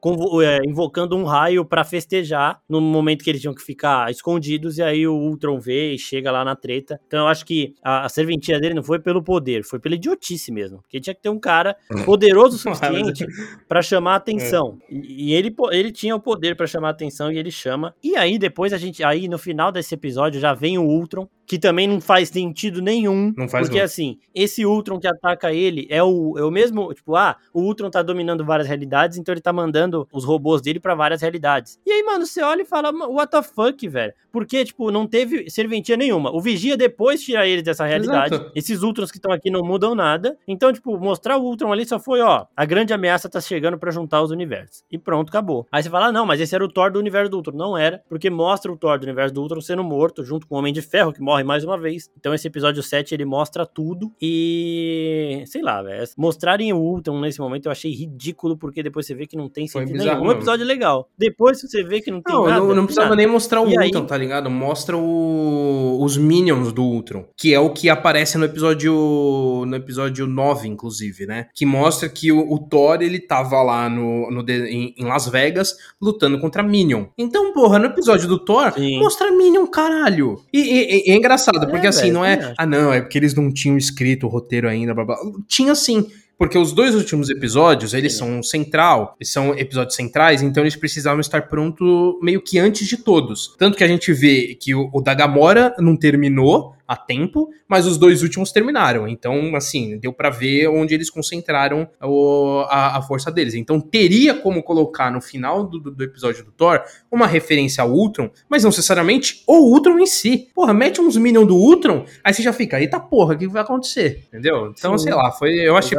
é, 0.43 0.59
invocando 0.65 1.17
um 1.17 1.23
raio 1.23 1.65
para 1.65 1.83
festejar 1.83 2.61
no 2.69 2.79
momento 2.79 3.23
que 3.23 3.29
eles 3.29 3.41
tinham 3.41 3.53
que 3.53 3.61
ficar 3.61 4.09
escondidos. 4.09 4.77
E 4.77 4.83
aí 4.83 5.07
o 5.07 5.13
Ultron 5.13 5.59
vê 5.59 5.93
e 5.93 5.97
chega 5.97 6.31
lá 6.31 6.45
na 6.45 6.50
treta. 6.55 6.99
Então 7.07 7.21
eu 7.21 7.27
acho 7.27 7.45
que 7.45 7.73
a, 7.83 8.05
a 8.05 8.09
serventia 8.09 8.59
dele 8.59 8.73
não 8.73 8.83
foi 8.83 8.99
pelo 8.99 9.23
poder, 9.23 9.63
foi 9.63 9.79
pela 9.79 9.95
idiotice 9.95 10.51
mesmo. 10.51 10.79
Porque 10.81 10.99
tinha 10.99 11.13
que 11.13 11.21
ter 11.21 11.29
um 11.29 11.39
cara 11.39 11.75
poderoso 12.05 12.57
suficiente 12.57 13.25
para 13.67 13.81
chamar 13.81 14.13
a 14.13 14.17
atenção. 14.17 14.77
É. 14.89 14.93
E, 14.93 15.29
e, 15.29 15.33
ele, 15.33 15.55
ele 15.71 15.91
tinha 15.91 16.15
o 16.15 16.19
poder 16.19 16.55
para 16.55 16.67
chamar 16.67 16.89
a 16.89 16.91
atenção 16.91 17.31
e 17.31 17.37
ele 17.37 17.51
chama. 17.51 17.95
E 18.03 18.15
aí 18.15 18.37
depois 18.37 18.73
a 18.73 18.77
gente, 18.77 19.03
aí 19.03 19.27
no 19.27 19.37
final 19.37 19.71
desse 19.71 19.93
episódio 19.93 20.39
já 20.39 20.53
vem 20.53 20.77
o 20.77 20.83
Ultron 20.83 21.27
que 21.51 21.59
também 21.59 21.85
não 21.85 21.99
faz 21.99 22.29
sentido 22.29 22.81
nenhum. 22.81 23.33
Não 23.35 23.45
faz 23.45 23.67
Porque 23.67 23.81
assim, 23.81 24.17
esse 24.33 24.65
Ultron 24.65 24.97
que 24.97 25.05
ataca 25.05 25.51
ele 25.51 25.85
é 25.89 26.01
o, 26.01 26.37
é 26.37 26.45
o 26.45 26.49
mesmo, 26.49 26.93
tipo, 26.93 27.13
ah, 27.13 27.35
o 27.53 27.59
Ultron 27.63 27.89
tá 27.89 28.01
dominando 28.01 28.45
várias 28.45 28.69
realidades, 28.69 29.17
então 29.17 29.33
ele 29.33 29.41
tá 29.41 29.51
mandando 29.51 30.07
os 30.13 30.23
robôs 30.23 30.61
dele 30.61 30.79
para 30.79 30.95
várias 30.95 31.21
realidades. 31.21 31.77
E 31.85 31.91
aí, 31.91 32.03
mano, 32.03 32.25
você 32.25 32.41
olha 32.41 32.61
e 32.61 32.65
fala, 32.65 32.89
what 33.05 33.29
the 33.29 33.43
fuck, 33.43 33.85
velho? 33.85 34.13
Porque, 34.31 34.63
tipo, 34.63 34.89
não 34.91 35.05
teve 35.05 35.49
serventia 35.49 35.97
nenhuma. 35.97 36.33
O 36.33 36.39
Vigia 36.39 36.77
depois 36.77 37.21
tira 37.21 37.45
ele 37.45 37.61
dessa 37.61 37.85
realidade. 37.85 38.35
Exato. 38.35 38.51
Esses 38.55 38.81
Ultrons 38.81 39.11
que 39.11 39.17
estão 39.17 39.33
aqui 39.33 39.51
não 39.51 39.61
mudam 39.61 39.93
nada. 39.93 40.37
Então, 40.47 40.71
tipo, 40.71 40.97
mostrar 40.97 41.35
o 41.37 41.43
Ultron 41.43 41.73
ali 41.73 41.85
só 41.85 41.99
foi, 41.99 42.21
ó, 42.21 42.45
a 42.55 42.63
grande 42.63 42.93
ameaça 42.93 43.27
tá 43.27 43.41
chegando 43.41 43.77
para 43.77 43.91
juntar 43.91 44.21
os 44.21 44.31
universos. 44.31 44.85
E 44.89 44.97
pronto, 44.97 45.27
acabou. 45.27 45.67
Aí 45.69 45.83
você 45.83 45.89
fala, 45.89 46.05
ah, 46.05 46.11
não, 46.13 46.25
mas 46.25 46.39
esse 46.39 46.55
era 46.55 46.63
o 46.63 46.69
Thor 46.69 46.91
do 46.91 46.99
universo 46.99 47.29
do 47.29 47.35
Ultron. 47.35 47.57
Não 47.57 47.77
era, 47.77 48.01
porque 48.07 48.29
mostra 48.29 48.71
o 48.71 48.77
Thor 48.77 48.97
do 48.97 49.03
universo 49.03 49.33
do 49.33 49.41
Ultron 49.41 49.59
sendo 49.59 49.83
morto 49.83 50.23
junto 50.23 50.47
com 50.47 50.55
o 50.55 50.59
Homem 50.59 50.71
de 50.71 50.81
Ferro, 50.81 51.11
que 51.11 51.21
morre 51.21 51.40
morre 51.41 51.43
mais 51.43 51.63
uma 51.63 51.77
vez. 51.77 52.09
Então 52.17 52.33
esse 52.33 52.47
episódio 52.47 52.81
7 52.81 53.13
ele 53.13 53.25
mostra 53.25 53.65
tudo 53.65 54.11
e 54.21 55.43
sei 55.45 55.61
lá, 55.61 55.81
velho, 55.81 56.07
mostrarem 56.17 56.71
o 56.73 56.77
Ultron 56.77 57.19
nesse 57.19 57.39
momento 57.39 57.65
eu 57.65 57.71
achei 57.71 57.91
ridículo 57.91 58.57
porque 58.57 58.81
depois 58.81 59.05
você 59.05 59.13
vê 59.13 59.27
que 59.27 59.35
não 59.35 59.49
tem 59.49 59.67
sentido 59.67 59.97
nenhum. 59.97 60.21
Um 60.21 60.31
episódio 60.31 60.65
legal. 60.65 61.09
Depois 61.17 61.61
você 61.61 61.83
vê 61.83 62.01
que 62.01 62.11
não 62.11 62.21
tem 62.21 62.33
não, 62.33 62.45
nada. 62.45 62.59
Não, 62.59 62.75
não 62.75 62.85
precisava 62.85 63.09
nada. 63.09 63.21
nem 63.21 63.27
mostrar 63.27 63.61
o 63.61 63.67
e 63.67 63.77
Ultron, 63.77 64.01
aí... 64.01 64.07
tá 64.07 64.17
ligado? 64.17 64.49
Mostra 64.49 64.97
o... 64.97 65.97
os 66.01 66.17
minions 66.17 66.71
do 66.71 66.83
Ultron, 66.83 67.25
que 67.37 67.53
é 67.53 67.59
o 67.59 67.71
que 67.71 67.89
aparece 67.89 68.37
no 68.37 68.45
episódio 68.45 69.65
no 69.65 69.75
episódio 69.75 70.27
9, 70.27 70.67
inclusive, 70.67 71.25
né? 71.25 71.47
Que 71.53 71.65
mostra 71.65 72.09
que 72.09 72.31
o, 72.31 72.51
o 72.51 72.59
Thor 72.59 73.01
ele 73.01 73.19
tava 73.19 73.61
lá 73.61 73.89
no, 73.89 74.29
no 74.31 74.49
em, 74.49 74.93
em, 74.97 75.05
Las 75.05 75.27
Vegas 75.27 75.75
lutando 76.01 76.39
contra 76.39 76.63
Minion. 76.63 77.05
Então, 77.17 77.53
porra, 77.53 77.79
no 77.79 77.85
episódio 77.85 78.27
do 78.27 78.39
Thor, 78.39 78.73
Sim. 78.73 78.99
mostra 78.99 79.31
Minion, 79.31 79.65
caralho. 79.67 80.41
E, 80.53 80.59
e, 80.59 81.09
e 81.09 81.11
é 81.11 81.15
engraçado, 81.21 81.67
porque 81.69 81.85
é, 81.85 81.89
assim, 81.89 82.01
véio, 82.01 82.13
não 82.13 82.25
é. 82.25 82.53
Ah, 82.57 82.65
não, 82.65 82.93
é 82.93 83.01
porque 83.01 83.17
eles 83.17 83.33
não 83.33 83.51
tinham 83.51 83.77
escrito 83.77 84.25
o 84.25 84.29
roteiro 84.29 84.67
ainda, 84.67 84.93
blá 84.93 85.05
blá. 85.05 85.17
Tinha 85.47 85.73
sim. 85.75 86.07
Porque 86.41 86.57
os 86.57 86.73
dois 86.73 86.95
últimos 86.95 87.29
episódios, 87.29 87.93
eles 87.93 88.17
são 88.17 88.41
central, 88.41 89.15
eles 89.19 89.31
são 89.31 89.55
episódios 89.55 89.95
centrais, 89.95 90.41
então 90.41 90.63
eles 90.63 90.75
precisavam 90.75 91.19
estar 91.19 91.47
pronto 91.47 92.19
meio 92.19 92.41
que 92.41 92.57
antes 92.57 92.87
de 92.87 92.97
todos. 92.97 93.55
Tanto 93.59 93.77
que 93.77 93.83
a 93.83 93.87
gente 93.87 94.11
vê 94.11 94.57
que 94.59 94.73
o, 94.73 94.89
o 94.91 95.01
da 95.01 95.13
Gamora 95.13 95.75
não 95.77 95.95
terminou, 95.95 96.73
a 96.91 96.97
tempo, 96.97 97.49
mas 97.69 97.87
os 97.87 97.97
dois 97.97 98.21
últimos 98.21 98.51
terminaram. 98.51 99.07
Então, 99.07 99.55
assim, 99.55 99.97
deu 99.97 100.11
para 100.11 100.29
ver 100.29 100.67
onde 100.67 100.93
eles 100.93 101.09
concentraram 101.09 101.87
o, 102.03 102.65
a, 102.67 102.97
a, 102.97 103.01
força 103.01 103.31
deles. 103.31 103.53
Então, 103.53 103.79
teria 103.79 104.33
como 104.33 104.61
colocar 104.61 105.09
no 105.09 105.21
final 105.21 105.63
do, 105.63 105.79
do, 105.79 106.03
episódio 106.03 106.43
do 106.43 106.51
Thor 106.51 106.81
uma 107.09 107.25
referência 107.25 107.81
ao 107.81 107.89
Ultron, 107.89 108.29
mas 108.49 108.63
não 108.63 108.71
necessariamente 108.71 109.41
o 109.47 109.71
Ultron 109.71 109.99
em 109.99 110.05
si. 110.05 110.49
Porra, 110.53 110.73
mete 110.73 110.99
uns 110.99 111.15
Minions 111.15 111.47
do 111.47 111.55
Ultron, 111.55 112.03
aí 112.21 112.33
você 112.33 112.43
já 112.43 112.51
fica, 112.51 112.77
eita 112.77 112.99
porra, 112.99 113.35
o 113.35 113.37
que 113.37 113.47
vai 113.47 113.61
acontecer? 113.61 114.25
Entendeu? 114.27 114.73
Então, 114.77 114.97
Sim, 114.97 115.05
sei 115.05 115.13
lá, 115.13 115.31
foi. 115.31 115.53
Eu 115.53 115.77
achei 115.77 115.97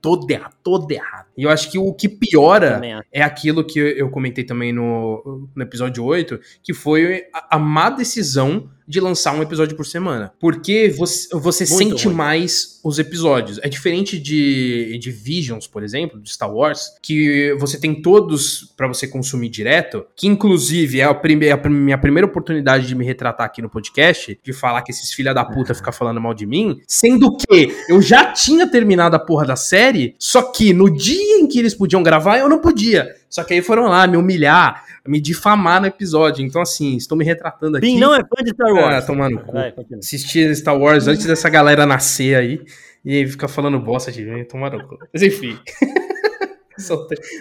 todo 0.00 0.30
errado, 0.30 0.54
todo 0.62 0.90
errado. 0.90 1.26
E 1.36 1.44
eu 1.44 1.50
acho 1.50 1.70
que 1.70 1.78
o 1.78 1.92
que 1.92 2.08
piora 2.08 2.80
é 3.12 3.22
aquilo 3.22 3.64
que 3.64 3.78
eu 3.78 4.10
comentei 4.10 4.44
também 4.44 4.72
no, 4.72 5.48
no 5.54 5.62
episódio 5.62 6.04
8, 6.04 6.38
que 6.62 6.72
foi 6.74 7.24
a, 7.32 7.56
a 7.56 7.58
má 7.58 7.90
decisão 7.90 8.70
de 8.88 9.00
lançar 9.00 9.34
um 9.34 9.42
episódio 9.42 9.76
por 9.76 9.84
semana. 9.84 10.32
Porque 10.40 10.88
você, 10.88 11.28
você 11.36 11.66
sente 11.66 12.06
ruim. 12.06 12.14
mais 12.14 12.80
os 12.82 12.98
episódios. 12.98 13.60
É 13.62 13.68
diferente 13.68 14.18
de, 14.18 14.98
de 14.98 15.10
Visions, 15.10 15.66
por 15.66 15.82
exemplo, 15.82 16.18
de 16.18 16.30
Star 16.30 16.50
Wars, 16.50 16.94
que 17.02 17.54
você 17.60 17.78
tem 17.78 18.00
todos 18.00 18.72
para 18.76 18.88
você 18.88 19.06
consumir 19.06 19.50
direto, 19.50 20.06
que 20.16 20.26
inclusive 20.26 21.00
é 21.00 21.04
a, 21.04 21.14
prime 21.14 21.50
a 21.50 21.56
minha 21.68 21.98
primeira 21.98 22.26
oportunidade 22.26 22.86
de 22.86 22.94
me 22.94 23.04
retratar 23.04 23.46
aqui 23.46 23.60
no 23.60 23.68
podcast, 23.68 24.38
de 24.42 24.52
falar 24.54 24.80
que 24.82 24.90
esses 24.90 25.12
filha 25.12 25.34
da 25.34 25.44
puta 25.44 25.74
ficam 25.74 25.92
falando 25.92 26.20
mal 26.20 26.32
de 26.32 26.46
mim, 26.46 26.80
sendo 26.86 27.36
que 27.36 27.74
eu 27.88 28.00
já 28.00 28.32
tinha 28.32 28.66
terminado 28.66 29.16
a 29.16 29.18
porra 29.18 29.44
da 29.44 29.56
série, 29.56 30.14
só 30.18 30.42
que 30.42 30.72
no 30.72 30.88
dia 30.88 31.38
em 31.38 31.46
que 31.46 31.58
eles 31.58 31.74
podiam 31.74 32.02
gravar, 32.02 32.38
eu 32.38 32.48
não 32.48 32.60
podia. 32.60 33.14
Só 33.28 33.44
que 33.44 33.52
aí 33.52 33.60
foram 33.60 33.84
lá 33.84 34.06
me 34.06 34.16
humilhar, 34.16 34.84
me 35.08 35.20
difamar 35.20 35.80
no 35.80 35.86
episódio. 35.86 36.44
Então, 36.44 36.60
assim, 36.60 36.96
estou 36.96 37.16
me 37.16 37.24
retratando 37.24 37.78
aqui. 37.78 37.86
Bim 37.86 37.98
não 37.98 38.14
é 38.14 38.18
fã 38.18 38.44
de 38.44 38.50
Star 38.50 38.72
Wars. 38.72 38.94
Ah, 38.94 39.02
tomando 39.02 39.40
cu. 39.40 39.52
Assistir 39.98 40.54
Star 40.54 40.78
Wars 40.78 41.08
antes 41.08 41.26
dessa 41.26 41.48
galera 41.48 41.86
nascer 41.86 42.36
aí. 42.36 42.60
E 43.04 43.16
aí 43.16 43.26
fica 43.26 43.48
falando 43.48 43.78
bosta 43.80 44.12
de 44.12 44.24
mim, 44.24 44.44
tomando 44.44 44.84
cu. 44.86 44.98
Mas 45.12 45.22
enfim. 45.22 45.58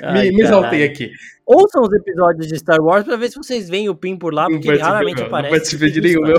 Ai, 0.02 0.30
me, 0.30 0.38
me 0.38 0.44
exaltei 0.44 0.84
aqui. 0.84 1.12
Ouçam 1.46 1.84
os 1.84 1.94
episódios 1.94 2.48
de 2.48 2.58
Star 2.58 2.82
Wars 2.82 3.06
pra 3.06 3.16
ver 3.16 3.30
se 3.30 3.38
vocês 3.38 3.70
veem 3.70 3.88
o 3.88 3.96
Pim 3.96 4.18
por 4.18 4.34
lá, 4.34 4.48
porque 4.48 4.68
ele 4.68 4.80
raramente 4.80 5.18
meu, 5.18 5.28
aparece. 5.28 5.52
Não 5.52 5.60
participei 5.60 5.92
de 5.92 6.02
nenhum, 6.02 6.22
meu. 6.24 6.38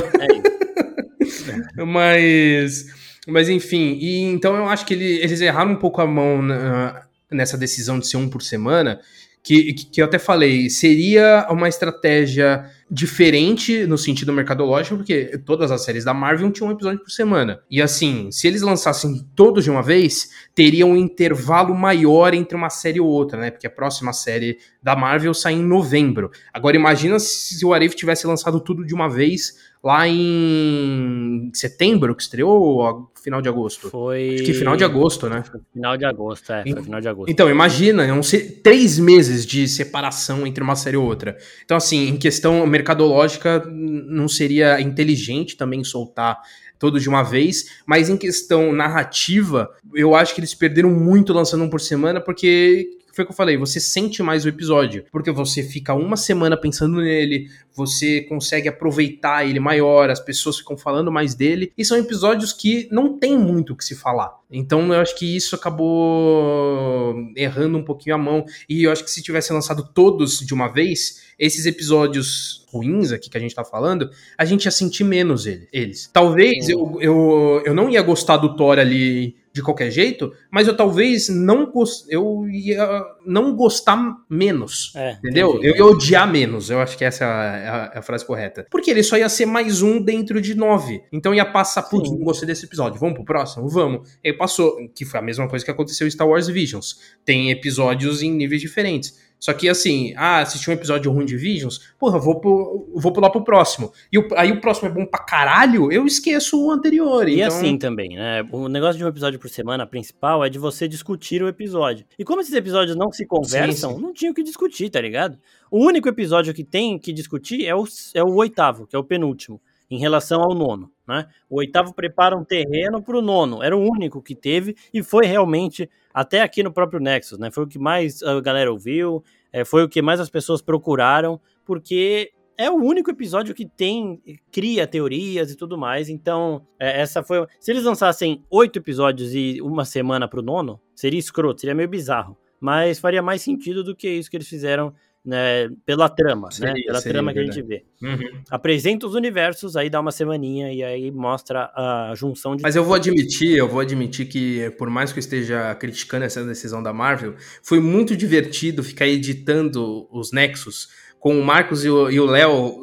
É 1.79 1.85
mas, 1.87 2.87
mas 3.27 3.49
enfim, 3.49 3.97
e 4.01 4.23
então 4.25 4.57
eu 4.57 4.67
acho 4.67 4.85
que 4.85 4.95
ele, 4.95 5.19
eles 5.21 5.41
erraram 5.41 5.73
um 5.73 5.77
pouco 5.77 6.01
a 6.01 6.07
mão 6.07 6.43
na, 6.43 7.03
nessa 7.31 7.57
decisão 7.57 7.99
de 7.99 8.07
ser 8.07 8.17
um 8.17 8.29
por 8.29 8.43
semana, 8.43 9.01
que, 9.49 9.73
que 9.73 10.03
eu 10.03 10.05
até 10.05 10.19
falei, 10.19 10.69
seria 10.69 11.47
uma 11.51 11.69
estratégia 11.69 12.65
diferente 12.91 13.87
no 13.87 13.99
sentido 13.99 14.33
mercadológico, 14.33 14.97
porque 14.97 15.39
todas 15.45 15.71
as 15.71 15.85
séries 15.85 16.05
da 16.05 16.15
Marvel 16.15 16.51
tinham 16.51 16.69
um 16.69 16.73
episódio 16.73 17.01
por 17.01 17.11
semana. 17.11 17.61
E 17.71 17.83
assim, 17.83 18.31
se 18.31 18.47
eles 18.47 18.63
lançassem 18.63 19.27
todos 19.35 19.65
de 19.65 19.71
uma 19.71 19.83
vez, 19.83 20.31
teria 20.55 20.87
um 20.87 20.97
intervalo 20.97 21.75
maior 21.75 22.35
entre 22.35 22.57
uma 22.57 22.71
série 22.71 23.01
ou 23.01 23.07
outra, 23.07 23.39
né? 23.39 23.51
Porque 23.51 23.67
a 23.67 23.71
próxima 23.71 24.13
série 24.13 24.59
da 24.83 24.97
Marvel 24.97 25.35
sai 25.35 25.55
em 25.55 25.63
novembro. 25.63 26.31
Agora 26.53 26.77
imagina 26.77 27.19
se 27.19 27.65
o 27.65 27.75
Arif 27.75 27.95
tivesse 27.95 28.27
lançado 28.27 28.61
tudo 28.61 28.85
de 28.85 28.95
uma 28.95 29.09
vez 29.09 29.69
lá 29.83 30.09
em 30.09 31.51
setembro, 31.55 32.15
que 32.15 32.23
estreou, 32.23 32.61
ou 32.61 33.11
final 33.23 33.41
de 33.41 33.49
agosto? 33.49 33.91
Foi. 33.91 34.35
Acho 34.35 34.45
que 34.45 34.55
final 34.55 34.77
de 34.77 34.85
agosto, 34.85 35.29
né? 35.29 35.43
Final 35.73 35.97
de 35.97 36.05
agosto, 36.05 36.53
é. 36.53 36.63
Foi 36.63 36.83
final 36.83 37.01
de 37.01 37.09
agosto. 37.09 37.31
Então, 37.31 37.49
imagina, 37.49 38.05
iam 38.05 38.23
ser 38.23 38.61
três 38.63 38.99
meses 38.99 39.47
de 39.47 39.69
separação 39.69 40.47
entre 40.47 40.63
uma 40.63 40.75
série 40.75 40.97
e 40.97 40.99
outra. 40.99 41.37
Então, 41.65 41.77
assim, 41.77 42.09
em 42.09 42.17
questão 42.17 42.67
mercadológica, 42.79 43.65
não 43.67 44.29
seria 44.29 44.81
inteligente 44.81 45.57
também 45.57 45.83
soltar 45.83 46.39
todos 46.79 47.03
de 47.03 47.09
uma 47.09 47.25
vez, 47.25 47.81
mas 47.85 48.09
em 48.09 48.17
questão 48.17 48.73
narrativa, 48.73 49.69
eu 49.95 50.15
acho 50.15 50.33
que 50.33 50.41
eles 50.41 50.55
perderam 50.55 50.91
muito 50.91 51.33
lançando 51.33 51.65
um 51.65 51.71
por 51.71 51.81
semana, 51.81 52.21
porque 52.21 52.89
foi 53.13 53.25
o 53.25 53.27
que 53.27 53.33
eu 53.33 53.37
falei, 53.37 53.57
você 53.57 53.81
sente 53.81 54.23
mais 54.23 54.45
o 54.45 54.49
episódio, 54.49 55.05
porque 55.11 55.33
você 55.33 55.61
fica 55.61 55.93
uma 55.93 56.17
semana 56.17 56.57
pensando 56.57 57.01
nele, 57.01 57.51
você 57.75 58.21
consegue 58.23 58.69
aproveitar 58.69 59.45
ele 59.45 59.59
maior, 59.59 60.09
as 60.09 60.21
pessoas 60.21 60.59
ficam 60.59 60.77
falando 60.77 61.11
mais 61.11 61.35
dele, 61.35 61.73
e 61.77 61.85
são 61.85 61.99
episódios 61.99 62.53
que 62.53 62.89
não 62.93 63.19
tem 63.19 63.37
muito 63.37 63.73
o 63.73 63.77
que 63.77 63.85
se 63.85 63.97
falar. 63.97 64.39
Então 64.49 64.95
eu 64.95 65.01
acho 65.01 65.19
que 65.19 65.37
isso 65.37 65.57
acabou 65.57 67.17
errando 67.35 67.77
um 67.77 67.83
pouquinho 67.83 68.15
a 68.15 68.19
mão, 68.19 68.45
e 68.69 68.85
eu 68.85 68.93
acho 68.93 69.03
que 69.03 69.11
se 69.11 69.21
tivesse 69.21 69.53
lançado 69.53 69.83
todos 69.93 70.39
de 70.39 70.55
uma 70.55 70.69
vez, 70.69 71.28
esses 71.39 71.67
episódios 71.67 72.67
ruins 72.71 73.13
aqui 73.13 73.31
que 73.31 73.37
a 73.37 73.41
gente 73.41 73.55
tá 73.55 73.65
falando, 73.65 74.11
a 74.37 74.45
gente 74.45 74.65
ia 74.65 74.71
sentir 74.71 75.05
menos 75.05 75.47
ele, 75.47 75.69
eles. 75.73 76.11
Talvez 76.13 76.69
eu, 76.69 76.99
eu, 77.01 77.63
eu 77.65 77.75
não 77.75 77.89
ia 77.89 78.03
gostar 78.03 78.37
do 78.37 78.57
Thor 78.57 78.79
ali 78.79 79.37
de 79.59 79.63
qualquer 79.63 79.91
jeito, 79.91 80.33
mas 80.51 80.69
eu 80.69 80.77
talvez 80.77 81.29
não 81.29 81.73
eu 82.09 82.49
ia 82.49 83.05
não 83.27 83.57
gostar 83.57 83.99
menos, 84.29 84.93
é, 84.95 85.13
entendeu? 85.13 85.51
Entendi. 85.51 85.67
Eu 85.69 85.77
ia 85.77 85.87
odiar 85.87 86.31
menos, 86.31 86.71
eu 86.71 86.81
acho 86.81 86.97
que 86.97 87.05
essa 87.05 87.25
é 87.25 87.27
a, 87.27 87.91
é 87.95 87.99
a, 87.99 88.03
frase 88.03 88.25
correta. 88.25 88.67
Porque 88.71 88.91
ele 88.91 89.03
só 89.03 89.17
ia 89.17 89.29
ser 89.29 89.47
mais 89.47 89.83
um 89.83 90.01
dentro 90.01 90.41
de 90.41 90.55
nove. 90.55 91.03
Então 91.13 91.35
ia 91.35 91.45
passar, 91.45 91.83
putz, 91.83 92.11
não 92.11 92.19
gostei 92.19 92.47
desse 92.47 92.67
episódio, 92.67 93.01
vamos 93.01 93.17
pro 93.17 93.25
próximo? 93.25 93.69
Vamos. 93.69 94.09
E 94.23 94.29
aí 94.29 94.33
passou, 94.33 94.77
que 94.95 95.05
foi 95.05 95.19
a 95.19 95.23
mesma 95.23 95.49
coisa 95.49 95.65
que 95.65 95.71
aconteceu 95.71 96.07
em 96.07 96.11
Star 96.11 96.29
Wars 96.29 96.47
Visions. 96.47 96.99
Tem 97.25 97.51
episódios 97.51 98.23
em 98.23 98.31
níveis 98.31 98.61
diferentes. 98.61 99.28
Só 99.41 99.53
que 99.53 99.69
assim, 99.69 100.13
ah, 100.17 100.41
assisti 100.41 100.69
um 100.69 100.73
episódio 100.73 101.13
ruim 101.13 101.25
de 101.25 101.37
Visions, 101.37 101.93
porra, 101.99 102.19
vou, 102.19 102.41
pro, 102.41 102.89
vou 102.95 103.13
pular 103.13 103.31
pro 103.31 103.45
próximo. 103.45 103.93
E 104.11 104.19
o, 104.19 104.29
aí 104.37 104.51
o 104.51 104.61
próximo 104.61 104.89
é 104.89 104.93
bom 104.93 105.07
pra 105.07 105.21
caralho, 105.21 105.93
eu 105.93 106.05
esqueço 106.07 106.61
o 106.61 106.71
anterior. 106.71 107.29
E 107.29 107.41
então... 107.41 107.47
assim 107.47 107.79
também, 107.79 108.17
né? 108.17 108.47
O 108.51 108.69
negócio 108.69 108.99
de 108.99 109.05
um 109.05 109.09
episódio 109.09 109.39
por 109.39 109.49
semana 109.49 109.87
principal 109.87 110.45
é 110.45 110.49
de 110.49 110.59
você 110.59 110.89
discutir 110.89 111.43
o 111.43 111.49
episódio. 111.49 112.05
E 112.19 112.25
como 112.25 112.41
esses 112.41 112.53
episódios 112.53 112.97
não 112.97 113.13
se 113.13 113.25
conversam, 113.27 113.91
sim, 113.91 113.97
sim. 113.97 114.03
não 114.03 114.13
tinha 114.13 114.31
o 114.31 114.35
que 114.35 114.43
discutir, 114.43 114.91
tá 114.91 115.01
ligado? 115.01 115.39
O 115.71 115.85
único 115.85 116.09
episódio 116.09 116.53
que 116.53 116.65
tem 116.65 116.99
que 116.99 117.13
discutir 117.13 117.65
é 117.65 117.75
o, 117.75 117.85
é 118.15 118.23
o 118.23 118.35
oitavo, 118.35 118.87
que 118.87 118.97
é 118.97 118.99
o 118.99 119.05
penúltimo, 119.05 119.61
em 119.91 119.99
relação 119.99 120.43
ao 120.43 120.55
nono. 120.55 120.91
Né? 121.07 121.27
O 121.49 121.59
oitavo 121.59 121.95
prepara 121.95 122.37
um 122.37 122.45
terreno 122.45 123.03
para 123.03 123.17
o 123.17 123.23
nono, 123.23 123.63
era 123.63 123.77
o 123.77 123.81
único 123.81 124.23
que 124.23 124.35
teve 124.35 124.77
e 124.93 125.03
foi 125.03 125.27
realmente 125.27 125.89
até 126.13 126.43
aqui 126.43 126.63
no 126.63 126.73
próprio 126.73 127.01
Nexus, 127.01 127.39
né? 127.39 127.51
Foi 127.51 127.65
o 127.65 127.67
que 127.67 127.79
mais 127.79 128.23
a 128.23 128.41
galera 128.41 128.73
ouviu, 128.73 129.23
é, 129.53 129.65
foi 129.65 129.85
o 129.85 129.89
que 129.89 130.03
mais 130.03 130.21
as 130.21 130.29
pessoas 130.29 130.61
procuraram, 130.61 131.41
porque 131.65 132.33
é 132.59 132.69
o 132.69 132.75
único 132.75 133.09
episódio 133.09 133.55
que 133.55 133.65
tem 133.65 134.21
cria 134.51 134.85
teorias 134.85 135.53
e 135.53 135.57
tudo 135.57 135.79
mais. 135.79 136.09
Então, 136.09 136.67
é, 136.79 137.01
essa 137.01 137.23
foi. 137.23 137.47
Se 137.61 137.71
eles 137.71 137.85
lançassem 137.85 138.45
oito 138.51 138.81
episódios 138.81 139.33
e 139.33 139.61
uma 139.63 139.85
semana 139.85 140.27
para 140.27 140.41
o 140.41 140.43
nono, 140.43 140.81
seria 140.95 141.21
escroto, 141.21 141.61
seria 141.61 141.75
meio 141.75 141.89
bizarro. 141.89 142.37
Mas 142.61 142.99
faria 142.99 143.23
mais 143.23 143.43
sentido 143.43 143.85
do 143.85 143.95
que 143.95 144.11
isso 144.11 144.29
que 144.29 144.37
eles 144.37 144.49
fizeram 144.49 144.93
né, 145.29 145.69
pela 145.85 146.09
trama, 146.09 146.51
seria, 146.51 146.73
né? 146.73 146.81
Pela 146.87 147.03
trama 147.03 147.33
que 147.35 147.39
a 147.39 147.45
gente 147.45 147.61
vê. 147.61 147.85
Uhum. 148.03 148.43
Apresenta 148.51 149.07
os 149.07 149.15
universos, 149.15 149.77
aí 149.77 149.91
dá 149.91 150.01
uma 150.01 150.11
semaninha 150.11 150.73
e 150.73 150.83
aí 150.83 151.11
mostra 151.11 151.71
a 151.75 152.15
junção 152.17 152.57
de. 152.57 152.63
Mas 152.63 152.75
eu 152.75 152.83
vou 152.83 152.95
admitir, 152.95 153.59
eu 153.59 153.69
vou 153.69 153.81
admitir 153.81 154.27
que, 154.27 154.71
por 154.79 154.89
mais 154.89 155.13
que 155.13 155.19
eu 155.19 155.21
esteja 155.21 155.75
criticando 155.75 156.25
essa 156.25 156.43
decisão 156.43 156.83
da 156.83 156.95
Marvel, 156.95 157.35
foi 157.63 157.79
muito 157.79 158.17
divertido 158.17 158.83
ficar 158.83 159.07
editando 159.07 160.09
os 160.11 160.33
Nexus 160.33 160.89
com 161.21 161.39
o 161.39 161.45
Marcos 161.45 161.85
e 161.85 161.91
o 161.91 162.25
Léo 162.25 162.81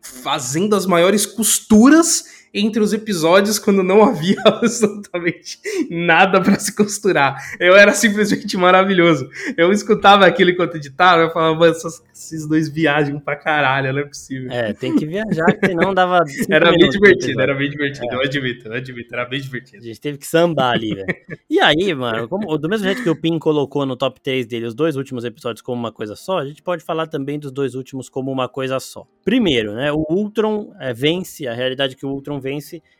fazendo 0.00 0.74
as 0.74 0.86
maiores 0.86 1.26
costuras 1.26 2.35
entre 2.56 2.82
os 2.82 2.92
episódios 2.92 3.58
quando 3.58 3.82
não 3.82 4.02
havia 4.08 4.40
absolutamente 4.44 5.58
nada 5.90 6.40
para 6.40 6.58
se 6.58 6.74
costurar. 6.74 7.36
Eu 7.60 7.76
era 7.76 7.92
simplesmente 7.92 8.56
maravilhoso. 8.56 9.28
Eu 9.56 9.70
escutava 9.72 10.26
aquilo 10.26 10.50
enquanto 10.50 10.76
editava, 10.76 11.22
eu 11.22 11.30
falava, 11.30 11.68
esses 11.68 12.48
dois 12.48 12.68
viajam 12.68 13.20
pra 13.20 13.36
caralho, 13.36 13.92
não 13.92 14.00
é 14.00 14.04
possível. 14.04 14.50
É, 14.50 14.72
tem 14.72 14.96
que 14.96 15.04
viajar, 15.04 15.46
senão 15.64 15.92
dava. 15.92 16.24
Era 16.48 16.70
bem 16.70 16.88
divertido, 16.88 17.40
era 17.40 17.54
bem 17.54 17.68
divertido, 17.68 18.06
é. 18.10 18.14
eu 18.14 18.20
admito, 18.20 18.68
eu 18.68 18.72
admito, 18.72 19.14
era 19.14 19.24
bem 19.24 19.40
divertido. 19.40 19.82
A 19.82 19.86
gente 19.86 20.00
teve 20.00 20.18
que 20.18 20.26
sambar 20.26 20.72
ali, 20.72 20.94
velho. 20.94 21.06
E 21.50 21.60
aí, 21.60 21.94
mano, 21.94 22.28
como, 22.28 22.56
do 22.56 22.68
mesmo 22.68 22.84
jeito 22.84 23.02
que 23.02 23.10
o 23.10 23.20
Pin 23.20 23.38
colocou 23.38 23.84
no 23.84 23.96
top 23.96 24.20
3 24.20 24.46
dele 24.46 24.66
os 24.66 24.74
dois 24.74 24.96
últimos 24.96 25.24
episódios 25.24 25.60
como 25.60 25.78
uma 25.78 25.92
coisa 25.92 26.16
só, 26.16 26.38
a 26.38 26.46
gente 26.46 26.62
pode 26.62 26.82
falar 26.84 27.06
também 27.06 27.38
dos 27.38 27.50
dois 27.50 27.74
últimos 27.74 28.08
como 28.08 28.30
uma 28.30 28.48
coisa 28.48 28.78
só. 28.80 29.06
Primeiro, 29.24 29.74
né, 29.74 29.92
o 29.92 30.04
Ultron 30.08 30.72
é, 30.80 30.92
vence, 30.92 31.46
a 31.46 31.54
realidade 31.54 31.96
que 31.96 32.06
o 32.06 32.10
Ultron 32.10 32.40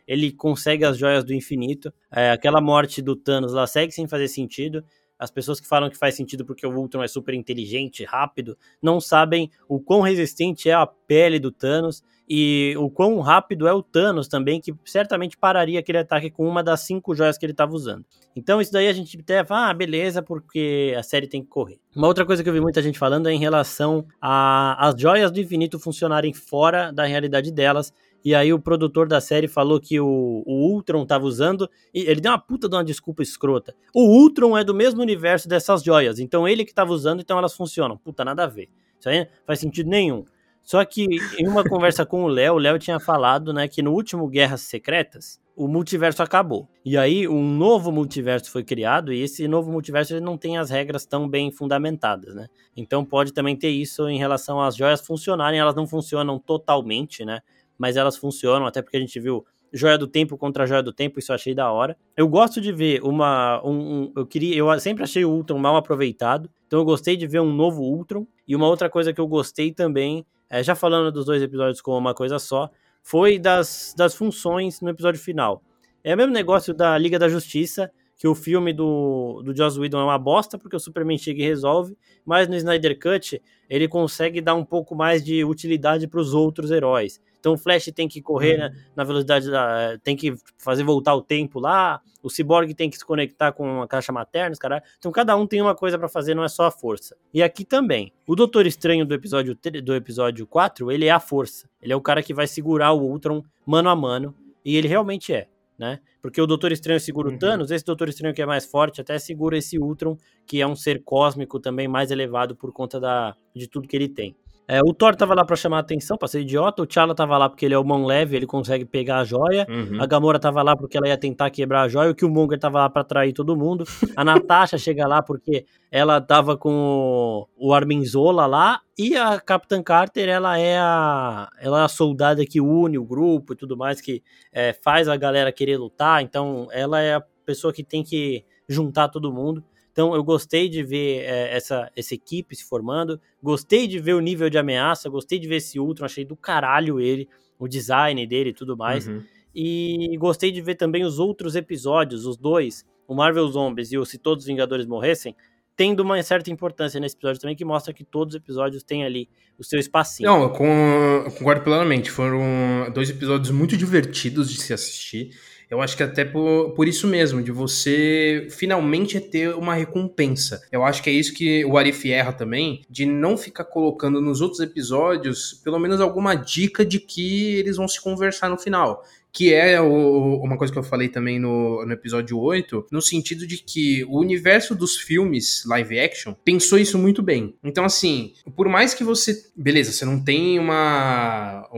ele 0.07 0.31
consegue 0.31 0.85
as 0.85 0.97
joias 0.97 1.23
do 1.23 1.33
infinito. 1.33 1.93
É, 2.11 2.31
aquela 2.31 2.61
morte 2.61 3.01
do 3.01 3.15
Thanos 3.15 3.53
lá 3.53 3.65
segue 3.67 3.91
sem 3.91 4.07
fazer 4.07 4.27
sentido. 4.27 4.83
As 5.19 5.31
pessoas 5.31 5.59
que 5.59 5.67
falam 5.67 5.89
que 5.89 5.97
faz 5.97 6.15
sentido 6.15 6.45
porque 6.45 6.65
o 6.65 6.75
Ultron 6.75 7.01
é 7.01 7.07
super 7.07 7.33
inteligente, 7.33 8.03
rápido, 8.03 8.57
não 8.81 9.01
sabem 9.01 9.49
o 9.67 9.79
quão 9.79 10.01
resistente 10.01 10.69
é 10.69 10.73
a 10.73 10.85
pele 10.85 11.39
do 11.39 11.51
Thanos 11.51 12.03
e 12.29 12.75
o 12.77 12.89
quão 12.89 13.19
rápido 13.19 13.67
é 13.67 13.73
o 13.73 13.81
Thanos 13.81 14.27
também, 14.27 14.59
que 14.59 14.75
certamente 14.85 15.37
pararia 15.37 15.79
aquele 15.79 15.99
ataque 15.99 16.29
com 16.29 16.47
uma 16.47 16.61
das 16.61 16.81
cinco 16.81 17.15
joias 17.15 17.37
que 17.37 17.45
ele 17.45 17.53
estava 17.53 17.73
usando. 17.73 18.05
Então 18.35 18.61
isso 18.61 18.71
daí 18.71 18.87
a 18.87 18.93
gente 18.93 19.17
até 19.19 19.43
fala, 19.43 19.69
ah, 19.69 19.73
beleza, 19.73 20.21
porque 20.21 20.93
a 20.95 21.01
série 21.01 21.27
tem 21.27 21.41
que 21.41 21.47
correr. 21.47 21.79
Uma 21.95 22.07
outra 22.07 22.25
coisa 22.25 22.43
que 22.43 22.49
eu 22.49 22.53
vi 22.53 22.59
muita 22.59 22.81
gente 22.81 22.99
falando 22.99 23.27
é 23.27 23.33
em 23.33 23.39
relação 23.39 24.05
as 24.21 24.93
joias 24.99 25.31
do 25.31 25.39
infinito 25.39 25.79
funcionarem 25.79 26.33
fora 26.33 26.91
da 26.91 27.05
realidade 27.05 27.51
delas 27.51 27.93
e 28.27 28.35
aí 28.35 28.51
o 28.51 28.59
produtor 28.59 29.07
da 29.07 29.21
série 29.21 29.47
falou 29.47 29.79
que 29.79 30.01
o, 30.01 30.43
o 30.45 30.69
Ultron 30.73 31.05
tava 31.05 31.23
usando. 31.23 31.69
E 31.93 32.01
ele 32.01 32.19
deu 32.19 32.29
uma 32.29 32.37
puta 32.37 32.67
de 32.67 32.75
uma 32.75 32.83
desculpa 32.83 33.23
escrota. 33.23 33.73
O 33.95 34.01
Ultron 34.01 34.57
é 34.57 34.65
do 34.65 34.75
mesmo 34.75 35.01
universo 35.01 35.47
dessas 35.47 35.81
joias. 35.81 36.19
Então 36.19 36.45
ele 36.45 36.65
que 36.65 36.73
tava 36.73 36.91
usando, 36.91 37.21
então 37.21 37.37
elas 37.37 37.55
funcionam. 37.55 37.95
Puta, 37.95 38.25
nada 38.25 38.43
a 38.43 38.47
ver. 38.47 38.67
Isso 38.99 39.07
aí 39.07 39.19
não 39.19 39.27
faz 39.45 39.61
sentido 39.61 39.89
nenhum. 39.89 40.25
Só 40.61 40.83
que 40.83 41.07
em 41.39 41.47
uma 41.47 41.63
conversa 41.69 42.05
com 42.05 42.25
o 42.25 42.27
Léo, 42.27 42.55
o 42.55 42.57
Léo 42.57 42.77
tinha 42.77 42.99
falado, 42.99 43.53
né, 43.53 43.65
que 43.65 43.81
no 43.81 43.93
último 43.93 44.27
Guerras 44.27 44.59
Secretas, 44.59 45.39
o 45.55 45.65
multiverso 45.65 46.21
acabou. 46.21 46.67
E 46.83 46.97
aí 46.97 47.29
um 47.29 47.49
novo 47.49 47.93
multiverso 47.93 48.51
foi 48.51 48.63
criado 48.63 49.13
e 49.13 49.21
esse 49.21 49.47
novo 49.47 49.71
multiverso 49.71 50.13
ele 50.13 50.21
não 50.21 50.37
tem 50.37 50.57
as 50.57 50.69
regras 50.69 51.05
tão 51.05 51.29
bem 51.29 51.49
fundamentadas, 51.49 52.35
né? 52.35 52.47
Então 52.75 53.03
pode 53.05 53.31
também 53.31 53.55
ter 53.55 53.69
isso 53.69 54.07
em 54.09 54.19
relação 54.19 54.61
às 54.61 54.75
joias 54.75 54.99
funcionarem, 54.99 55.59
elas 55.59 55.73
não 55.73 55.87
funcionam 55.87 56.37
totalmente, 56.37 57.23
né? 57.23 57.39
Mas 57.77 57.97
elas 57.97 58.17
funcionam, 58.17 58.65
até 58.65 58.81
porque 58.81 58.97
a 58.97 58.99
gente 58.99 59.19
viu 59.19 59.45
Joia 59.71 59.97
do 59.97 60.07
Tempo 60.07 60.37
contra 60.37 60.65
Joia 60.65 60.81
do 60.81 60.93
Tempo, 60.93 61.19
isso 61.19 61.31
eu 61.31 61.35
achei 61.35 61.53
da 61.53 61.71
hora. 61.71 61.97
Eu 62.15 62.27
gosto 62.27 62.61
de 62.61 62.71
ver 62.71 63.03
uma. 63.03 63.61
Um, 63.65 63.71
um, 63.71 64.13
eu 64.15 64.25
queria. 64.25 64.55
Eu 64.55 64.79
sempre 64.79 65.03
achei 65.03 65.25
o 65.25 65.29
Ultron 65.29 65.57
mal 65.57 65.75
aproveitado. 65.75 66.49
Então 66.65 66.79
eu 66.79 66.85
gostei 66.85 67.15
de 67.17 67.27
ver 67.27 67.41
um 67.41 67.53
novo 67.53 67.81
Ultron. 67.81 68.25
E 68.47 68.55
uma 68.55 68.67
outra 68.67 68.89
coisa 68.89 69.13
que 69.13 69.19
eu 69.19 69.27
gostei 69.27 69.71
também, 69.71 70.25
é, 70.49 70.63
já 70.63 70.75
falando 70.75 71.11
dos 71.11 71.25
dois 71.25 71.41
episódios 71.41 71.81
como 71.81 71.97
uma 71.97 72.13
coisa 72.13 72.39
só, 72.39 72.69
foi 73.03 73.37
das, 73.37 73.93
das 73.97 74.15
funções 74.15 74.81
no 74.81 74.89
episódio 74.89 75.19
final. 75.19 75.61
É 76.03 76.13
o 76.13 76.17
mesmo 76.17 76.33
negócio 76.33 76.73
da 76.73 76.97
Liga 76.97 77.19
da 77.19 77.27
Justiça, 77.27 77.91
que 78.17 78.27
o 78.27 78.33
filme 78.33 78.73
do, 78.73 79.41
do 79.43 79.55
Joss 79.55 79.79
Whedon 79.79 79.99
é 79.99 80.03
uma 80.03 80.17
bosta, 80.17 80.57
porque 80.57 80.75
o 80.75 80.79
Superman 80.79 81.17
chega 81.17 81.41
e 81.41 81.45
resolve, 81.45 81.97
mas 82.25 82.47
no 82.47 82.55
Snyder 82.55 82.97
Cut 82.99 83.41
ele 83.69 83.87
consegue 83.87 84.41
dar 84.41 84.55
um 84.55 84.65
pouco 84.65 84.95
mais 84.95 85.23
de 85.23 85.43
utilidade 85.43 86.07
para 86.07 86.19
os 86.19 86.33
outros 86.33 86.71
heróis. 86.71 87.21
Então 87.47 87.53
o 87.53 87.57
Flash 87.57 87.85
tem 87.95 88.09
que 88.09 88.21
correr 88.21 88.59
uhum. 88.59 88.77
na, 88.93 89.03
velocidade 89.05 89.49
da. 89.49 89.97
tem 90.03 90.17
que 90.17 90.35
fazer 90.57 90.83
voltar 90.83 91.15
o 91.15 91.21
tempo 91.21 91.61
lá, 91.61 92.01
o 92.21 92.29
Cyborg 92.29 92.73
tem 92.73 92.89
que 92.89 92.97
se 92.97 93.05
conectar 93.05 93.53
com 93.53 93.81
a 93.81 93.87
caixa 93.87 94.11
materna, 94.11 94.53
cara. 94.57 94.83
Então 94.99 95.13
cada 95.13 95.33
um 95.37 95.47
tem 95.47 95.61
uma 95.61 95.73
coisa 95.73 95.97
para 95.97 96.09
fazer, 96.09 96.35
não 96.35 96.43
é 96.43 96.49
só 96.49 96.65
a 96.65 96.71
força. 96.71 97.15
E 97.33 97.41
aqui 97.41 97.63
também. 97.63 98.11
O 98.27 98.35
Doutor 98.35 98.67
Estranho 98.67 99.05
do 99.05 99.13
episódio, 99.13 99.57
do 99.81 99.95
episódio 99.95 100.45
4, 100.45 100.91
ele 100.91 101.05
é 101.05 101.11
a 101.11 101.21
força. 101.21 101.69
Ele 101.81 101.93
é 101.93 101.95
o 101.95 102.01
cara 102.01 102.21
que 102.21 102.33
vai 102.33 102.47
segurar 102.47 102.91
o 102.91 103.01
Ultron 103.01 103.41
mano 103.65 103.87
a 103.87 103.95
mano. 103.95 104.35
E 104.65 104.75
ele 104.75 104.89
realmente 104.89 105.31
é 105.31 105.47
né? 105.77 105.99
Porque 106.21 106.41
o 106.41 106.47
Doutor 106.47 106.71
Estranho 106.71 106.99
segura 106.99 107.29
uhum. 107.29 107.35
o 107.35 107.39
Thanos, 107.39 107.69
esse 107.69 107.85
Doutor 107.85 108.09
Estranho 108.09 108.33
que 108.33 108.41
é 108.41 108.45
mais 108.45 108.65
forte 108.65 108.99
até 108.99 109.19
segura 109.19 109.57
esse 109.57 109.77
Ultron, 109.77 110.17
que 110.45 110.59
é 110.59 110.67
um 110.67 110.75
ser 110.75 111.03
cósmico 111.03 111.59
também 111.59 111.87
mais 111.87 112.09
elevado 112.09 112.55
por 112.55 112.73
conta 112.73 112.99
da, 112.99 113.35
de 113.55 113.67
tudo 113.67 113.87
que 113.87 113.95
ele 113.95 114.09
tem. 114.09 114.35
É, 114.69 114.81
o 114.81 114.93
Thor 114.93 115.15
tava 115.15 115.33
lá 115.33 115.45
para 115.45 115.55
chamar 115.55 115.77
a 115.77 115.79
atenção, 115.79 116.17
pra 116.17 116.27
ser 116.27 116.41
idiota. 116.41 116.81
O 116.81 116.85
T'Challa 116.85 117.15
tava 117.15 117.37
lá 117.37 117.47
porque 117.47 117.65
ele 117.65 117.73
é 117.73 117.77
o 117.77 117.85
mão 117.85 118.05
leve, 118.05 118.35
ele 118.35 118.45
consegue 118.45 118.83
pegar 118.83 119.19
a 119.19 119.23
joia. 119.23 119.65
Uhum. 119.69 120.01
A 120.01 120.05
Gamora 120.05 120.37
tava 120.37 120.61
lá 120.61 120.75
porque 120.75 120.97
ela 120.97 121.07
ia 121.07 121.17
tentar 121.17 121.49
quebrar 121.49 121.83
a 121.83 121.87
joia. 121.87 122.11
O 122.11 122.15
Killmonger 122.15 122.59
tava 122.59 122.79
lá 122.79 122.89
pra 122.89 123.01
atrair 123.01 123.31
todo 123.31 123.55
mundo. 123.55 123.85
A 124.13 124.25
Natasha 124.25 124.77
chega 124.77 125.07
lá 125.07 125.21
porque 125.21 125.65
ela 125.89 126.19
tava 126.19 126.57
com 126.57 127.47
o 127.55 127.73
Arminzola 127.73 128.45
lá. 128.45 128.81
E 128.97 129.15
a 129.15 129.39
Capitã 129.39 129.81
Carter, 129.81 130.27
ela 130.27 130.57
é 130.57 130.77
a, 130.77 131.49
ela 131.61 131.81
é 131.81 131.85
a 131.85 131.87
soldada 131.87 132.45
que 132.45 132.59
une 132.59 132.97
o 132.97 133.05
grupo 133.05 133.53
e 133.53 133.55
tudo 133.55 133.77
mais, 133.77 134.01
que 134.01 134.21
é, 134.51 134.73
faz 134.73 135.07
a 135.07 135.15
galera 135.15 135.51
querer 135.51 135.77
lutar. 135.77 136.21
Então, 136.21 136.67
ela 136.71 136.99
é 136.99 137.15
a 137.15 137.23
pessoa 137.45 137.71
que 137.71 137.83
tem 137.83 138.03
que 138.03 138.43
juntar 138.67 139.07
todo 139.07 139.31
mundo. 139.31 139.63
Então 139.97 140.13
eu 140.13 140.23
gostei 140.23 140.69
de 140.69 140.83
ver 140.83 141.23
é, 141.23 141.55
essa, 141.57 141.91
essa 141.95 142.13
equipe 142.13 142.55
se 142.55 142.63
formando, 142.63 143.19
gostei 143.41 143.87
de 143.87 143.97
ver 143.97 144.13
o 144.13 144.19
nível 144.19 144.47
de 144.47 144.55
ameaça, 144.55 145.09
gostei 145.09 145.39
de 145.39 145.47
ver 145.47 145.55
esse 145.55 145.79
Ultron, 145.79 146.05
achei 146.05 146.23
do 146.23 146.35
caralho 146.35 146.99
ele, 146.99 147.27
o 147.57 147.67
design 147.67 148.27
dele 148.27 148.51
e 148.51 148.53
tudo 148.53 148.77
mais. 148.77 149.07
Uhum. 149.07 149.23
E 149.55 150.15
gostei 150.19 150.51
de 150.51 150.61
ver 150.61 150.75
também 150.75 151.03
os 151.03 151.17
outros 151.17 151.55
episódios, 151.55 152.27
os 152.27 152.37
dois, 152.37 152.85
o 153.07 153.15
Marvel 153.15 153.47
Zombies 153.47 153.91
e 153.91 153.97
o 153.97 154.05
Se 154.05 154.19
Todos 154.19 154.43
os 154.43 154.47
Vingadores 154.47 154.85
Morressem, 154.85 155.35
tendo 155.75 156.01
uma 156.01 156.21
certa 156.21 156.51
importância 156.51 156.99
nesse 156.99 157.15
episódio 157.15 157.41
também, 157.41 157.55
que 157.55 157.65
mostra 157.65 157.91
que 157.91 158.03
todos 158.03 158.35
os 158.35 158.39
episódios 158.39 158.83
têm 158.83 159.03
ali 159.03 159.27
o 159.57 159.63
seu 159.63 159.79
espacinho. 159.79 160.29
Não, 160.29 160.43
eu 160.43 160.51
concordo 160.51 161.63
plenamente. 161.63 162.11
Foram 162.11 162.91
dois 162.93 163.09
episódios 163.09 163.49
muito 163.49 163.75
divertidos 163.75 164.51
de 164.51 164.61
se 164.61 164.73
assistir. 164.73 165.31
Eu 165.69 165.81
acho 165.81 165.97
que 165.97 166.03
até 166.03 166.23
por, 166.23 166.71
por 166.71 166.87
isso 166.87 167.07
mesmo, 167.07 167.41
de 167.41 167.51
você 167.51 168.47
finalmente 168.49 169.19
ter 169.19 169.53
uma 169.55 169.73
recompensa. 169.73 170.61
Eu 170.71 170.83
acho 170.83 171.03
que 171.03 171.09
é 171.09 171.13
isso 171.13 171.33
que 171.33 171.65
o 171.65 171.77
Arif 171.77 172.09
erra 172.09 172.31
também, 172.31 172.83
de 172.89 173.05
não 173.05 173.37
ficar 173.37 173.65
colocando 173.65 174.21
nos 174.21 174.39
outros 174.39 174.61
episódios 174.61 175.59
pelo 175.63 175.79
menos 175.79 175.99
alguma 175.99 176.35
dica 176.35 176.85
de 176.85 176.99
que 176.99 177.55
eles 177.55 177.77
vão 177.77 177.87
se 177.87 178.01
conversar 178.01 178.49
no 178.49 178.57
final 178.57 179.03
que 179.37 179.53
é 179.53 179.79
o, 179.79 180.41
uma 180.41 180.57
coisa 180.57 180.73
que 180.73 180.79
eu 180.79 180.83
falei 180.83 181.09
também 181.09 181.37
no, 181.37 181.85
no 181.85 181.93
episódio 181.93 182.39
8, 182.39 182.87
no 182.91 182.99
sentido 182.99 183.45
de 183.45 183.57
que 183.59 184.03
o 184.05 184.19
universo 184.19 184.73
dos 184.73 184.97
filmes 184.97 185.63
live 185.63 185.99
action 185.99 186.33
pensou 186.43 186.79
isso 186.79 186.97
muito 186.97 187.21
bem. 187.21 187.53
Então, 187.63 187.85
assim, 187.85 188.33
por 188.55 188.67
mais 188.67 188.95
que 188.95 189.03
você. 189.03 189.39
Beleza, 189.55 189.91
você 189.91 190.05
não 190.05 190.23
tem 190.23 190.57
uma, 190.57 191.69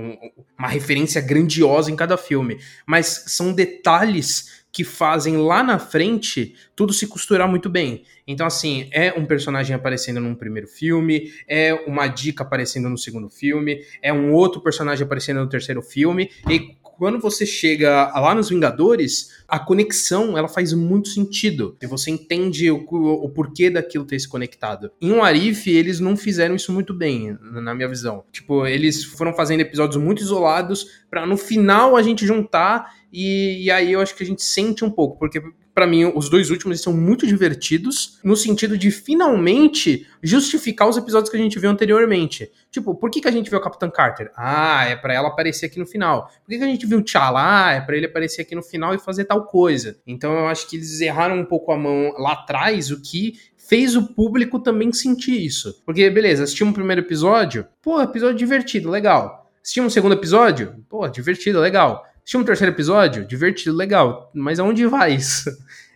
uma 0.58 0.70
referência 0.70 1.20
grandiosa 1.20 1.92
em 1.92 1.98
cada 1.98 2.16
filme, 2.16 2.58
mas 2.88 3.26
são 3.28 3.52
detalhes 3.52 4.59
que 4.72 4.84
fazem 4.84 5.38
lá 5.38 5.64
na 5.64 5.80
frente 5.80 6.56
tudo 6.76 6.94
se 6.94 7.08
costurar 7.08 7.48
muito 7.48 7.70
bem. 7.70 8.04
Então, 8.28 8.46
assim, 8.46 8.88
é 8.92 9.14
um 9.18 9.26
personagem 9.26 9.76
aparecendo 9.76 10.20
num 10.20 10.36
primeiro 10.36 10.68
filme, 10.68 11.32
é 11.48 11.74
uma 11.88 12.08
dica 12.08 12.44
aparecendo 12.44 12.90
no 12.90 12.98
segundo 12.98 13.30
filme, 13.30 13.82
é 14.02 14.14
um 14.14 14.32
outro 14.32 14.62
personagem 14.62 15.04
aparecendo 15.04 15.40
no 15.40 15.50
terceiro 15.50 15.82
filme, 15.82 16.30
e 16.48 16.78
quando 17.00 17.18
você 17.18 17.46
chega 17.46 18.12
lá 18.20 18.36
nos 18.36 18.50
Vingadores, 18.50 19.42
a 19.48 19.58
conexão 19.58 20.38
ela 20.38 20.50
faz 20.50 20.74
muito 20.74 21.08
sentido. 21.08 21.78
E 21.82 21.88
você 21.88 22.12
entende 22.12 22.70
o, 22.70 22.76
o 22.76 23.30
porquê 23.30 23.70
daquilo 23.70 24.04
ter 24.04 24.20
se 24.20 24.28
conectado. 24.28 24.92
Em 25.02 25.14
um 25.14 25.24
Arif, 25.24 25.70
eles 25.70 26.02
não 26.02 26.18
fizeram 26.18 26.56
isso 26.56 26.74
muito 26.74 26.94
bem, 26.94 27.38
na 27.42 27.74
minha 27.74 27.88
visão. 27.88 28.26
Tipo, 28.34 28.68
eles 28.68 29.02
foram 29.06 29.34
fazendo 29.34 29.62
episódios 29.62 29.96
muito 29.96 30.22
isolados 30.22 31.06
para 31.10 31.26
no 31.26 31.38
final 31.38 31.96
a 31.96 32.02
gente 32.02 32.28
juntar 32.28 32.99
e, 33.12 33.66
e, 33.66 33.72
aí 33.72 33.92
eu 33.92 34.02
acho 34.02 34.16
que 34.16 34.24
a 34.24 34.26
gente 34.26 34.44
sente 34.44 34.86
um 34.86 34.90
pouco, 34.90 35.18
porque 35.18 35.42
para 35.74 35.88
mim 35.88 36.06
os 36.14 36.30
dois 36.30 36.50
últimos 36.50 36.82
são 36.82 36.94
muito 36.94 37.26
divertidos, 37.26 38.20
no 38.24 38.36
sentido 38.36 38.78
de 38.78 38.92
finalmente 38.92 40.06
justificar 40.22 40.90
os 40.90 40.98
episódios 40.98 41.30
que 41.30 41.38
a 41.38 41.40
gente 41.40 41.58
viu 41.58 41.70
anteriormente. 41.70 42.52
Tipo, 42.70 42.94
por 42.94 43.10
que, 43.10 43.22
que 43.22 43.28
a 43.28 43.32
gente 43.32 43.50
viu 43.50 43.60
o 43.60 43.62
Capitão 43.62 43.90
Carter? 43.90 44.32
Ah, 44.36 44.86
é 44.86 44.96
para 44.96 45.14
ela 45.14 45.30
aparecer 45.30 45.68
aqui 45.68 45.80
no 45.80 45.86
final. 45.86 46.28
Por 46.44 46.50
que, 46.50 46.58
que 46.58 46.64
a 46.64 46.68
gente 46.68 46.86
viu 46.86 47.00
o 47.00 47.02
T'Challa? 47.02 47.40
Ah, 47.42 47.72
é 47.74 47.82
pra 47.82 47.96
ele 47.96 48.08
aparecer 48.08 48.42
aqui 48.42 48.56
no 48.56 48.62
final 48.62 48.94
e 48.94 49.00
fazer 49.00 49.26
tal 49.26 49.46
coisa. 49.46 49.98
Então 50.06 50.34
eu 50.34 50.48
acho 50.48 50.70
que 50.70 50.76
eles 50.76 51.00
erraram 51.00 51.40
um 51.40 51.46
pouco 51.46 51.72
a 51.72 51.78
mão 51.78 52.14
lá 52.18 52.34
atrás, 52.34 52.92
o 52.92 53.02
que 53.02 53.36
fez 53.70 53.96
o 53.96 54.14
público 54.14 54.60
também 54.60 54.92
sentir 54.92 55.46
isso. 55.46 55.82
Porque, 55.86 56.10
beleza, 56.10 56.44
assistimos 56.44 56.72
o 56.72 56.76
primeiro 56.76 57.02
episódio, 57.02 57.68
pô, 57.82 58.02
episódio 58.02 58.36
divertido, 58.36 58.90
legal. 58.90 59.50
Assistimos 59.62 59.94
o 59.94 59.94
segundo 59.94 60.14
episódio, 60.14 60.84
pô, 60.90 61.08
divertido, 61.08 61.60
legal. 61.60 62.04
Tinha 62.24 62.40
um 62.40 62.44
terceiro 62.44 62.74
episódio, 62.74 63.26
divertido, 63.26 63.76
legal, 63.76 64.32
mas 64.34 64.60
aonde 64.60 64.86
vai 64.86 65.16
isso? 65.16 65.50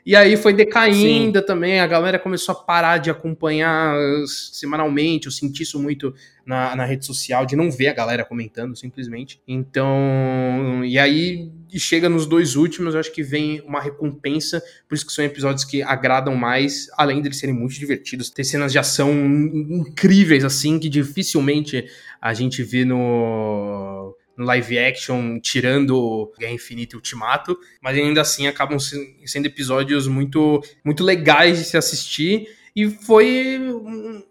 E 0.06 0.18
aí 0.18 0.36
foi 0.36 0.52
decaindo 0.52 1.40
Sim. 1.40 1.46
também, 1.46 1.80
a 1.80 1.88
galera 1.88 2.20
começou 2.20 2.52
a 2.52 2.56
parar 2.56 2.98
de 2.98 3.10
acompanhar 3.10 3.96
semanalmente, 4.28 5.28
eu 5.28 5.32
senti 5.32 5.64
isso 5.64 5.80
muito 5.80 6.14
na, 6.46 6.76
na 6.76 6.84
rede 6.84 7.06
social, 7.06 7.46
de 7.46 7.56
não 7.56 7.72
ver 7.72 7.88
a 7.88 7.94
galera 7.94 8.26
comentando, 8.26 8.76
simplesmente. 8.76 9.42
Então, 9.48 10.84
e 10.84 11.00
aí 11.00 11.50
chega 11.72 12.10
nos 12.10 12.26
dois 12.26 12.58
últimos, 12.58 12.94
eu 12.94 13.00
acho 13.00 13.14
que 13.14 13.24
vem 13.24 13.62
uma 13.62 13.80
recompensa, 13.80 14.62
por 14.90 14.96
isso 14.96 15.08
que 15.08 15.14
são 15.14 15.24
episódios 15.24 15.64
que 15.64 15.82
agradam 15.82 16.36
mais, 16.36 16.90
além 16.98 17.22
deles 17.22 17.40
serem 17.40 17.56
muito 17.56 17.76
divertidos, 17.76 18.30
ter 18.30 18.44
cenas 18.44 18.74
de 18.74 18.80
ação 18.80 19.10
incríveis, 19.14 20.44
assim, 20.44 20.80
que 20.80 20.90
dificilmente 20.90 21.86
a 22.22 22.34
gente 22.34 22.62
vê 22.62 22.84
no 22.84 24.14
live 24.38 24.80
action, 24.80 25.40
tirando 25.40 26.32
Guerra 26.40 26.54
Infinita 26.54 26.96
e 26.96 26.98
Ultimato, 26.98 27.58
mas 27.82 27.98
ainda 27.98 28.22
assim 28.22 28.48
acabam 28.48 28.78
sendo 28.80 29.46
episódios 29.46 30.08
muito, 30.08 30.62
muito 30.84 31.04
legais 31.04 31.60
de 31.60 31.66
se 31.66 31.78
assistir 31.78 32.48
e 32.76 32.90
foi 32.90 33.60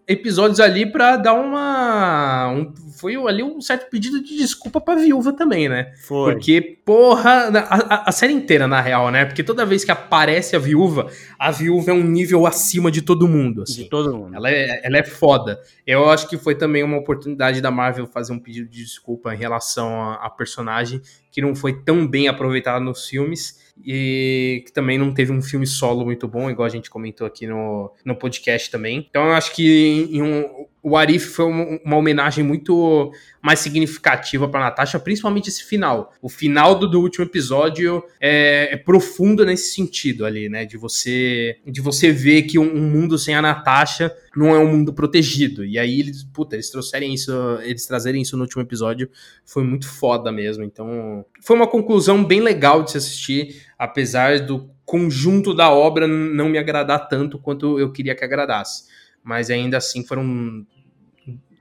episódios 0.07 0.59
ali 0.59 0.85
para 0.85 1.17
dar 1.17 1.35
uma. 1.35 2.51
Um, 2.51 2.73
foi 3.03 3.17
ali 3.17 3.43
um 3.43 3.61
certo 3.61 3.91
pedido 3.91 4.23
de 4.23 4.37
desculpa 4.37 4.81
pra 4.81 4.95
viúva 4.95 5.33
também, 5.33 5.69
né? 5.69 5.93
Foi. 6.05 6.35
Porque, 6.35 6.79
porra, 6.85 7.49
a, 7.69 8.09
a, 8.09 8.13
série 8.13 8.33
inteira, 8.33 8.69
na 8.69 8.81
real, 8.81 9.11
né? 9.11 9.25
Porque 9.25 9.43
toda 9.43 9.67
vez 9.67 9.85
que 9.85 9.91
aparece 9.91 10.55
a 10.55 10.59
viúva, 10.61 11.11
a 11.37 11.51
viúva 11.51 11.91
é 11.91 11.95
um 11.95 12.05
nível 12.05 12.47
acima 12.47 12.93
de 12.93 13.03
todo 13.03 13.27
mundo. 13.27 13.63
Assim. 13.63 13.83
De 13.83 13.89
todo 13.89 14.17
mundo. 14.17 14.37
Ela 14.37 14.49
é, 14.49 14.81
ela 14.85 14.99
é 14.99 15.03
foda. 15.03 15.61
Eu 15.85 16.09
acho 16.09 16.29
que 16.29 16.39
foi 16.39 16.55
também 16.55 16.85
uma 16.85 16.97
oportunidade 16.97 17.61
da 17.61 17.73
Marvel 17.73 18.07
fazer 18.07 18.33
um 18.33 18.39
pedido 18.39 18.71
de 18.71 18.85
desculpa 18.85 19.35
em 19.35 19.37
relação 19.37 20.01
a, 20.01 20.15
a 20.25 20.31
personagem 20.31 21.03
que 21.33 21.43
não 21.43 21.57
foi 21.57 21.83
tão 21.83 22.07
bem 22.07 22.29
aproveitada 22.29 22.79
nos 22.79 23.09
filmes 23.09 23.73
e 23.85 24.63
que 24.65 24.73
também 24.73 24.97
não 24.97 25.13
teve 25.13 25.33
um 25.33 25.43
filme 25.43 25.67
solo 25.67 26.05
muito 26.05 26.29
bom, 26.29 26.49
igual 26.49 26.67
a 26.67 26.71
gente 26.71 26.91
comentou 26.91 27.27
aqui 27.27 27.49
no, 27.49 27.91
no 28.05 28.15
podcast 28.15 28.71
também. 28.71 29.07
Então 29.09 29.27
eu 29.27 29.33
acho 29.33 29.53
que 29.55 30.09
em 30.13 30.23
um, 30.23 30.67
o 30.83 30.97
Arif 30.97 31.27
foi 31.27 31.45
uma 31.45 31.97
homenagem 31.97 32.43
muito 32.43 33.13
mais 33.41 33.61
significativa 33.61 34.49
para 34.49 34.65
Natasha, 34.65 34.99
principalmente 34.99 35.49
esse 35.49 35.63
final. 35.65 36.13
O 36.21 36.29
final 36.29 36.75
do, 36.75 36.89
do 36.89 37.01
último 37.01 37.25
episódio 37.25 38.03
é, 38.21 38.69
é, 38.73 38.77
profundo 38.77 39.45
nesse 39.45 39.75
sentido 39.75 40.27
ali, 40.27 40.49
né? 40.49 40.65
De 40.65 40.77
você 40.77 41.57
de 41.65 41.81
você 41.81 42.11
ver 42.11 42.43
que 42.43 42.59
um, 42.59 42.65
um, 42.65 42.91
mundo 42.91 43.17
sem 43.17 43.35
a 43.35 43.41
Natasha 43.41 44.13
não 44.37 44.55
é 44.55 44.59
um 44.59 44.67
mundo 44.67 44.93
protegido. 44.93 45.65
E 45.65 45.79
aí 45.79 46.01
eles, 46.01 46.25
puta, 46.25 46.57
eles 46.57 46.69
trouxerem 46.69 47.15
isso, 47.15 47.33
eles 47.63 47.87
trazerem 47.87 48.23
isso 48.23 48.37
no 48.37 48.43
último 48.43 48.63
episódio 48.63 49.09
foi 49.45 49.63
muito 49.63 49.89
foda 49.89 50.33
mesmo. 50.33 50.65
Então, 50.65 51.25
foi 51.41 51.55
uma 51.55 51.69
conclusão 51.69 52.25
bem 52.25 52.41
legal 52.41 52.83
de 52.83 52.91
se 52.91 52.99
assistir, 52.99 53.63
apesar 53.79 54.41
do 54.41 54.69
conjunto 54.85 55.55
da 55.55 55.71
obra 55.71 56.09
não 56.09 56.49
me 56.49 56.59
agradar 56.59 57.09
tanto 57.09 57.39
quanto 57.39 57.79
eu 57.79 57.93
queria 57.93 58.17
que 58.17 58.25
agradasse 58.25 58.91
mas 59.23 59.51
ainda 59.51 59.77
assim 59.77 60.05
foram 60.05 60.67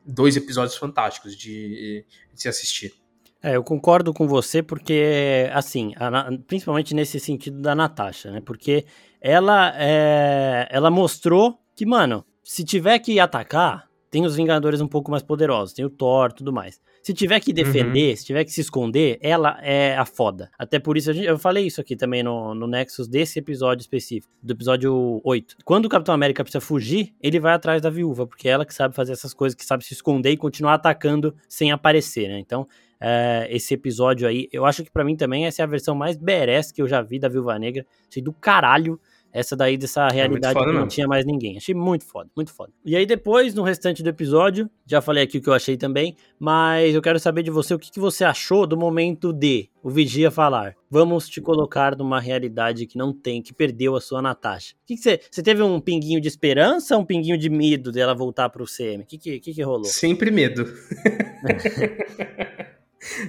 dois 0.06 0.36
episódios 0.36 0.78
fantásticos 0.78 1.36
de, 1.36 2.06
de 2.34 2.42
se 2.42 2.48
assistir. 2.48 2.94
É, 3.44 3.56
eu 3.56 3.64
concordo 3.64 4.14
com 4.14 4.28
você 4.28 4.62
porque, 4.62 5.50
assim, 5.52 5.94
a, 5.96 6.30
principalmente 6.46 6.94
nesse 6.94 7.20
sentido 7.20 7.60
da 7.60 7.74
Natasha, 7.74 8.30
né? 8.32 8.42
Porque 8.42 8.86
ela, 9.20 9.74
é, 9.76 10.68
ela 10.70 10.92
mostrou 10.92 11.60
que, 11.76 11.86
mano, 11.86 12.24
se 12.44 12.64
tiver 12.64 13.00
que 13.00 13.20
atacar, 13.20 13.90
tem 14.12 14.26
os 14.26 14.36
Vingadores 14.36 14.82
um 14.82 14.88
pouco 14.88 15.10
mais 15.10 15.24
poderosos, 15.24 15.74
tem 15.74 15.86
o 15.86 15.90
Thor 15.90 16.30
e 16.32 16.36
tudo 16.36 16.52
mais. 16.52 16.82
Se 17.02 17.14
tiver 17.14 17.40
que 17.40 17.54
defender, 17.54 18.10
uhum. 18.10 18.16
se 18.18 18.26
tiver 18.26 18.44
que 18.44 18.52
se 18.52 18.60
esconder, 18.60 19.18
ela 19.22 19.58
é 19.62 19.96
a 19.98 20.06
foda. 20.06 20.52
Até 20.60 20.78
por 20.78 20.98
isso, 20.98 21.12
eu 21.12 21.40
falei 21.40 21.66
isso 21.66 21.80
aqui 21.80 21.96
também 21.96 22.22
no, 22.22 22.54
no 22.54 22.68
Nexus 22.68 23.08
desse 23.08 23.40
episódio 23.40 23.82
específico, 23.82 24.32
do 24.44 24.52
episódio 24.52 25.22
8. 25.24 25.56
Quando 25.64 25.86
o 25.86 25.90
Capitão 25.90 26.14
América 26.14 26.44
precisa 26.44 26.60
fugir, 26.60 27.16
ele 27.22 27.40
vai 27.40 27.54
atrás 27.54 27.82
da 27.82 27.90
viúva, 27.90 28.28
porque 28.28 28.50
é 28.50 28.52
ela 28.52 28.66
que 28.66 28.74
sabe 28.74 28.94
fazer 28.94 29.14
essas 29.14 29.34
coisas, 29.34 29.56
que 29.56 29.66
sabe 29.66 29.86
se 29.86 29.94
esconder 29.94 30.32
e 30.32 30.38
continuar 30.38 30.74
atacando 30.74 31.34
sem 31.48 31.72
aparecer, 31.72 32.28
né? 32.28 32.38
Então, 32.38 32.68
é, 33.00 33.48
esse 33.50 33.74
episódio 33.74 34.28
aí, 34.28 34.48
eu 34.52 34.66
acho 34.66 34.84
que 34.84 34.92
para 34.92 35.06
mim 35.06 35.16
também 35.16 35.46
essa 35.46 35.62
é 35.62 35.64
a 35.64 35.68
versão 35.68 35.96
mais 35.96 36.18
badass 36.18 36.72
que 36.72 36.82
eu 36.82 36.88
já 36.88 37.02
vi 37.02 37.18
da 37.18 37.30
Viúva 37.30 37.58
Negra. 37.58 37.86
Achei 38.10 38.22
do 38.22 38.34
caralho 38.34 39.00
essa 39.32 39.56
daí 39.56 39.78
dessa 39.78 40.08
é 40.08 40.14
realidade 40.14 40.60
é 40.60 40.64
que 40.64 40.72
não 40.72 40.88
tinha 40.88 41.08
mais 41.08 41.26
ninguém. 41.26 41.58
Achei 41.58 41.74
muito 41.74 42.06
foda, 42.06 42.30
muito 42.36 42.54
foda. 42.54 42.72
E 42.86 42.96
aí 42.96 43.06
depois, 43.06 43.54
no 43.54 43.64
restante 43.64 44.04
do 44.04 44.10
episódio, 44.10 44.70
já 44.86 45.02
falei 45.02 45.24
aqui 45.24 45.38
o 45.38 45.42
que 45.42 45.50
eu 45.50 45.54
achei 45.54 45.78
também, 45.78 46.16
mas 46.40 46.94
eu 46.94 47.02
quero 47.02 47.20
saber 47.20 47.44
de 47.44 47.52
você 47.52 47.74
o 47.74 47.80
que, 47.80 47.92
que 47.92 48.00
você 48.00 48.24
achou 48.24 48.68
do 48.68 48.78
momento 48.78 49.32
de 49.32 49.70
o 49.84 49.90
Vigia 49.90 50.30
falar. 50.30 50.76
Vamos 50.90 51.28
te 51.28 51.42
colocar 51.42 51.96
numa 51.96 52.20
realidade 52.20 52.86
que 52.86 52.98
não 52.98 53.14
tem, 53.14 53.42
que 53.42 53.54
perdeu 53.54 53.96
a 53.96 54.02
sua 54.02 54.22
Natasha. 54.22 54.76
O 54.84 54.88
que, 54.88 54.96
que 54.96 55.02
você. 55.02 55.20
Você 55.30 55.42
teve 55.42 55.62
um 55.62 55.80
pinguinho 55.80 56.20
de 56.20 56.28
esperança 56.28 56.96
ou 56.96 57.02
um 57.02 57.06
pinguinho 57.06 57.38
de 57.38 57.50
medo 57.50 57.92
dela 57.92 58.14
voltar 58.14 58.50
pro 58.50 58.66
CM? 58.66 59.04
O 59.04 59.06
que, 59.06 59.18
que, 59.18 59.40
que, 59.40 59.54
que 59.54 59.62
rolou? 59.62 59.86
Sempre 59.86 60.30
medo. 60.30 60.66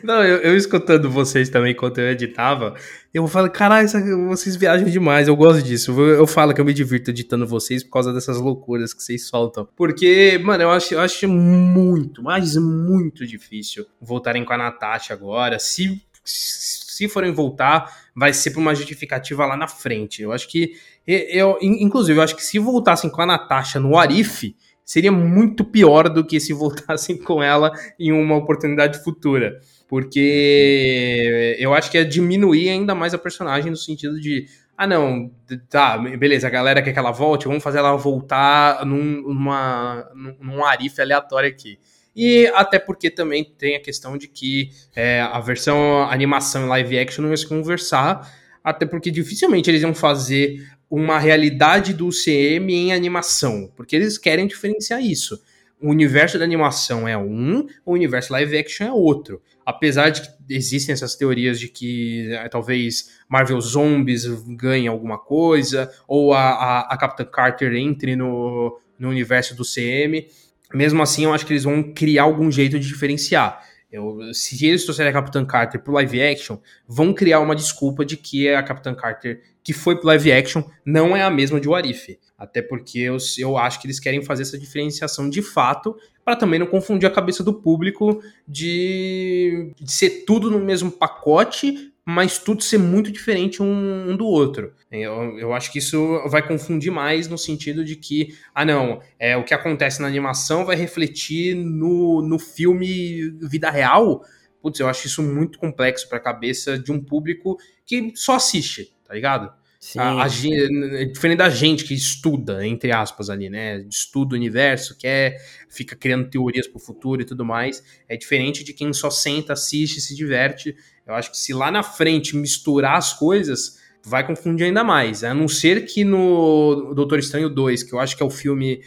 Não, 0.02 0.22
eu, 0.22 0.38
eu, 0.38 0.56
escutando 0.56 1.10
vocês 1.10 1.48
também 1.48 1.72
enquanto 1.72 1.98
eu 1.98 2.10
editava, 2.10 2.74
eu 3.12 3.26
falo, 3.26 3.50
caralho, 3.50 3.88
vocês 4.28 4.54
viajam 4.54 4.88
demais, 4.88 5.28
eu 5.28 5.36
gosto 5.36 5.62
disso. 5.62 5.92
Eu, 5.92 6.08
eu, 6.08 6.26
falo 6.26 6.52
que 6.52 6.60
eu 6.60 6.64
me 6.64 6.74
divirto 6.74 7.10
editando 7.10 7.46
vocês 7.46 7.82
por 7.82 7.90
causa 7.90 8.12
dessas 8.12 8.38
loucuras 8.38 8.92
que 8.92 9.02
vocês 9.02 9.26
soltam. 9.26 9.66
Porque, 9.74 10.38
mano, 10.42 10.64
eu 10.64 10.70
acho, 10.70 10.94
eu 10.94 11.00
acho 11.00 11.26
muito, 11.26 12.22
mas 12.22 12.56
muito 12.56 13.26
difícil 13.26 13.86
voltarem 14.00 14.44
com 14.44 14.52
a 14.52 14.58
Natasha 14.58 15.14
agora. 15.14 15.58
Se, 15.58 16.02
se 16.22 17.08
forem 17.08 17.32
voltar, 17.32 17.90
vai 18.14 18.32
ser 18.32 18.50
por 18.50 18.60
uma 18.60 18.74
justificativa 18.74 19.46
lá 19.46 19.56
na 19.56 19.68
frente. 19.68 20.22
Eu 20.22 20.32
acho 20.32 20.48
que, 20.48 20.74
eu, 21.06 21.58
inclusive, 21.62 22.18
eu 22.18 22.22
acho 22.22 22.36
que 22.36 22.44
se 22.44 22.58
voltassem 22.58 23.08
com 23.08 23.22
a 23.22 23.26
Natasha 23.26 23.80
no 23.80 23.96
Arif, 23.96 24.54
seria 24.92 25.10
muito 25.10 25.64
pior 25.64 26.10
do 26.10 26.22
que 26.22 26.38
se 26.38 26.52
voltassem 26.52 27.16
com 27.16 27.42
ela 27.42 27.72
em 27.98 28.12
uma 28.12 28.36
oportunidade 28.36 29.02
futura. 29.02 29.58
Porque 29.88 31.56
eu 31.58 31.72
acho 31.72 31.90
que 31.90 31.96
é 31.96 32.04
diminuir 32.04 32.68
ainda 32.68 32.94
mais 32.94 33.14
a 33.14 33.18
personagem 33.18 33.70
no 33.70 33.76
sentido 33.76 34.20
de. 34.20 34.46
Ah, 34.76 34.86
não, 34.86 35.30
tá, 35.70 35.96
beleza, 35.96 36.46
a 36.46 36.50
galera 36.50 36.82
quer 36.82 36.92
que 36.92 36.98
ela 36.98 37.10
volte, 37.10 37.46
vamos 37.46 37.62
fazer 37.62 37.78
ela 37.78 37.96
voltar 37.96 38.84
num, 38.84 39.22
numa, 39.22 40.10
num 40.40 40.62
arife 40.62 41.00
aleatório 41.00 41.48
aqui. 41.48 41.78
E 42.14 42.46
até 42.54 42.78
porque 42.78 43.08
também 43.10 43.44
tem 43.44 43.76
a 43.76 43.80
questão 43.80 44.18
de 44.18 44.28
que 44.28 44.70
é, 44.94 45.22
a 45.22 45.40
versão 45.40 46.02
animação 46.10 46.68
live 46.68 46.98
action 46.98 47.22
não 47.22 47.30
ia 47.30 47.36
se 47.36 47.46
conversar, 47.46 48.30
até 48.62 48.84
porque 48.84 49.10
dificilmente 49.10 49.70
eles 49.70 49.80
iam 49.82 49.94
fazer 49.94 50.58
uma 50.92 51.18
realidade 51.18 51.94
do 51.94 52.08
UCM 52.08 52.70
em 52.70 52.92
animação, 52.92 53.72
porque 53.74 53.96
eles 53.96 54.18
querem 54.18 54.46
diferenciar 54.46 55.02
isso. 55.02 55.42
O 55.80 55.88
universo 55.88 56.38
da 56.38 56.44
animação 56.44 57.08
é 57.08 57.16
um, 57.16 57.66
o 57.86 57.94
universo 57.94 58.30
live 58.34 58.58
action 58.58 58.86
é 58.86 58.92
outro. 58.92 59.40
Apesar 59.64 60.10
de 60.10 60.20
que 60.20 60.28
existem 60.50 60.92
essas 60.92 61.14
teorias 61.14 61.58
de 61.58 61.68
que 61.68 62.30
é, 62.34 62.46
talvez 62.46 63.12
Marvel 63.26 63.58
Zombies 63.58 64.26
ganhe 64.48 64.86
alguma 64.86 65.16
coisa, 65.16 65.90
ou 66.06 66.34
a, 66.34 66.50
a, 66.50 66.80
a 66.80 66.96
Captain 66.98 67.24
Carter 67.24 67.72
entre 67.72 68.14
no, 68.14 68.78
no 68.98 69.08
universo 69.08 69.56
do 69.56 69.64
CM, 69.64 70.26
mesmo 70.74 71.02
assim 71.02 71.24
eu 71.24 71.32
acho 71.32 71.46
que 71.46 71.54
eles 71.54 71.64
vão 71.64 71.82
criar 71.94 72.24
algum 72.24 72.50
jeito 72.50 72.78
de 72.78 72.86
diferenciar. 72.86 73.66
Eu, 73.92 74.32
se 74.32 74.64
eles 74.66 74.84
trouxerem 74.84 75.10
a 75.10 75.12
Capitã 75.12 75.44
Carter 75.44 75.82
pro 75.82 75.92
live 75.92 76.22
action, 76.22 76.56
vão 76.88 77.12
criar 77.12 77.40
uma 77.40 77.54
desculpa 77.54 78.04
de 78.04 78.16
que 78.16 78.48
a 78.48 78.62
Capitã 78.62 78.94
Carter 78.94 79.42
que 79.62 79.72
foi 79.72 79.96
pro 79.96 80.06
live 80.06 80.32
action 80.32 80.62
não 80.84 81.16
é 81.16 81.22
a 81.22 81.30
mesma 81.30 81.60
de 81.60 81.68
Warif. 81.68 82.18
Até 82.36 82.60
porque 82.60 82.98
eu, 82.98 83.16
eu 83.38 83.56
acho 83.56 83.80
que 83.80 83.86
eles 83.86 84.00
querem 84.00 84.22
fazer 84.22 84.42
essa 84.42 84.58
diferenciação 84.58 85.28
de 85.28 85.42
fato, 85.42 85.94
para 86.24 86.34
também 86.34 86.58
não 86.58 86.66
confundir 86.66 87.06
a 87.06 87.12
cabeça 87.12 87.44
do 87.44 87.54
público 87.54 88.20
de, 88.48 89.72
de 89.80 89.92
ser 89.92 90.24
tudo 90.24 90.50
no 90.50 90.58
mesmo 90.58 90.90
pacote, 90.90 91.91
mas 92.04 92.38
tudo 92.38 92.62
ser 92.62 92.78
muito 92.78 93.12
diferente 93.12 93.62
um, 93.62 94.10
um 94.10 94.16
do 94.16 94.26
outro. 94.26 94.74
Eu, 94.90 95.38
eu, 95.38 95.52
acho 95.52 95.70
que 95.70 95.78
isso 95.78 96.20
vai 96.28 96.46
confundir 96.46 96.90
mais 96.90 97.28
no 97.28 97.38
sentido 97.38 97.84
de 97.84 97.94
que, 97.94 98.34
ah, 98.54 98.64
não, 98.64 99.00
é 99.18 99.36
o 99.36 99.44
que 99.44 99.54
acontece 99.54 100.02
na 100.02 100.08
animação 100.08 100.64
vai 100.64 100.76
refletir 100.76 101.54
no, 101.54 102.20
no 102.20 102.38
filme 102.38 103.30
vida 103.48 103.70
real. 103.70 104.22
Putz, 104.60 104.80
eu 104.80 104.88
acho 104.88 105.06
isso 105.06 105.22
muito 105.22 105.58
complexo 105.58 106.08
para 106.08 106.18
a 106.18 106.22
cabeça 106.22 106.78
de 106.78 106.90
um 106.90 107.02
público 107.02 107.56
que 107.86 108.12
só 108.16 108.34
assiste, 108.34 108.94
tá 109.04 109.14
ligado? 109.14 109.52
Sim. 109.82 109.98
A, 109.98 110.22
a, 110.22 110.28
diferente 110.28 111.38
da 111.38 111.50
gente 111.50 111.82
que 111.82 111.92
estuda, 111.92 112.64
entre 112.64 112.92
aspas, 112.92 113.28
ali, 113.28 113.50
né? 113.50 113.84
Estuda 113.90 114.36
o 114.36 114.38
universo, 114.38 114.96
quer, 114.96 115.36
fica 115.68 115.96
criando 115.96 116.30
teorias 116.30 116.68
para 116.68 116.76
o 116.76 116.80
futuro 116.80 117.20
e 117.20 117.24
tudo 117.24 117.44
mais. 117.44 117.82
É 118.08 118.16
diferente 118.16 118.62
de 118.62 118.72
quem 118.72 118.92
só 118.92 119.10
senta, 119.10 119.54
assiste, 119.54 120.00
se 120.00 120.14
diverte. 120.14 120.76
Eu 121.04 121.14
acho 121.14 121.32
que 121.32 121.36
se 121.36 121.52
lá 121.52 121.68
na 121.68 121.82
frente 121.82 122.36
misturar 122.36 122.96
as 122.96 123.12
coisas, 123.12 123.80
vai 124.04 124.24
confundir 124.24 124.66
ainda 124.66 124.84
mais. 124.84 125.24
A 125.24 125.34
não 125.34 125.48
ser 125.48 125.84
que 125.84 126.04
no 126.04 126.94
Doutor 126.94 127.18
Estranho 127.18 127.50
2, 127.50 127.82
que 127.82 127.92
eu 127.92 127.98
acho 127.98 128.16
que 128.16 128.22
é 128.22 128.26
o 128.26 128.30
filme 128.30 128.82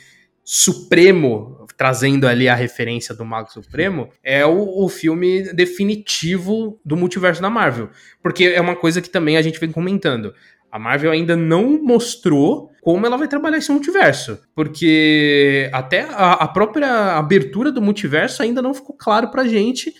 supremo, 0.47 1.65
trazendo 1.75 2.27
ali 2.27 2.47
a 2.47 2.53
referência 2.53 3.15
do 3.15 3.25
Mago 3.25 3.51
Supremo, 3.51 4.09
é 4.23 4.45
o, 4.45 4.85
o, 4.85 4.87
filme 4.87 5.51
definitivo 5.53 6.79
do 6.85 6.95
multiverso 6.95 7.41
da 7.41 7.49
Marvel. 7.49 7.89
Porque 8.21 8.45
é 8.45 8.61
uma 8.61 8.75
coisa 8.75 9.01
que 9.01 9.09
também 9.09 9.37
a 9.37 9.41
gente 9.41 9.59
vem 9.59 9.71
comentando. 9.71 10.35
A 10.75 10.79
Marvel 10.79 11.09
ainda 11.09 11.37
não 11.37 11.81
mostrou 11.81 12.69
como 12.81 13.05
ela 13.05 13.15
vai 13.15 13.29
trabalhar 13.29 13.59
esse 13.59 13.71
multiverso. 13.71 14.37
Porque 14.53 15.69
até 15.71 16.01
a, 16.01 16.33
a 16.33 16.47
própria 16.49 17.15
abertura 17.17 17.71
do 17.71 17.81
multiverso 17.81 18.43
ainda 18.43 18.61
não 18.61 18.73
ficou 18.73 18.93
claro 18.93 19.31
pra 19.31 19.47
gente. 19.47 19.93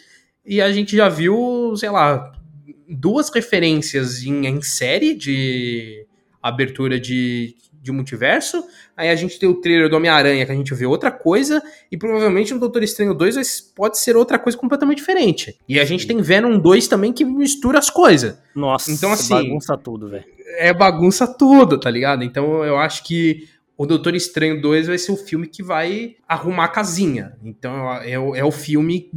E 0.46 0.62
a 0.62 0.70
gente 0.74 0.94
já 0.94 1.08
viu, 1.08 1.74
sei 1.78 1.90
lá, 1.90 2.30
duas 2.90 3.30
referências 3.30 4.22
em, 4.24 4.48
em 4.48 4.62
série 4.62 5.14
de 5.14 6.06
abertura 6.44 7.00
de, 7.00 7.56
de 7.82 7.94
multiverso. 7.94 8.62
Aí 8.98 9.10
a 9.10 9.16
gente 9.16 9.40
tem 9.40 9.48
o 9.48 9.62
trailer 9.62 9.90
do 9.90 9.96
Homem-Aranha, 9.96 10.46
que 10.46 10.52
a 10.52 10.56
gente 10.56 10.74
vê 10.74 10.86
outra 10.86 11.10
coisa, 11.10 11.64
e 11.90 11.96
provavelmente 11.96 12.54
no 12.54 12.60
Doutor 12.60 12.84
Estranho 12.84 13.14
2 13.14 13.62
pode 13.74 13.98
ser 13.98 14.18
outra 14.18 14.38
coisa 14.38 14.58
completamente 14.58 14.98
diferente. 14.98 15.58
E 15.70 15.80
a 15.80 15.86
gente 15.86 16.06
tem 16.06 16.22
Venom 16.22 16.60
2 16.60 16.90
também 16.90 17.14
que 17.14 17.24
mistura 17.24 17.80
as 17.80 17.90
coisas. 17.90 18.38
Nossa, 18.54 18.92
então, 18.92 19.14
assim, 19.14 19.30
bagunça 19.34 19.78
tudo, 19.78 20.10
velho. 20.10 20.35
É 20.58 20.74
bagunça 20.74 21.28
tudo, 21.28 21.80
tá 21.80 21.90
ligado? 21.90 22.24
Então 22.24 22.64
eu 22.64 22.78
acho 22.78 23.04
que 23.04 23.50
o 23.78 23.86
Doutor 23.86 24.16
Estranho 24.16 24.62
2 24.62 24.88
vai 24.88 24.98
ser 24.98 25.12
o 25.12 25.18
filme 25.18 25.48
que 25.48 25.62
vai 25.62 26.16
arrumar 26.28 26.66
a 26.66 26.70
casinha. 26.70 27.36
Então 27.44 27.94
é, 28.02 28.14
é 28.14 28.44
o 28.44 28.52
filme 28.52 29.10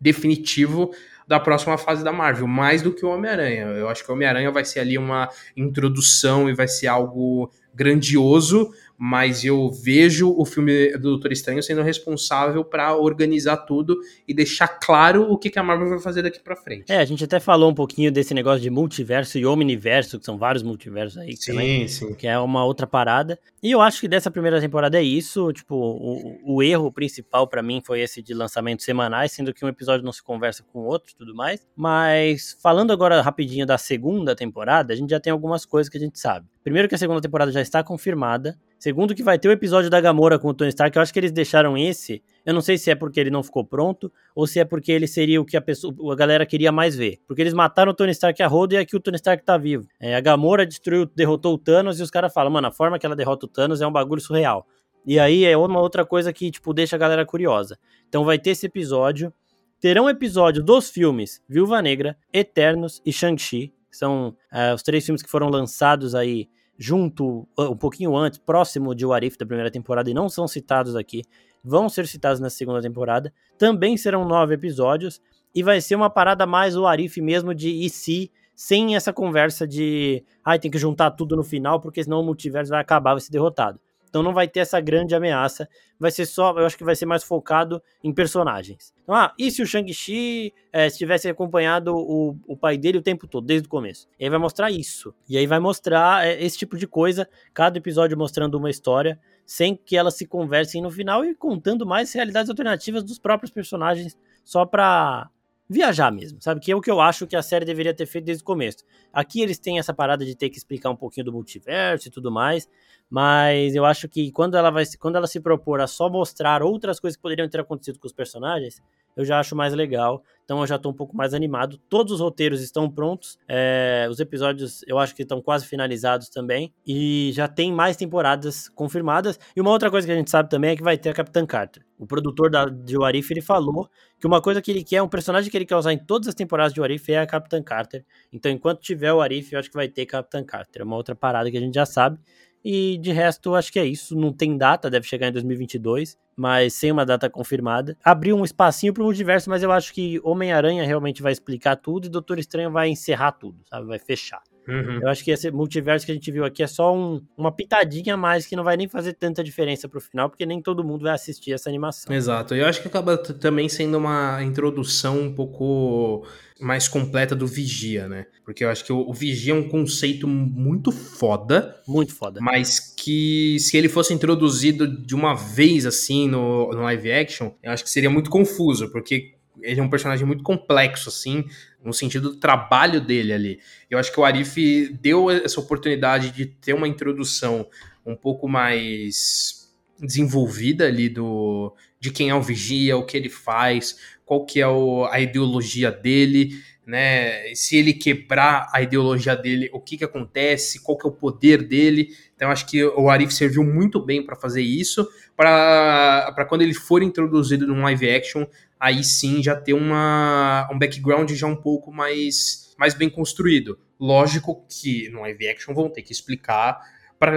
definitivo 0.00 0.90
da 1.26 1.40
próxima 1.40 1.78
fase 1.78 2.04
da 2.04 2.12
Marvel, 2.12 2.46
mais 2.46 2.82
do 2.82 2.92
que 2.92 3.04
o 3.04 3.08
Homem-Aranha. 3.08 3.64
Eu 3.66 3.88
acho 3.88 4.04
que 4.04 4.10
o 4.10 4.14
Homem-Aranha 4.14 4.50
vai 4.50 4.64
ser 4.64 4.80
ali 4.80 4.98
uma 4.98 5.28
introdução 5.56 6.50
e 6.50 6.54
vai 6.54 6.68
ser 6.68 6.86
algo 6.86 7.50
grandioso, 7.74 8.70
mas 8.96 9.44
eu 9.44 9.70
vejo 9.70 10.34
o 10.36 10.44
filme 10.44 10.92
do 10.92 11.10
Doutor 11.10 11.32
Estranho 11.32 11.62
sendo 11.62 11.82
responsável 11.82 12.64
para 12.64 12.96
organizar 12.96 13.58
tudo 13.58 13.98
e 14.26 14.34
deixar 14.34 14.68
claro 14.68 15.30
o 15.30 15.36
que, 15.36 15.50
que 15.50 15.58
a 15.58 15.62
Marvel 15.62 15.88
vai 15.88 15.98
fazer 15.98 16.22
daqui 16.22 16.40
para 16.40 16.56
frente. 16.56 16.90
É, 16.90 16.98
a 16.98 17.04
gente 17.04 17.24
até 17.24 17.40
falou 17.40 17.70
um 17.70 17.74
pouquinho 17.74 18.10
desse 18.10 18.34
negócio 18.34 18.60
de 18.60 18.70
multiverso 18.70 19.38
e 19.38 19.46
omniverso, 19.46 20.18
que 20.18 20.24
são 20.24 20.38
vários 20.38 20.62
multiversos 20.62 21.18
aí, 21.18 21.36
sim, 21.36 21.52
também, 21.52 21.88
sim. 21.88 22.14
que 22.14 22.26
é 22.26 22.38
uma 22.38 22.64
outra 22.64 22.86
parada. 22.86 23.38
E 23.62 23.70
eu 23.70 23.80
acho 23.80 24.00
que 24.00 24.08
dessa 24.08 24.30
primeira 24.30 24.60
temporada 24.60 24.98
é 24.98 25.02
isso, 25.02 25.52
tipo, 25.52 25.74
o, 25.74 26.56
o 26.56 26.62
erro 26.62 26.92
principal 26.92 27.48
para 27.48 27.62
mim 27.62 27.82
foi 27.84 28.00
esse 28.00 28.22
de 28.22 28.34
lançamentos 28.34 28.84
semanais, 28.84 29.32
sendo 29.32 29.52
que 29.52 29.64
um 29.64 29.68
episódio 29.68 30.04
não 30.04 30.12
se 30.12 30.22
conversa 30.22 30.62
com 30.72 30.80
o 30.80 30.84
outro 30.84 31.12
e 31.12 31.16
tudo 31.16 31.34
mais. 31.34 31.66
Mas 31.74 32.56
falando 32.62 32.92
agora 32.92 33.20
rapidinho 33.20 33.66
da 33.66 33.78
segunda 33.78 34.36
temporada, 34.36 34.92
a 34.92 34.96
gente 34.96 35.10
já 35.10 35.18
tem 35.18 35.32
algumas 35.32 35.64
coisas 35.64 35.90
que 35.90 35.96
a 35.96 36.00
gente 36.00 36.18
sabe. 36.18 36.46
Primeiro 36.62 36.88
que 36.88 36.94
a 36.94 36.98
segunda 36.98 37.20
temporada 37.20 37.50
já 37.52 37.60
está 37.60 37.82
confirmada. 37.82 38.58
Segundo 38.84 39.14
que 39.14 39.22
vai 39.22 39.38
ter 39.38 39.48
o 39.48 39.50
episódio 39.50 39.88
da 39.88 39.98
Gamora 39.98 40.38
com 40.38 40.48
o 40.48 40.52
Tony 40.52 40.68
Stark. 40.68 40.94
Eu 40.94 41.00
acho 41.00 41.10
que 41.10 41.18
eles 41.18 41.32
deixaram 41.32 41.74
esse. 41.74 42.22
Eu 42.44 42.52
não 42.52 42.60
sei 42.60 42.76
se 42.76 42.90
é 42.90 42.94
porque 42.94 43.18
ele 43.18 43.30
não 43.30 43.42
ficou 43.42 43.64
pronto 43.64 44.12
ou 44.36 44.46
se 44.46 44.60
é 44.60 44.64
porque 44.66 44.92
ele 44.92 45.06
seria 45.06 45.40
o 45.40 45.44
que 45.46 45.56
a, 45.56 45.60
pessoa, 45.62 45.94
a 46.12 46.14
galera 46.14 46.44
queria 46.44 46.70
mais 46.70 46.94
ver. 46.94 47.18
Porque 47.26 47.40
eles 47.40 47.54
mataram 47.54 47.92
o 47.92 47.94
Tony 47.94 48.10
Stark 48.10 48.42
a 48.42 48.46
roda 48.46 48.74
e 48.74 48.76
aqui 48.76 48.94
o 48.94 49.00
Tony 49.00 49.16
Stark 49.16 49.42
tá 49.42 49.56
vivo. 49.56 49.88
É, 49.98 50.14
a 50.14 50.20
Gamora 50.20 50.66
destruiu, 50.66 51.06
derrotou 51.06 51.54
o 51.54 51.58
Thanos 51.58 51.98
e 51.98 52.02
os 52.02 52.10
caras 52.10 52.30
falam, 52.30 52.52
mano, 52.52 52.66
a 52.66 52.70
forma 52.70 52.98
que 52.98 53.06
ela 53.06 53.16
derrota 53.16 53.46
o 53.46 53.48
Thanos 53.48 53.80
é 53.80 53.86
um 53.86 53.90
bagulho 53.90 54.20
surreal. 54.20 54.66
E 55.06 55.18
aí 55.18 55.46
é 55.46 55.56
uma 55.56 55.80
outra 55.80 56.04
coisa 56.04 56.30
que, 56.30 56.50
tipo, 56.50 56.74
deixa 56.74 56.94
a 56.94 56.98
galera 56.98 57.24
curiosa. 57.24 57.78
Então 58.06 58.22
vai 58.22 58.38
ter 58.38 58.50
esse 58.50 58.66
episódio. 58.66 59.32
Terão 59.80 60.10
episódio 60.10 60.62
dos 60.62 60.90
filmes 60.90 61.42
Viúva 61.48 61.80
Negra, 61.80 62.18
Eternos 62.30 63.00
e 63.02 63.10
Shang-Chi 63.10 63.72
são 63.94 64.36
é, 64.52 64.74
os 64.74 64.82
três 64.82 65.04
filmes 65.06 65.22
que 65.22 65.30
foram 65.30 65.48
lançados 65.48 66.14
aí 66.14 66.48
junto, 66.78 67.46
um 67.58 67.76
pouquinho 67.76 68.16
antes, 68.16 68.38
próximo 68.38 68.94
de 68.94 69.06
Warif 69.06 69.38
da 69.38 69.46
primeira 69.46 69.70
temporada 69.70 70.10
e 70.10 70.14
não 70.14 70.28
são 70.28 70.46
citados 70.48 70.96
aqui, 70.96 71.22
vão 71.62 71.88
ser 71.88 72.06
citados 72.06 72.40
na 72.40 72.50
segunda 72.50 72.82
temporada. 72.82 73.32
Também 73.56 73.96
serão 73.96 74.26
nove 74.26 74.54
episódios 74.54 75.20
e 75.54 75.62
vai 75.62 75.80
ser 75.80 75.94
uma 75.94 76.10
parada 76.10 76.46
mais 76.46 76.76
o 76.76 76.86
Arif 76.86 77.20
mesmo 77.20 77.54
de 77.54 77.70
e 77.70 77.88
se, 77.88 78.30
sem 78.54 78.96
essa 78.96 79.12
conversa 79.12 79.66
de 79.66 80.24
ai, 80.44 80.56
ah, 80.56 80.58
tem 80.58 80.70
que 80.70 80.78
juntar 80.78 81.12
tudo 81.12 81.36
no 81.36 81.44
final 81.44 81.80
porque 81.80 82.02
senão 82.02 82.20
o 82.20 82.24
multiverso 82.24 82.70
vai 82.70 82.80
acabar, 82.80 83.12
vai 83.12 83.20
ser 83.20 83.30
derrotado. 83.30 83.80
Então 84.14 84.22
não 84.22 84.32
vai 84.32 84.46
ter 84.46 84.60
essa 84.60 84.80
grande 84.80 85.12
ameaça. 85.12 85.68
Vai 85.98 86.12
ser 86.12 86.24
só, 86.24 86.56
eu 86.56 86.64
acho 86.64 86.78
que 86.78 86.84
vai 86.84 86.94
ser 86.94 87.04
mais 87.04 87.24
focado 87.24 87.82
em 88.00 88.14
personagens. 88.14 88.94
Então, 89.02 89.12
ah, 89.12 89.34
e 89.36 89.50
se 89.50 89.60
o 89.60 89.66
Shang-Chi 89.66 90.54
é, 90.72 90.88
tivesse 90.88 91.28
acompanhado 91.28 91.92
o, 91.92 92.38
o 92.46 92.56
pai 92.56 92.78
dele 92.78 92.98
o 92.98 93.02
tempo 93.02 93.26
todo, 93.26 93.44
desde 93.44 93.66
o 93.66 93.68
começo? 93.68 94.06
E 94.16 94.22
aí 94.22 94.30
vai 94.30 94.38
mostrar 94.38 94.70
isso. 94.70 95.12
E 95.28 95.36
aí 95.36 95.48
vai 95.48 95.58
mostrar 95.58 96.24
é, 96.24 96.40
esse 96.40 96.56
tipo 96.56 96.78
de 96.78 96.86
coisa, 96.86 97.28
cada 97.52 97.76
episódio 97.76 98.16
mostrando 98.16 98.54
uma 98.54 98.70
história, 98.70 99.18
sem 99.44 99.74
que 99.74 99.96
elas 99.96 100.14
se 100.14 100.28
conversem 100.28 100.80
no 100.80 100.92
final 100.92 101.24
e 101.24 101.34
contando 101.34 101.84
mais 101.84 102.12
realidades 102.12 102.48
alternativas 102.48 103.02
dos 103.02 103.18
próprios 103.18 103.50
personagens, 103.50 104.16
só 104.44 104.64
pra 104.64 105.28
viajar 105.68 106.10
mesmo, 106.10 106.40
sabe? 106.40 106.60
Que 106.60 106.72
é 106.72 106.76
o 106.76 106.80
que 106.80 106.90
eu 106.90 107.00
acho 107.00 107.26
que 107.26 107.36
a 107.36 107.42
série 107.42 107.64
deveria 107.64 107.94
ter 107.94 108.06
feito 108.06 108.26
desde 108.26 108.42
o 108.42 108.46
começo. 108.46 108.84
Aqui 109.12 109.40
eles 109.40 109.58
têm 109.58 109.78
essa 109.78 109.94
parada 109.94 110.24
de 110.24 110.34
ter 110.34 110.50
que 110.50 110.58
explicar 110.58 110.90
um 110.90 110.96
pouquinho 110.96 111.26
do 111.26 111.32
multiverso 111.32 112.08
e 112.08 112.10
tudo 112.10 112.30
mais, 112.30 112.68
mas 113.08 113.74
eu 113.74 113.84
acho 113.84 114.08
que 114.08 114.30
quando 114.30 114.56
ela 114.56 114.70
vai 114.70 114.84
quando 114.98 115.16
ela 115.16 115.26
se 115.26 115.40
propor 115.40 115.80
a 115.80 115.86
só 115.86 116.08
mostrar 116.08 116.62
outras 116.62 117.00
coisas 117.00 117.16
que 117.16 117.22
poderiam 117.22 117.48
ter 117.48 117.60
acontecido 117.60 117.98
com 117.98 118.06
os 118.06 118.12
personagens, 118.12 118.82
eu 119.16 119.24
já 119.24 119.38
acho 119.40 119.56
mais 119.56 119.72
legal. 119.72 120.22
Então 120.44 120.60
eu 120.60 120.66
já 120.66 120.78
tô 120.78 120.90
um 120.90 120.92
pouco 120.92 121.16
mais 121.16 121.32
animado. 121.32 121.78
Todos 121.88 122.12
os 122.12 122.20
roteiros 122.20 122.60
estão 122.60 122.90
prontos. 122.90 123.38
É, 123.48 124.06
os 124.10 124.20
episódios 124.20 124.82
eu 124.86 124.98
acho 124.98 125.14
que 125.14 125.22
estão 125.22 125.40
quase 125.40 125.66
finalizados 125.66 126.28
também. 126.28 126.72
E 126.86 127.30
já 127.32 127.48
tem 127.48 127.72
mais 127.72 127.96
temporadas 127.96 128.68
confirmadas. 128.68 129.38
E 129.56 129.60
uma 129.60 129.70
outra 129.70 129.90
coisa 129.90 130.06
que 130.06 130.12
a 130.12 130.16
gente 130.16 130.30
sabe 130.30 130.50
também 130.50 130.70
é 130.70 130.76
que 130.76 130.82
vai 130.82 130.98
ter 130.98 131.10
a 131.10 131.14
Capitã 131.14 131.46
Carter. 131.46 131.82
O 131.98 132.06
produtor 132.06 132.50
da, 132.50 132.66
de 132.66 132.98
Warif, 132.98 133.30
ele 133.32 133.40
falou 133.40 133.88
que 134.20 134.26
uma 134.26 134.42
coisa 134.42 134.60
que 134.60 134.70
ele 134.70 134.84
quer, 134.84 135.00
um 135.00 135.08
personagem 135.08 135.50
que 135.50 135.56
ele 135.56 135.64
quer 135.64 135.76
usar 135.76 135.92
em 135.92 135.98
todas 135.98 136.28
as 136.28 136.34
temporadas 136.34 136.74
de 136.74 136.80
Warif 136.80 137.10
é 137.10 137.18
a 137.18 137.26
Capitã 137.26 137.62
Carter. 137.62 138.04
Então 138.32 138.52
enquanto 138.52 138.80
tiver 138.80 139.12
o 139.12 139.18
Warif, 139.18 139.52
eu 139.52 139.58
acho 139.58 139.70
que 139.70 139.76
vai 139.76 139.88
ter 139.88 140.04
Capitã 140.04 140.44
Carter. 140.44 140.82
É 140.82 140.84
uma 140.84 140.96
outra 140.96 141.14
parada 141.14 141.50
que 141.50 141.56
a 141.56 141.60
gente 141.60 141.74
já 141.74 141.86
sabe. 141.86 142.18
E 142.64 142.96
de 142.96 143.12
resto, 143.12 143.54
acho 143.54 143.70
que 143.70 143.78
é 143.78 143.84
isso. 143.84 144.16
Não 144.16 144.32
tem 144.32 144.56
data, 144.56 144.88
deve 144.88 145.06
chegar 145.06 145.28
em 145.28 145.32
2022, 145.32 146.16
mas 146.34 146.72
sem 146.72 146.90
uma 146.90 147.04
data 147.04 147.28
confirmada. 147.28 147.96
Abriu 148.02 148.36
um 148.36 148.44
espacinho 148.44 148.94
para 148.94 149.02
o 149.02 149.06
multiverso, 149.06 149.50
mas 149.50 149.62
eu 149.62 149.70
acho 149.70 149.92
que 149.92 150.18
Homem-Aranha 150.24 150.84
realmente 150.84 151.22
vai 151.22 151.32
explicar 151.32 151.76
tudo 151.76 152.06
e 152.06 152.10
Doutor 152.10 152.38
Estranho 152.38 152.70
vai 152.70 152.88
encerrar 152.88 153.32
tudo, 153.32 153.58
sabe? 153.68 153.86
Vai 153.86 153.98
fechar. 153.98 154.42
Uhum. 154.66 155.00
Eu 155.02 155.08
acho 155.08 155.22
que 155.24 155.30
esse 155.30 155.50
multiverso 155.50 156.06
que 156.06 156.12
a 156.12 156.14
gente 156.14 156.30
viu 156.30 156.44
aqui 156.44 156.62
é 156.62 156.66
só 156.66 156.94
um, 156.94 157.20
uma 157.36 157.52
pitadinha 157.52 158.14
a 158.14 158.16
mais 158.16 158.46
que 158.46 158.56
não 158.56 158.64
vai 158.64 158.76
nem 158.76 158.88
fazer 158.88 159.12
tanta 159.12 159.44
diferença 159.44 159.88
pro 159.88 160.00
final, 160.00 160.28
porque 160.28 160.46
nem 160.46 160.60
todo 160.60 160.84
mundo 160.84 161.02
vai 161.02 161.14
assistir 161.14 161.52
essa 161.52 161.68
animação. 161.68 162.14
Exato. 162.14 162.54
Eu 162.54 162.66
acho 162.66 162.80
que 162.80 162.88
acaba 162.88 163.16
também 163.18 163.68
sendo 163.68 163.98
uma 163.98 164.42
introdução 164.42 165.20
um 165.20 165.34
pouco 165.34 166.26
mais 166.60 166.88
completa 166.88 167.34
do 167.34 167.46
Vigia, 167.46 168.08
né? 168.08 168.26
Porque 168.44 168.64
eu 168.64 168.70
acho 168.70 168.84
que 168.84 168.92
o, 168.92 169.08
o 169.08 169.12
Vigia 169.12 169.52
é 169.52 169.56
um 169.56 169.68
conceito 169.68 170.26
muito 170.26 170.90
foda. 170.90 171.80
Muito 171.86 172.14
foda. 172.14 172.40
Mas 172.40 172.78
que 172.80 173.58
se 173.58 173.76
ele 173.76 173.88
fosse 173.88 174.14
introduzido 174.14 174.86
de 174.86 175.14
uma 175.14 175.34
vez 175.34 175.84
assim 175.84 176.28
no, 176.28 176.70
no 176.70 176.82
live 176.82 177.12
action, 177.12 177.50
eu 177.62 177.72
acho 177.72 177.84
que 177.84 177.90
seria 177.90 178.10
muito 178.10 178.30
confuso, 178.30 178.90
porque 178.90 179.34
ele 179.64 179.80
é 179.80 179.82
um 179.82 179.88
personagem 179.88 180.26
muito 180.26 180.42
complexo, 180.42 181.08
assim, 181.08 181.44
no 181.82 181.92
sentido 181.92 182.30
do 182.30 182.36
trabalho 182.36 183.00
dele 183.00 183.32
ali. 183.32 183.60
Eu 183.90 183.98
acho 183.98 184.12
que 184.12 184.20
o 184.20 184.24
Arif 184.24 184.88
deu 185.00 185.30
essa 185.30 185.58
oportunidade 185.58 186.30
de 186.30 186.46
ter 186.46 186.74
uma 186.74 186.86
introdução 186.86 187.66
um 188.04 188.14
pouco 188.14 188.46
mais 188.46 189.72
desenvolvida 189.98 190.86
ali 190.86 191.08
do 191.08 191.74
de 191.98 192.10
quem 192.10 192.28
é 192.28 192.34
o 192.34 192.42
vigia, 192.42 192.98
o 192.98 193.06
que 193.06 193.16
ele 193.16 193.30
faz, 193.30 193.98
qual 194.26 194.44
que 194.44 194.60
é 194.60 194.68
o, 194.68 195.06
a 195.06 195.20
ideologia 195.20 195.90
dele, 195.90 196.50
né? 196.86 197.54
Se 197.54 197.78
ele 197.78 197.94
quebrar 197.94 198.68
a 198.74 198.82
ideologia 198.82 199.34
dele, 199.34 199.70
o 199.72 199.80
que 199.80 199.96
que 199.96 200.04
acontece, 200.04 200.82
qual 200.82 200.98
que 200.98 201.06
é 201.06 201.08
o 201.08 201.12
poder 201.12 201.62
dele. 201.62 202.10
Então 202.36 202.50
acho 202.50 202.66
que 202.66 202.84
o 202.84 203.08
Arif 203.08 203.32
serviu 203.32 203.64
muito 203.64 203.98
bem 203.98 204.22
para 204.22 204.36
fazer 204.36 204.60
isso, 204.60 205.08
para 205.34 206.46
quando 206.46 206.60
ele 206.60 206.74
for 206.74 207.02
introduzido 207.02 207.66
num 207.66 207.82
live 207.84 208.10
action, 208.10 208.46
aí 208.84 209.02
sim 209.02 209.42
já 209.42 209.56
ter 209.56 209.72
uma, 209.72 210.68
um 210.70 210.78
background 210.78 211.30
já 211.32 211.46
um 211.46 211.56
pouco 211.56 211.90
mais, 211.90 212.74
mais 212.78 212.92
bem 212.92 213.08
construído. 213.08 213.78
Lógico 213.98 214.62
que 214.68 215.08
no 215.08 215.22
live 215.22 215.48
action 215.48 215.74
vão 215.74 215.88
ter 215.88 216.02
que 216.02 216.12
explicar 216.12 216.78
pra, 217.18 217.32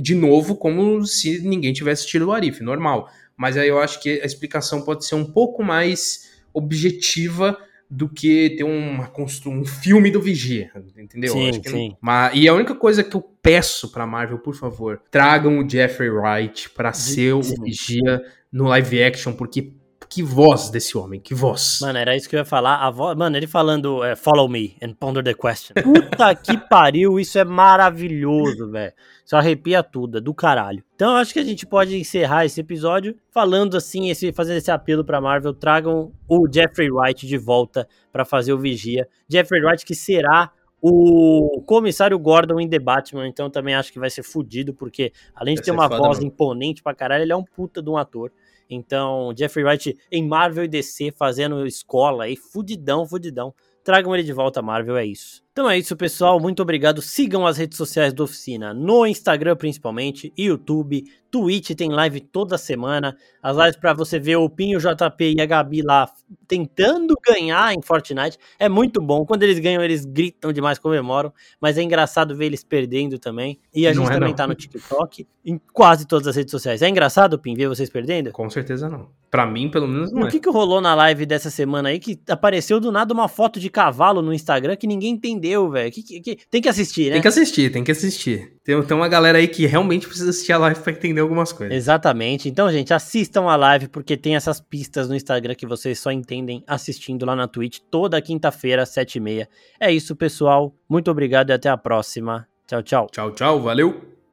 de 0.00 0.16
novo 0.16 0.56
como 0.56 1.06
se 1.06 1.40
ninguém 1.46 1.72
tivesse 1.72 2.00
assistido 2.00 2.26
o 2.26 2.32
Arif, 2.32 2.64
normal. 2.64 3.08
Mas 3.36 3.56
aí 3.56 3.68
eu 3.68 3.78
acho 3.78 4.02
que 4.02 4.20
a 4.20 4.26
explicação 4.26 4.82
pode 4.82 5.06
ser 5.06 5.14
um 5.14 5.24
pouco 5.24 5.62
mais 5.62 6.40
objetiva 6.52 7.56
do 7.88 8.08
que 8.08 8.56
ter 8.56 8.64
uma, 8.64 9.08
um 9.46 9.64
filme 9.64 10.10
do 10.10 10.20
Vigia, 10.20 10.72
entendeu? 10.98 11.32
Sim, 11.32 11.62
sim. 11.64 11.88
Não... 11.90 11.98
Mas, 12.00 12.32
e 12.34 12.48
a 12.48 12.54
única 12.54 12.74
coisa 12.74 13.04
que 13.04 13.14
eu 13.14 13.22
peço 13.40 13.92
pra 13.92 14.04
Marvel, 14.04 14.40
por 14.40 14.56
favor, 14.56 15.00
tragam 15.12 15.60
o 15.60 15.70
Jeffrey 15.70 16.10
Wright 16.10 16.70
pra 16.70 16.92
ser 16.92 17.34
o 17.34 17.40
Vigia 17.40 18.20
no 18.50 18.64
live 18.64 19.02
action, 19.02 19.32
porque 19.32 19.77
que 20.08 20.22
voz 20.22 20.70
desse 20.70 20.96
homem, 20.96 21.20
que 21.20 21.34
voz. 21.34 21.78
Mano, 21.80 21.98
era 21.98 22.16
isso 22.16 22.28
que 22.28 22.34
eu 22.34 22.38
ia 22.38 22.44
falar. 22.44 22.76
A 22.76 22.90
voz, 22.90 23.16
mano, 23.16 23.36
ele 23.36 23.46
falando 23.46 24.02
é, 24.02 24.16
follow 24.16 24.48
me 24.48 24.76
and 24.82 24.94
ponder 24.94 25.22
the 25.22 25.34
question. 25.34 25.74
Puta 25.82 26.34
que 26.36 26.56
pariu, 26.56 27.20
isso 27.20 27.38
é 27.38 27.44
maravilhoso, 27.44 28.70
velho. 28.70 28.92
Só 29.24 29.36
arrepia 29.36 29.82
tudo, 29.82 30.18
é 30.18 30.20
do 30.20 30.32
caralho. 30.32 30.82
Então 30.94 31.12
eu 31.12 31.16
acho 31.18 31.32
que 31.32 31.38
a 31.38 31.44
gente 31.44 31.66
pode 31.66 31.96
encerrar 31.96 32.46
esse 32.46 32.60
episódio 32.60 33.14
falando 33.30 33.76
assim, 33.76 34.08
esse, 34.08 34.32
fazendo 34.32 34.56
esse 34.56 34.70
apelo 34.70 35.04
pra 35.04 35.20
Marvel, 35.20 35.52
tragam 35.52 36.12
o 36.26 36.48
Jeffrey 36.50 36.90
Wright 36.90 37.26
de 37.26 37.36
volta 37.36 37.86
para 38.10 38.24
fazer 38.24 38.52
o 38.54 38.58
Vigia. 38.58 39.06
Jeffrey 39.28 39.62
Wright 39.62 39.84
que 39.84 39.94
será 39.94 40.50
o 40.80 41.62
comissário 41.66 42.18
Gordon 42.18 42.60
em 42.60 42.68
The 42.68 42.78
Batman, 42.78 43.26
então 43.26 43.50
também 43.50 43.74
acho 43.74 43.92
que 43.92 43.98
vai 43.98 44.10
ser 44.10 44.22
fudido, 44.22 44.72
porque 44.72 45.12
além 45.34 45.54
de 45.54 45.60
vai 45.60 45.64
ter 45.64 45.70
uma 45.72 45.88
voz 45.88 46.18
mano. 46.18 46.28
imponente 46.28 46.82
pra 46.82 46.94
caralho, 46.94 47.24
ele 47.24 47.32
é 47.32 47.36
um 47.36 47.44
puta 47.44 47.82
de 47.82 47.90
um 47.90 47.96
ator. 47.96 48.32
Então, 48.68 49.32
Jeffrey 49.36 49.64
Wright 49.64 49.96
em 50.10 50.26
Marvel 50.26 50.64
e 50.64 50.68
DC 50.68 51.12
fazendo 51.12 51.66
escola 51.66 52.24
aí, 52.24 52.36
fudidão, 52.36 53.06
fudidão. 53.06 53.54
Tragam 53.82 54.14
ele 54.14 54.22
de 54.22 54.32
volta, 54.32 54.60
Marvel, 54.60 54.96
é 54.96 55.06
isso. 55.06 55.42
Então 55.58 55.68
é 55.68 55.76
isso, 55.76 55.96
pessoal. 55.96 56.38
Muito 56.38 56.62
obrigado. 56.62 57.02
Sigam 57.02 57.44
as 57.44 57.56
redes 57.56 57.76
sociais 57.76 58.12
da 58.12 58.22
oficina, 58.22 58.72
no 58.72 59.04
Instagram 59.04 59.56
principalmente, 59.56 60.32
YouTube, 60.38 61.02
Twitch 61.30 61.70
tem 61.74 61.90
live 61.90 62.20
toda 62.20 62.56
semana. 62.56 63.16
As 63.42 63.56
lives 63.56 63.76
para 63.76 63.92
você 63.92 64.18
ver 64.18 64.36
o 64.36 64.48
Pinho, 64.48 64.78
o 64.78 64.80
JP 64.80 65.34
e 65.36 65.40
a 65.40 65.46
Gabi 65.46 65.82
lá 65.82 66.10
tentando 66.46 67.14
ganhar 67.26 67.74
em 67.74 67.82
Fortnite. 67.82 68.38
É 68.58 68.68
muito 68.68 69.00
bom. 69.00 69.24
Quando 69.24 69.42
eles 69.42 69.58
ganham, 69.58 69.82
eles 69.82 70.04
gritam 70.04 70.52
demais, 70.52 70.78
comemoram. 70.78 71.32
Mas 71.60 71.78
é 71.78 71.82
engraçado 71.82 72.36
ver 72.36 72.46
eles 72.46 72.64
perdendo 72.64 73.18
também. 73.18 73.58
E 73.74 73.86
a 73.86 73.94
não 73.94 74.02
gente 74.02 74.10
é 74.10 74.14
também 74.14 74.30
não. 74.30 74.36
tá 74.36 74.46
no 74.46 74.54
TikTok, 74.54 75.26
em 75.44 75.60
quase 75.72 76.06
todas 76.06 76.26
as 76.26 76.36
redes 76.36 76.50
sociais. 76.50 76.82
É 76.82 76.88
engraçado, 76.88 77.38
Pin, 77.38 77.54
ver 77.54 77.68
vocês 77.68 77.90
perdendo? 77.90 78.32
Com 78.32 78.48
certeza 78.48 78.88
não. 78.88 79.08
Pra 79.30 79.44
mim, 79.44 79.70
pelo 79.70 79.86
menos, 79.86 80.10
não. 80.10 80.22
O 80.22 80.26
é. 80.26 80.30
que, 80.30 80.40
que 80.40 80.48
rolou 80.48 80.80
na 80.80 80.94
live 80.94 81.26
dessa 81.26 81.50
semana 81.50 81.90
aí 81.90 81.98
que 81.98 82.18
apareceu 82.30 82.80
do 82.80 82.90
nada 82.90 83.12
uma 83.12 83.28
foto 83.28 83.60
de 83.60 83.68
cavalo 83.68 84.22
no 84.22 84.32
Instagram 84.32 84.74
que 84.74 84.86
ninguém 84.86 85.12
entendeu, 85.12 85.47
velho? 85.70 85.90
Que, 85.90 86.02
que, 86.02 86.20
que, 86.20 86.38
Tem 86.50 86.60
que 86.60 86.68
assistir, 86.68 87.06
né? 87.06 87.12
Tem 87.12 87.22
que 87.22 87.28
assistir, 87.28 87.72
tem 87.72 87.84
que 87.84 87.92
assistir. 87.92 88.52
Tem, 88.64 88.80
tem 88.82 88.96
uma 88.96 89.08
galera 89.08 89.38
aí 89.38 89.48
que 89.48 89.66
realmente 89.66 90.06
precisa 90.06 90.30
assistir 90.30 90.52
a 90.52 90.58
live 90.58 90.80
pra 90.80 90.92
entender 90.92 91.20
algumas 91.20 91.52
coisas. 91.52 91.76
Exatamente. 91.76 92.48
Então, 92.48 92.70
gente, 92.70 92.92
assistam 92.92 93.42
a 93.44 93.56
live 93.56 93.88
porque 93.88 94.16
tem 94.16 94.36
essas 94.36 94.60
pistas 94.60 95.08
no 95.08 95.14
Instagram 95.14 95.54
que 95.54 95.66
vocês 95.66 95.98
só 95.98 96.10
entendem 96.10 96.62
assistindo 96.66 97.24
lá 97.24 97.34
na 97.34 97.48
Twitch 97.48 97.78
toda 97.90 98.20
quinta-feira, 98.20 98.82
às 98.82 98.90
7h30. 98.90 99.46
É 99.80 99.92
isso, 99.92 100.14
pessoal. 100.14 100.74
Muito 100.88 101.10
obrigado 101.10 101.50
e 101.50 101.52
até 101.52 101.68
a 101.68 101.76
próxima. 101.76 102.46
Tchau, 102.66 102.82
tchau. 102.82 103.06
Tchau, 103.10 103.30
tchau. 103.32 103.60
Valeu. 103.62 104.17